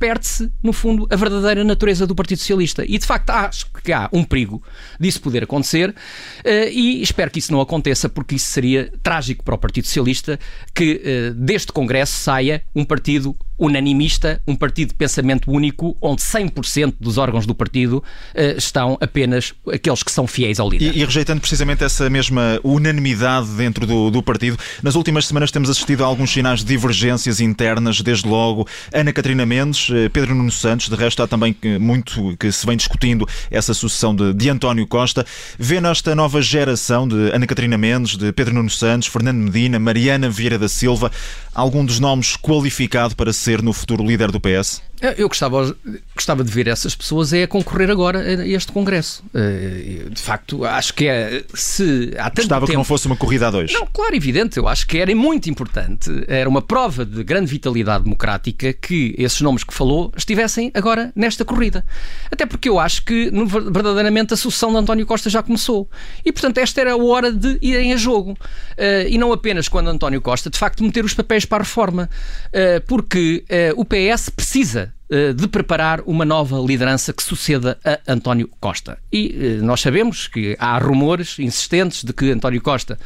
perde-se, 0.02 0.50
no 0.60 0.72
fundo, 0.72 1.06
a 1.10 1.14
verdadeira 1.14 1.62
natureza 1.62 2.08
do 2.08 2.12
Partido 2.12 2.38
Socialista. 2.38 2.84
E, 2.84 2.98
de 2.98 3.06
facto, 3.06 3.30
acho 3.30 3.66
que 3.84 3.92
há 3.92 4.08
um 4.12 4.24
perigo 4.24 4.60
disso 4.98 5.20
poder 5.22 5.44
acontecer 5.44 5.94
eh, 6.42 6.72
e 6.72 7.00
espero 7.00 7.30
que 7.30 7.38
isso 7.38 7.52
não 7.52 7.60
aconteça, 7.60 8.08
porque 8.08 8.34
isso 8.34 8.46
seria 8.46 8.92
trágico 9.00 9.44
para 9.44 9.54
o 9.54 9.58
Partido 9.58 9.86
Socialista 9.86 10.40
que 10.74 11.00
eh, 11.04 11.32
deste 11.36 11.70
Congresso 11.70 12.14
saia 12.14 12.64
um 12.74 12.84
partido 12.84 13.36
unanimista, 13.62 14.42
um 14.44 14.56
partido 14.56 14.88
de 14.88 14.94
pensamento 14.94 15.48
único, 15.48 15.96
onde 16.00 16.20
100% 16.20 16.94
dos 16.98 17.16
órgãos 17.16 17.46
do 17.46 17.54
partido 17.54 18.02
eh, 18.34 18.56
estão 18.58 18.98
apenas 19.00 19.54
aqueles 19.72 20.02
que 20.02 20.10
são 20.10 20.26
fiéis 20.26 20.58
ao 20.58 20.68
líder. 20.68 20.96
E, 20.96 20.98
e 20.98 21.04
rejeitando 21.04 21.40
precisamente 21.40 21.84
essa 21.84 22.10
mesma 22.10 22.58
unanimidade 22.64 23.46
dentro 23.50 23.86
do, 23.86 24.10
do 24.10 24.20
partido, 24.20 24.58
nas 24.82 24.96
últimas 24.96 25.28
semanas 25.28 25.52
temos 25.52 25.70
assistido 25.70 26.02
a 26.02 26.06
alguns 26.08 26.32
sinais 26.32 26.58
de 26.58 26.66
divergências 26.66 27.40
internas, 27.40 28.00
desde 28.00 28.26
logo 28.26 28.66
Ana 28.92 29.12
Catarina 29.12 29.46
Mendes, 29.46 29.88
Pedro 30.12 30.34
Nuno 30.34 30.50
Santos, 30.50 30.88
de 30.88 30.94
resto 30.96 31.22
há 31.22 31.26
também 31.26 31.54
eh, 31.62 31.78
muito 31.78 32.36
que 32.38 32.50
se 32.52 32.66
vem 32.66 32.76
discutindo 32.76 33.26
essa 33.50 33.74
sucessão 33.74 34.14
de, 34.14 34.32
de 34.32 34.48
António 34.50 34.86
Costa. 34.86 35.24
Vê 35.58 35.80
nesta 35.80 36.14
nova 36.14 36.40
geração 36.42 37.06
de 37.06 37.30
Ana 37.32 37.46
Catarina 37.46 37.78
Mendes, 37.78 38.16
de 38.16 38.32
Pedro 38.32 38.54
Nuno 38.54 38.70
Santos, 38.70 39.08
Fernando 39.08 39.38
Medina, 39.38 39.78
Mariana 39.78 40.28
Vieira 40.28 40.58
da 40.58 40.68
Silva, 40.68 41.10
algum 41.54 41.84
dos 41.84 41.98
nomes 42.00 42.36
qualificado 42.36 43.14
para 43.16 43.32
ser 43.32 43.62
no 43.62 43.72
futuro 43.72 44.04
líder 44.06 44.30
do 44.30 44.40
PS? 44.40 44.82
Eu 45.16 45.26
gostava, 45.26 45.74
gostava 46.14 46.44
de 46.44 46.50
ver 46.52 46.68
essas 46.68 46.94
pessoas 46.94 47.32
é 47.32 47.42
a 47.42 47.48
concorrer 47.48 47.90
agora 47.90 48.20
a 48.20 48.46
este 48.46 48.70
Congresso. 48.70 49.24
Eh, 49.34 50.04
De 50.08 50.20
facto, 50.22 50.64
acho 50.64 50.94
que 50.94 51.08
é. 51.08 51.42
Se 51.54 52.12
há 52.16 52.24
tanto 52.24 52.42
Gostava 52.42 52.66
que 52.66 52.72
tempo... 52.72 52.78
não 52.78 52.84
fosse 52.84 53.06
uma 53.06 53.16
corrida 53.16 53.48
a 53.48 53.50
dois. 53.50 53.72
Não, 53.72 53.84
claro, 53.92 54.14
evidente. 54.14 54.58
Eu 54.58 54.68
acho 54.68 54.86
que 54.86 54.98
era 54.98 55.12
muito 55.16 55.50
importante. 55.50 56.08
Era 56.28 56.48
uma 56.48 56.62
prova 56.62 57.04
de 57.04 57.24
grande 57.24 57.50
vitalidade 57.50 58.04
democrática 58.04 58.72
que 58.72 59.12
esses 59.18 59.40
nomes 59.40 59.64
que 59.64 59.74
falou 59.82 60.12
estivessem 60.16 60.70
agora 60.74 61.12
nesta 61.14 61.44
corrida. 61.44 61.84
Até 62.30 62.46
porque 62.46 62.68
eu 62.68 62.78
acho 62.78 63.04
que 63.04 63.30
verdadeiramente 63.72 64.32
a 64.32 64.36
sucessão 64.36 64.70
de 64.70 64.78
António 64.78 65.04
Costa 65.04 65.28
já 65.28 65.42
começou. 65.42 65.90
E, 66.24 66.30
portanto, 66.30 66.58
esta 66.58 66.80
era 66.80 66.92
a 66.92 66.96
hora 66.96 67.32
de 67.32 67.58
irem 67.60 67.92
a 67.92 67.96
jogo. 67.96 68.38
Eh, 68.76 69.08
e 69.10 69.18
não 69.18 69.32
apenas 69.32 69.68
quando 69.68 69.88
António 69.88 70.20
Costa, 70.20 70.48
de 70.48 70.56
facto, 70.56 70.84
meter 70.84 71.04
os 71.04 71.14
papéis 71.14 71.44
para 71.44 71.58
a 71.58 71.64
reforma. 71.64 72.08
Eh, 72.52 72.80
porque 72.80 73.44
eh, 73.48 73.72
o 73.76 73.84
PS 73.84 74.30
precisa 74.30 74.94
de 75.36 75.46
preparar 75.46 76.00
uma 76.06 76.24
nova 76.24 76.56
liderança 76.66 77.12
que 77.12 77.22
suceda 77.22 77.76
a 77.84 78.14
António 78.14 78.48
Costa. 78.58 78.96
E 79.12 79.58
nós 79.62 79.82
sabemos 79.82 80.26
que 80.26 80.56
há 80.58 80.78
rumores 80.78 81.38
insistentes 81.38 82.02
de 82.02 82.14
que 82.14 82.30
António 82.30 82.62
Costa 82.62 82.98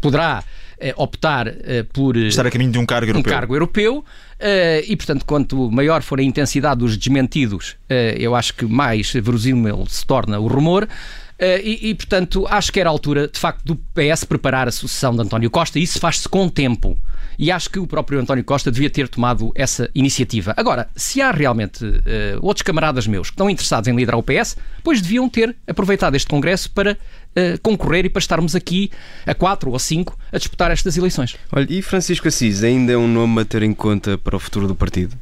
poderá 0.00 0.44
optar 0.94 1.52
por 1.92 2.16
Estar 2.16 2.46
a 2.46 2.50
caminho 2.52 2.70
de 2.70 2.78
um 2.78 2.86
cargo 2.86 3.06
um 3.06 3.14
europeu. 3.16 3.32
cargo 3.32 3.56
europeu 3.56 4.04
e, 4.86 4.96
portanto, 4.96 5.24
quanto 5.24 5.70
maior 5.70 6.02
for 6.02 6.18
a 6.18 6.22
intensidade 6.22 6.80
dos 6.80 6.96
desmentidos, 6.96 7.76
eh, 7.88 8.16
eu 8.18 8.34
acho 8.34 8.54
que 8.54 8.64
mais 8.64 9.12
verosímil 9.12 9.86
se 9.88 10.04
torna 10.04 10.38
o 10.38 10.46
rumor. 10.46 10.88
Eh, 11.38 11.60
e, 11.62 11.90
e, 11.90 11.94
portanto, 11.94 12.46
acho 12.48 12.72
que 12.72 12.80
era 12.80 12.88
a 12.88 12.92
altura, 12.92 13.28
de 13.28 13.38
facto, 13.38 13.64
do 13.64 13.76
PS 13.76 14.24
preparar 14.24 14.68
a 14.68 14.72
sucessão 14.72 15.14
de 15.14 15.22
António 15.22 15.50
Costa 15.50 15.78
e 15.78 15.82
isso 15.82 15.98
faz-se 15.98 16.28
com 16.28 16.48
tempo. 16.48 16.96
E 17.36 17.50
acho 17.50 17.68
que 17.68 17.78
o 17.80 17.86
próprio 17.86 18.20
António 18.20 18.44
Costa 18.44 18.70
devia 18.70 18.88
ter 18.88 19.08
tomado 19.08 19.50
essa 19.56 19.90
iniciativa. 19.94 20.54
Agora, 20.56 20.88
se 20.94 21.20
há 21.20 21.32
realmente 21.32 21.84
eh, 22.06 22.38
outros 22.40 22.62
camaradas 22.62 23.08
meus 23.08 23.28
que 23.28 23.34
estão 23.34 23.50
interessados 23.50 23.88
em 23.88 23.96
liderar 23.96 24.18
o 24.18 24.22
PS, 24.22 24.56
pois 24.84 25.00
deviam 25.00 25.28
ter 25.28 25.56
aproveitado 25.66 26.14
este 26.14 26.28
Congresso 26.28 26.70
para 26.70 26.96
eh, 27.34 27.58
concorrer 27.62 28.04
e 28.04 28.08
para 28.08 28.20
estarmos 28.20 28.54
aqui 28.54 28.90
a 29.26 29.34
quatro 29.34 29.70
ou 29.70 29.78
cinco 29.78 30.16
a 30.32 30.38
disputar 30.38 30.70
estas 30.70 30.96
eleições. 30.96 31.36
Olha, 31.52 31.66
e 31.68 31.82
Francisco 31.82 32.28
Assis 32.28 32.62
ainda 32.62 32.92
é 32.92 32.96
um 32.96 33.08
nome 33.08 33.42
a 33.42 33.44
ter 33.44 33.62
em 33.62 33.74
conta 33.74 34.16
para 34.18 34.36
o 34.36 34.38
futuro 34.38 34.66
do 34.66 34.74
partido? 34.74 35.16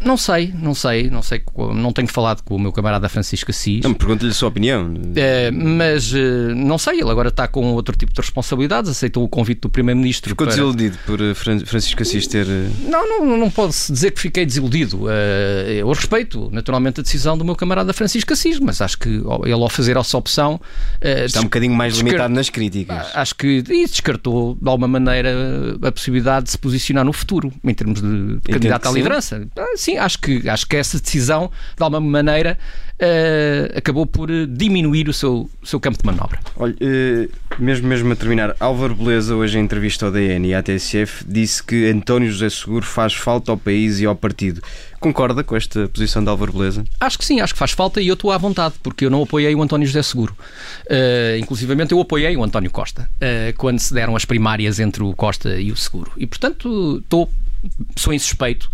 Não 0.00 0.16
sei, 0.16 0.52
não 0.56 0.74
sei, 0.74 1.08
não 1.10 1.22
sei, 1.22 1.42
não 1.74 1.92
tenho 1.92 2.08
falado 2.08 2.42
com 2.42 2.54
o 2.56 2.58
meu 2.58 2.72
camarada 2.72 3.08
Francisco 3.08 3.50
Assis. 3.50 3.82
Não, 3.82 3.94
pergunto-lhe 3.94 4.30
a 4.30 4.34
sua 4.34 4.48
opinião. 4.48 4.92
Eh, 5.16 5.50
mas 5.50 6.12
eh, 6.14 6.54
não 6.54 6.76
sei, 6.78 7.00
ele 7.00 7.10
agora 7.10 7.28
está 7.28 7.48
com 7.48 7.72
outro 7.72 7.96
tipo 7.96 8.12
de 8.12 8.20
responsabilidades, 8.20 8.90
aceitou 8.90 9.24
o 9.24 9.28
convite 9.28 9.62
do 9.62 9.68
Primeiro-Ministro. 9.70 10.30
Ficou 10.30 10.46
para- 10.46 10.54
desiludido 10.54 10.98
por 11.06 11.20
eh, 11.20 11.34
Fran- 11.34 11.64
Francisco 11.64 12.02
Assis 12.02 12.26
ter. 12.26 12.46
Não, 12.88 13.08
não, 13.24 13.36
não 13.38 13.50
pode-se 13.50 13.90
dizer 13.92 14.10
que 14.12 14.20
fiquei 14.20 14.44
desiludido. 14.44 15.06
Eu 15.10 15.88
respeito, 15.92 16.50
naturalmente, 16.52 17.00
a 17.00 17.02
decisão 17.02 17.36
do 17.36 17.44
meu 17.44 17.56
camarada 17.56 17.92
Francisco 17.92 18.32
Assis, 18.32 18.58
mas 18.60 18.80
acho 18.80 18.98
que 18.98 19.08
ele, 19.08 19.52
ao 19.52 19.68
fazer 19.68 19.96
essa 19.96 20.16
opção. 20.18 20.60
Está 21.00 21.40
um 21.40 21.44
bocadinho 21.44 21.74
mais 21.74 21.94
descar- 21.94 22.06
limitado 22.08 22.34
nas 22.34 22.50
críticas. 22.50 23.06
Acho 23.14 23.34
que 23.34 23.64
e 23.68 23.86
descartou 23.86 24.56
de 24.60 24.68
alguma 24.68 24.86
maneira 24.88 25.76
a 25.82 25.90
possibilidade 25.92 26.46
de 26.46 26.50
se 26.52 26.58
posicionar 26.58 27.04
no 27.04 27.12
futuro 27.12 27.52
em 27.64 27.74
termos 27.74 28.00
de 28.00 28.38
candidato 28.52 28.86
à 28.86 28.90
sim. 28.90 28.96
liderança. 28.96 29.48
Ah, 29.56 29.76
Sim, 29.86 29.98
acho 29.98 30.18
que, 30.18 30.48
acho 30.48 30.66
que 30.66 30.74
essa 30.74 30.98
decisão, 30.98 31.48
de 31.76 31.80
alguma 31.84 32.00
maneira, 32.00 32.58
eh, 32.98 33.72
acabou 33.76 34.04
por 34.04 34.28
eh, 34.28 34.44
diminuir 34.48 35.08
o 35.08 35.12
seu, 35.12 35.48
o 35.62 35.66
seu 35.66 35.78
campo 35.78 35.96
de 35.96 36.04
manobra. 36.04 36.40
Olha, 36.56 36.74
eh, 36.80 37.28
mesmo, 37.56 37.86
mesmo 37.86 38.12
a 38.12 38.16
terminar, 38.16 38.56
Álvaro 38.58 38.96
Beleza, 38.96 39.36
hoje 39.36 39.60
em 39.60 39.62
entrevista 39.62 40.06
ao 40.06 40.10
DN 40.10 40.48
e 40.48 40.54
à 40.56 40.60
TSF, 40.60 41.24
disse 41.24 41.62
que 41.62 41.88
António 41.88 42.32
José 42.32 42.50
Seguro 42.50 42.84
faz 42.84 43.14
falta 43.14 43.52
ao 43.52 43.56
país 43.56 44.00
e 44.00 44.06
ao 44.06 44.16
partido. 44.16 44.60
Concorda 44.98 45.44
com 45.44 45.54
esta 45.54 45.86
posição 45.86 46.24
de 46.24 46.30
Álvaro 46.30 46.52
Beleza? 46.52 46.82
Acho 46.98 47.16
que 47.16 47.24
sim, 47.24 47.38
acho 47.38 47.52
que 47.52 47.58
faz 47.60 47.70
falta 47.70 48.00
e 48.00 48.08
eu 48.08 48.14
estou 48.14 48.32
à 48.32 48.38
vontade, 48.38 48.74
porque 48.82 49.04
eu 49.04 49.10
não 49.10 49.22
apoiei 49.22 49.54
o 49.54 49.62
António 49.62 49.86
José 49.86 50.02
Seguro. 50.02 50.36
Uh, 50.86 51.38
inclusivamente 51.38 51.92
eu 51.92 52.00
apoiei 52.00 52.36
o 52.36 52.42
António 52.42 52.72
Costa, 52.72 53.08
uh, 53.16 53.56
quando 53.56 53.78
se 53.78 53.94
deram 53.94 54.16
as 54.16 54.24
primárias 54.24 54.80
entre 54.80 55.04
o 55.04 55.14
Costa 55.14 55.60
e 55.60 55.70
o 55.70 55.76
Seguro. 55.76 56.10
E 56.16 56.26
portanto 56.26 56.98
estou. 57.04 57.30
Sou 57.96 58.12
insuspeito 58.12 58.64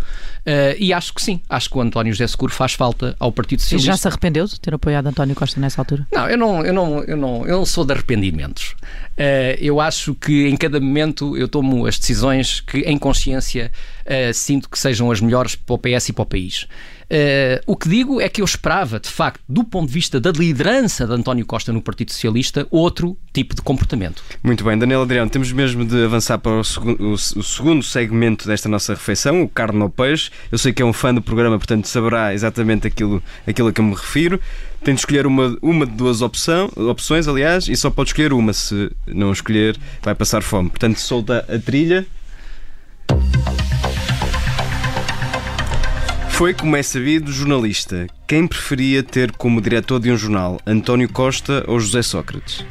uh, 0.45 0.75
e 0.77 0.93
acho 0.93 1.13
que 1.13 1.21
sim, 1.21 1.41
acho 1.49 1.69
que 1.69 1.77
o 1.77 1.81
António 1.81 2.13
José 2.13 2.27
Seguro 2.27 2.51
faz 2.53 2.73
falta 2.73 3.15
ao 3.19 3.31
Partido 3.31 3.59
E 3.59 3.63
Socialista. 3.63 3.91
já 3.91 3.97
se 3.97 4.07
arrependeu 4.07 4.45
de 4.45 4.59
ter 4.59 4.73
apoiado 4.73 5.07
António 5.07 5.35
Costa 5.35 5.59
nessa 5.59 5.81
altura? 5.81 6.07
Não, 6.11 6.29
eu 6.29 6.37
não, 6.37 6.65
eu 6.65 6.73
não, 6.73 7.03
eu 7.03 7.17
não, 7.17 7.47
eu 7.47 7.57
não 7.57 7.65
sou 7.65 7.85
de 7.85 7.93
arrependimentos. 7.93 8.75
Eh, 9.15 9.57
eu 9.61 9.79
acho 9.79 10.15
que 10.15 10.47
em 10.47 10.57
cada 10.57 10.79
momento 10.79 11.37
eu 11.37 11.47
tomo 11.47 11.85
as 11.85 11.97
decisões 11.99 12.61
que, 12.61 12.79
em 12.79 12.97
consciência, 12.97 13.71
eh, 14.05 14.33
sinto 14.33 14.69
que 14.69 14.77
sejam 14.79 15.11
as 15.11 15.21
melhores 15.21 15.55
para 15.55 15.75
o 15.75 15.77
PS 15.77 16.09
e 16.09 16.13
para 16.13 16.23
o 16.23 16.25
país. 16.25 16.67
Eh, 17.15 17.61
o 17.67 17.77
que 17.77 17.87
digo 17.87 18.19
é 18.19 18.27
que 18.27 18.41
eu 18.41 18.45
esperava, 18.45 18.99
de 18.99 19.07
facto, 19.07 19.39
do 19.47 19.63
ponto 19.63 19.85
de 19.87 19.93
vista 19.93 20.19
da 20.19 20.31
liderança 20.31 21.05
de 21.05 21.13
António 21.13 21.45
Costa 21.45 21.71
no 21.71 21.79
Partido 21.79 22.11
Socialista, 22.11 22.65
outro 22.71 23.15
tipo 23.31 23.53
de 23.53 23.61
comportamento. 23.61 24.23
Muito 24.41 24.63
bem, 24.63 24.75
Daniel 24.79 25.03
Adriano, 25.03 25.29
temos 25.29 25.51
mesmo 25.51 25.85
de 25.85 26.05
avançar 26.05 26.39
para 26.39 26.53
o, 26.53 26.63
segun- 26.63 26.97
o- 26.99 27.13
o 27.13 27.43
segundo 27.43 27.83
segmento 27.83 28.47
desta 28.47 28.67
nossa 28.67 28.95
refeição, 28.95 29.43
o 29.43 29.47
carne 29.47 29.79
ao 29.83 29.91
peixe. 29.91 30.31
Eu 30.51 30.57
sei 30.57 30.73
que 30.73 30.81
é 30.81 30.85
um 30.85 30.91
fã 30.91 31.13
do 31.13 31.21
programa, 31.21 31.55
portanto 31.59 31.87
saberá 31.87 32.33
exatamente 32.33 32.87
aquilo, 32.87 33.21
aquilo 33.45 33.67
a 33.67 33.71
que 33.71 33.79
eu 33.79 33.85
me 33.85 33.93
refiro. 33.93 34.41
Tem 34.83 34.95
de 34.95 34.99
escolher 35.01 35.27
uma, 35.27 35.55
uma 35.61 35.85
de 35.85 35.91
duas 35.91 36.21
opção, 36.23 36.67
opções, 36.75 37.27
aliás, 37.27 37.67
e 37.69 37.75
só 37.75 37.91
pode 37.91 38.09
escolher 38.09 38.33
uma. 38.33 38.53
Se 38.53 38.91
não 39.05 39.31
escolher, 39.31 39.77
vai 40.01 40.15
passar 40.15 40.41
fome. 40.41 40.69
Portanto, 40.69 40.97
solta 40.99 41.45
a 41.47 41.59
trilha. 41.59 42.07
Foi, 46.33 46.53
como 46.53 46.75
é 46.75 46.83
sabido, 46.83 47.31
jornalista. 47.31 48.07
Quem 48.27 48.47
preferia 48.47 49.03
ter 49.03 49.31
como 49.33 49.61
diretor 49.61 49.99
de 49.99 50.11
um 50.11 50.17
jornal, 50.17 50.59
António 50.65 51.07
Costa 51.11 51.63
ou 51.67 51.79
José 51.79 52.01
Sócrates? 52.01 52.65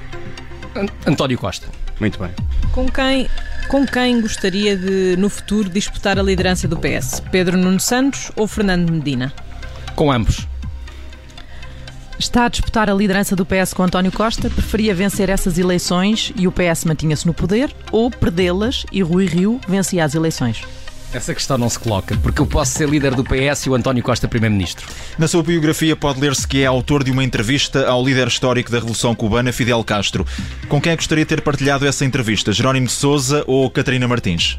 An- 0.75 0.87
António 1.07 1.39
Costa. 1.39 1.69
Muito 2.01 2.19
bem. 2.19 2.31
Com 2.73 2.89
quem, 2.91 3.29
com 3.69 3.87
quem 3.87 4.21
gostaria 4.21 4.77
de, 4.77 5.17
no 5.17 5.29
futuro, 5.29 5.69
disputar 5.71 6.19
a 6.19 6.23
liderança 6.23 6.67
do 6.67 6.77
PS? 6.77 7.21
Pedro 7.31 7.57
Nuno 7.57 7.79
Santos 7.79 8.33
ou 8.35 8.49
Fernando 8.49 8.91
Medina? 8.91 9.33
Com 9.95 10.11
ambos. 10.11 10.49
Está 12.19 12.47
a 12.47 12.49
disputar 12.49 12.91
a 12.91 12.95
liderança 12.95 13.35
do 13.37 13.45
PS 13.47 13.73
com 13.75 13.83
António 13.85 14.11
Costa? 14.13 14.51
Preferia 14.51 14.95
vencer 14.95 15.29
essas 15.29 15.59
eleições 15.59 16.33
e 16.37 16.47
o 16.49 16.53
PS 16.53 16.85
mantinha-se 16.85 17.27
no 17.27 17.35
poder? 17.35 17.73
Ou 17.91 18.11
perdê-las 18.11 18.85
e 18.93 19.03
Rui 19.03 19.27
Rio 19.27 19.61
vencia 19.69 20.05
as 20.05 20.15
eleições? 20.15 20.63
Essa 21.13 21.35
questão 21.35 21.59
não 21.59 21.69
se 21.69 21.79
coloca, 21.79 22.17
porque 22.23 22.41
eu 22.41 22.47
posso 22.47 22.73
ser 22.73 22.89
líder 22.89 23.15
do 23.15 23.23
PS 23.23 23.67
e 23.67 23.71
o 23.71 23.75
António 23.75 24.03
Costa 24.03 24.27
primeiro-ministro. 24.27 24.87
Na 25.19 25.29
sua 25.29 25.43
biografia 25.43 25.95
pode 25.95 26.19
ler-se 26.19 26.49
que 26.49 26.63
é 26.63 26.67
autor 26.67 27.05
de 27.05 27.11
uma 27.11 27.23
entrevista 27.23 27.87
ao 27.87 28.03
líder 28.03 28.29
histórico 28.29 28.71
da 28.71 28.79
Revolução 28.79 29.15
Cubana, 29.15 29.53
Fidel 29.53 29.85
Castro. 29.85 30.27
Com 30.69 30.81
quem 30.81 30.93
é 30.93 30.97
gostaria 30.97 31.25
de 31.25 31.29
ter 31.29 31.43
partilhado 31.43 31.87
essa 31.87 32.05
entrevista? 32.05 32.51
Jerónimo 32.51 32.87
de 32.87 32.93
Souza 32.93 33.45
ou 33.47 33.71
Catarina 33.71 34.09
Martins? 34.09 34.59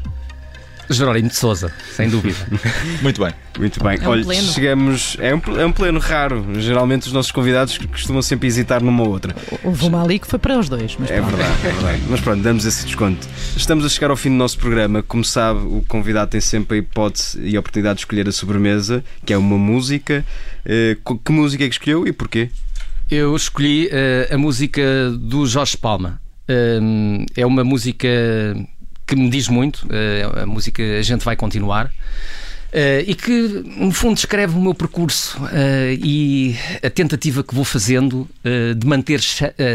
Jerónimo 0.90 1.28
de 1.28 1.36
Souza, 1.36 1.72
sem 1.94 2.08
dúvida. 2.08 2.36
Muito 3.02 3.22
bem. 3.22 3.32
Muito 3.58 3.82
bem. 3.82 3.98
É 4.00 4.06
um 4.08 4.10
Olha, 4.10 4.24
pleno. 4.24 4.52
chegamos. 4.52 5.16
É 5.20 5.34
um, 5.34 5.40
é 5.58 5.66
um 5.66 5.72
pleno 5.72 5.98
raro. 6.00 6.44
Geralmente 6.58 7.06
os 7.06 7.12
nossos 7.12 7.30
convidados 7.32 7.78
costumam 7.78 8.20
sempre 8.22 8.48
hesitar 8.48 8.82
numa 8.82 9.02
ou 9.02 9.08
outra. 9.10 9.34
Houve 9.62 9.86
uma 9.86 10.02
ali 10.02 10.18
que 10.18 10.26
foi 10.26 10.38
para 10.38 10.58
os 10.58 10.68
dois. 10.68 10.96
Mas 10.98 11.10
É 11.10 11.20
pronto. 11.20 11.36
verdade, 11.36 11.58
é 11.66 11.70
verdade. 11.70 12.02
Mas 12.08 12.20
pronto, 12.20 12.42
damos 12.42 12.64
esse 12.64 12.84
desconto. 12.84 13.26
Estamos 13.56 13.84
a 13.84 13.88
chegar 13.88 14.10
ao 14.10 14.16
fim 14.16 14.30
do 14.30 14.36
nosso 14.36 14.58
programa. 14.58 15.02
Como 15.02 15.24
sabe, 15.24 15.60
o 15.60 15.84
convidado 15.88 16.30
tem 16.32 16.40
sempre 16.40 16.76
a 16.76 16.80
hipótese 16.80 17.40
e 17.40 17.56
a 17.56 17.60
oportunidade 17.60 17.96
de 17.96 18.00
escolher 18.02 18.28
a 18.28 18.32
sobremesa, 18.32 19.04
que 19.24 19.32
é 19.32 19.38
uma 19.38 19.56
música. 19.56 20.24
Eh, 20.66 20.96
que 21.24 21.32
música 21.32 21.64
é 21.64 21.68
que 21.68 21.74
escolheu 21.74 22.06
e 22.06 22.12
porquê? 22.12 22.50
Eu 23.10 23.36
escolhi 23.36 23.86
uh, 23.88 24.34
a 24.34 24.38
música 24.38 24.82
do 25.18 25.46
Jorge 25.46 25.76
Palma. 25.76 26.20
Uh, 26.48 27.24
é 27.36 27.44
uma 27.46 27.62
música 27.62 28.08
que 29.06 29.16
me 29.16 29.28
diz 29.28 29.48
muito, 29.48 29.86
uh, 29.86 30.40
a 30.42 30.46
música 30.46 30.82
A 30.82 31.02
Gente 31.02 31.24
Vai 31.24 31.36
Continuar. 31.36 31.90
Uh, 32.74 33.06
e 33.06 33.14
que, 33.14 33.62
no 33.76 33.92
fundo, 33.92 34.16
descreve 34.16 34.58
o 34.58 34.60
meu 34.60 34.74
percurso 34.74 35.40
uh, 35.44 35.48
e 35.96 36.56
a 36.82 36.90
tentativa 36.90 37.44
que 37.44 37.54
vou 37.54 37.64
fazendo 37.64 38.28
uh, 38.44 38.74
de 38.74 38.84
manter 38.84 39.20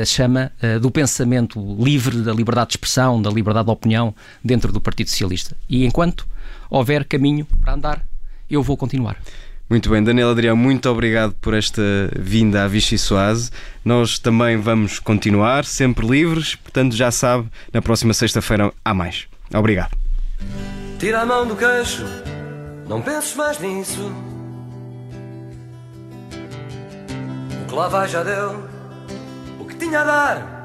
a 0.01 0.03
chama 0.03 0.51
do 0.81 0.91
pensamento 0.91 1.77
livre, 1.81 2.21
da 2.21 2.33
liberdade 2.33 2.71
de 2.71 2.73
expressão, 2.73 3.21
da 3.21 3.29
liberdade 3.29 3.67
de 3.67 3.71
opinião 3.71 4.13
dentro 4.43 4.73
do 4.73 4.81
Partido 4.81 5.09
Socialista. 5.09 5.55
E 5.69 5.85
enquanto 5.85 6.27
houver 6.69 7.05
caminho 7.05 7.47
para 7.61 7.73
andar, 7.73 8.05
eu 8.49 8.61
vou 8.61 8.75
continuar. 8.75 9.15
Muito 9.69 9.89
bem, 9.89 10.03
Daniel 10.03 10.31
Adrião, 10.31 10.55
muito 10.55 10.89
obrigado 10.89 11.35
por 11.39 11.53
esta 11.53 11.81
vinda 12.17 12.63
à 12.63 12.67
Vichy 12.67 12.97
Soase. 12.97 13.51
Nós 13.85 14.17
também 14.17 14.57
vamos 14.57 14.97
continuar, 14.97 15.63
sempre 15.63 16.07
livres, 16.07 16.55
portanto 16.55 16.95
já 16.95 17.11
sabe, 17.11 17.47
na 17.71 17.81
próxima 17.81 18.13
sexta-feira 18.13 18.73
há 18.83 18.93
mais. 18.93 19.27
Obrigado. 19.53 19.95
Tira 20.97 21.21
a 21.21 21.25
mão 21.25 21.47
do 21.47 21.55
queixo 21.55 22.03
não 22.89 23.03
penses 23.03 23.35
mais 23.35 23.59
nisso. 23.59 24.11
O 27.61 27.67
que 27.67 27.75
lá 27.75 27.87
vai 27.87 28.07
já 28.07 28.23
deu 28.23 28.67
o 29.59 29.65
que 29.65 29.75
tinha 29.75 30.01
a 30.01 30.03
dar. 30.03 30.59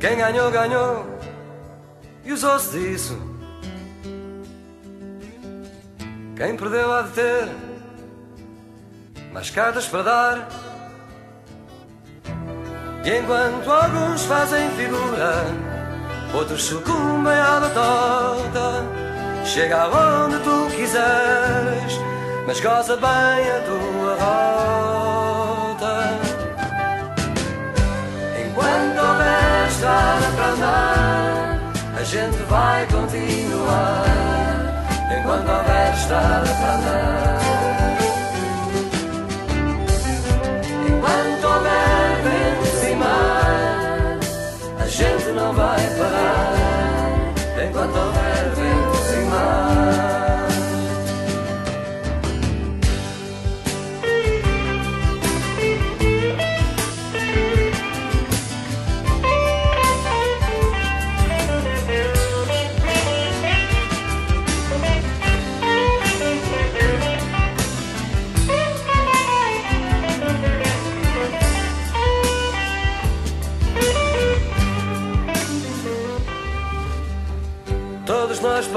Quem 0.00 0.16
ganhou, 0.16 0.50
ganhou 0.50 1.06
e 2.24 2.32
usou-se 2.32 2.76
disso. 2.76 3.35
Quem 6.36 6.56
perdeu 6.56 6.92
há 6.92 7.02
de 7.02 7.10
ter 7.10 7.48
mais 9.32 9.50
cartas 9.50 9.86
para 9.86 10.02
dar. 10.02 10.48
E 13.04 13.18
enquanto 13.18 13.70
alguns 13.70 14.24
fazem 14.24 14.68
figura 14.70 15.66
outros 16.34 16.64
sucumbem 16.64 17.32
à 17.32 17.60
batota. 17.60 18.84
Chega 19.44 19.82
aonde 19.82 20.38
tu 20.40 20.68
quiseres, 20.74 22.00
mas 22.46 22.60
goza 22.60 22.96
bem 22.96 23.08
a 23.08 23.60
tua 23.64 24.14
rota. 24.24 26.18
Enquanto 28.44 28.98
houver 28.98 29.68
estrada 29.68 30.26
para 30.36 30.46
andar, 30.52 31.60
a 31.98 32.02
gente 32.02 32.36
vai 32.48 32.86
continuar. 32.86 34.25
Enquanto 35.26 35.50
houver 35.50 35.92
estrada 35.92 36.46
para 36.46 36.74
andar. 36.76 37.38
Enquanto 40.86 41.44
houver 41.52 42.22
vento 42.22 42.86
e 42.86 42.94
mar, 42.94 44.18
a 44.78 44.86
gente 44.86 45.28
não 45.32 45.52
vai 45.52 45.80
parar 45.98 46.55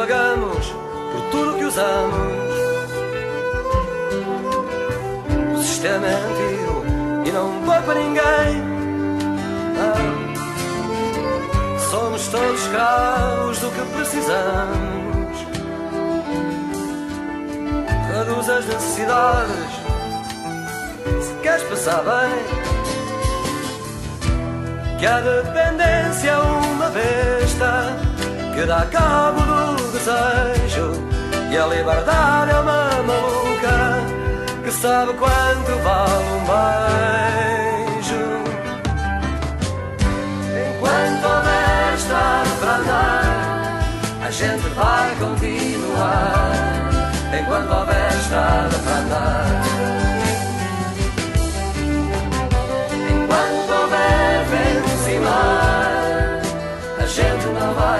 pagamos 0.10 0.66
por 1.12 1.22
tudo 1.30 1.54
que 1.60 1.66
usamos. 1.66 2.50
O 5.54 5.58
sistema 5.62 6.08
é 6.08 6.16
antigo 6.16 6.84
e 7.28 7.32
não 7.32 7.64
vai 7.64 7.80
para 7.84 7.94
ninguém. 7.94 8.64
Não. 9.78 9.94
Somos 11.92 12.28
todos 12.30 12.60
escravos 12.60 13.60
do 13.60 13.70
que 13.70 13.82
precisamos. 13.96 15.38
Reduz 18.12 18.50
as 18.50 18.66
necessidades 18.66 19.70
se 21.22 21.34
queres 21.44 21.64
passar 21.64 22.02
bem. 22.04 22.32
Que 24.98 25.06
a 25.06 25.22
dependência 25.22 26.40
uma 26.40 26.90
besta 26.90 28.09
que 28.60 28.66
dá 28.66 28.86
cabo 28.88 29.40
do 29.78 29.92
desejo 29.94 30.92
e 31.50 31.58
a 31.58 31.66
liberdade 31.66 32.52
é 32.52 32.60
uma 32.60 32.90
maluca 33.04 34.04
que 34.62 34.72
sabe 34.72 35.14
quanto 35.14 35.72
vale 35.82 36.26
um 36.36 36.44
beijo. 36.50 38.24
Enquanto 40.68 41.24
houver 41.24 41.94
estrada 41.96 42.50
para 42.60 42.76
andar, 42.76 43.80
a 44.28 44.32
gente 44.32 44.68
vai 44.76 45.16
continuar. 45.16 46.52
Enquanto 47.40 47.72
houver 47.72 48.12
estrada 48.12 48.78
para 48.80 48.98
andar. 48.98 49.80
A 57.02 57.12
gente 57.12 57.46
não 57.48 57.74
vai 57.74 58.00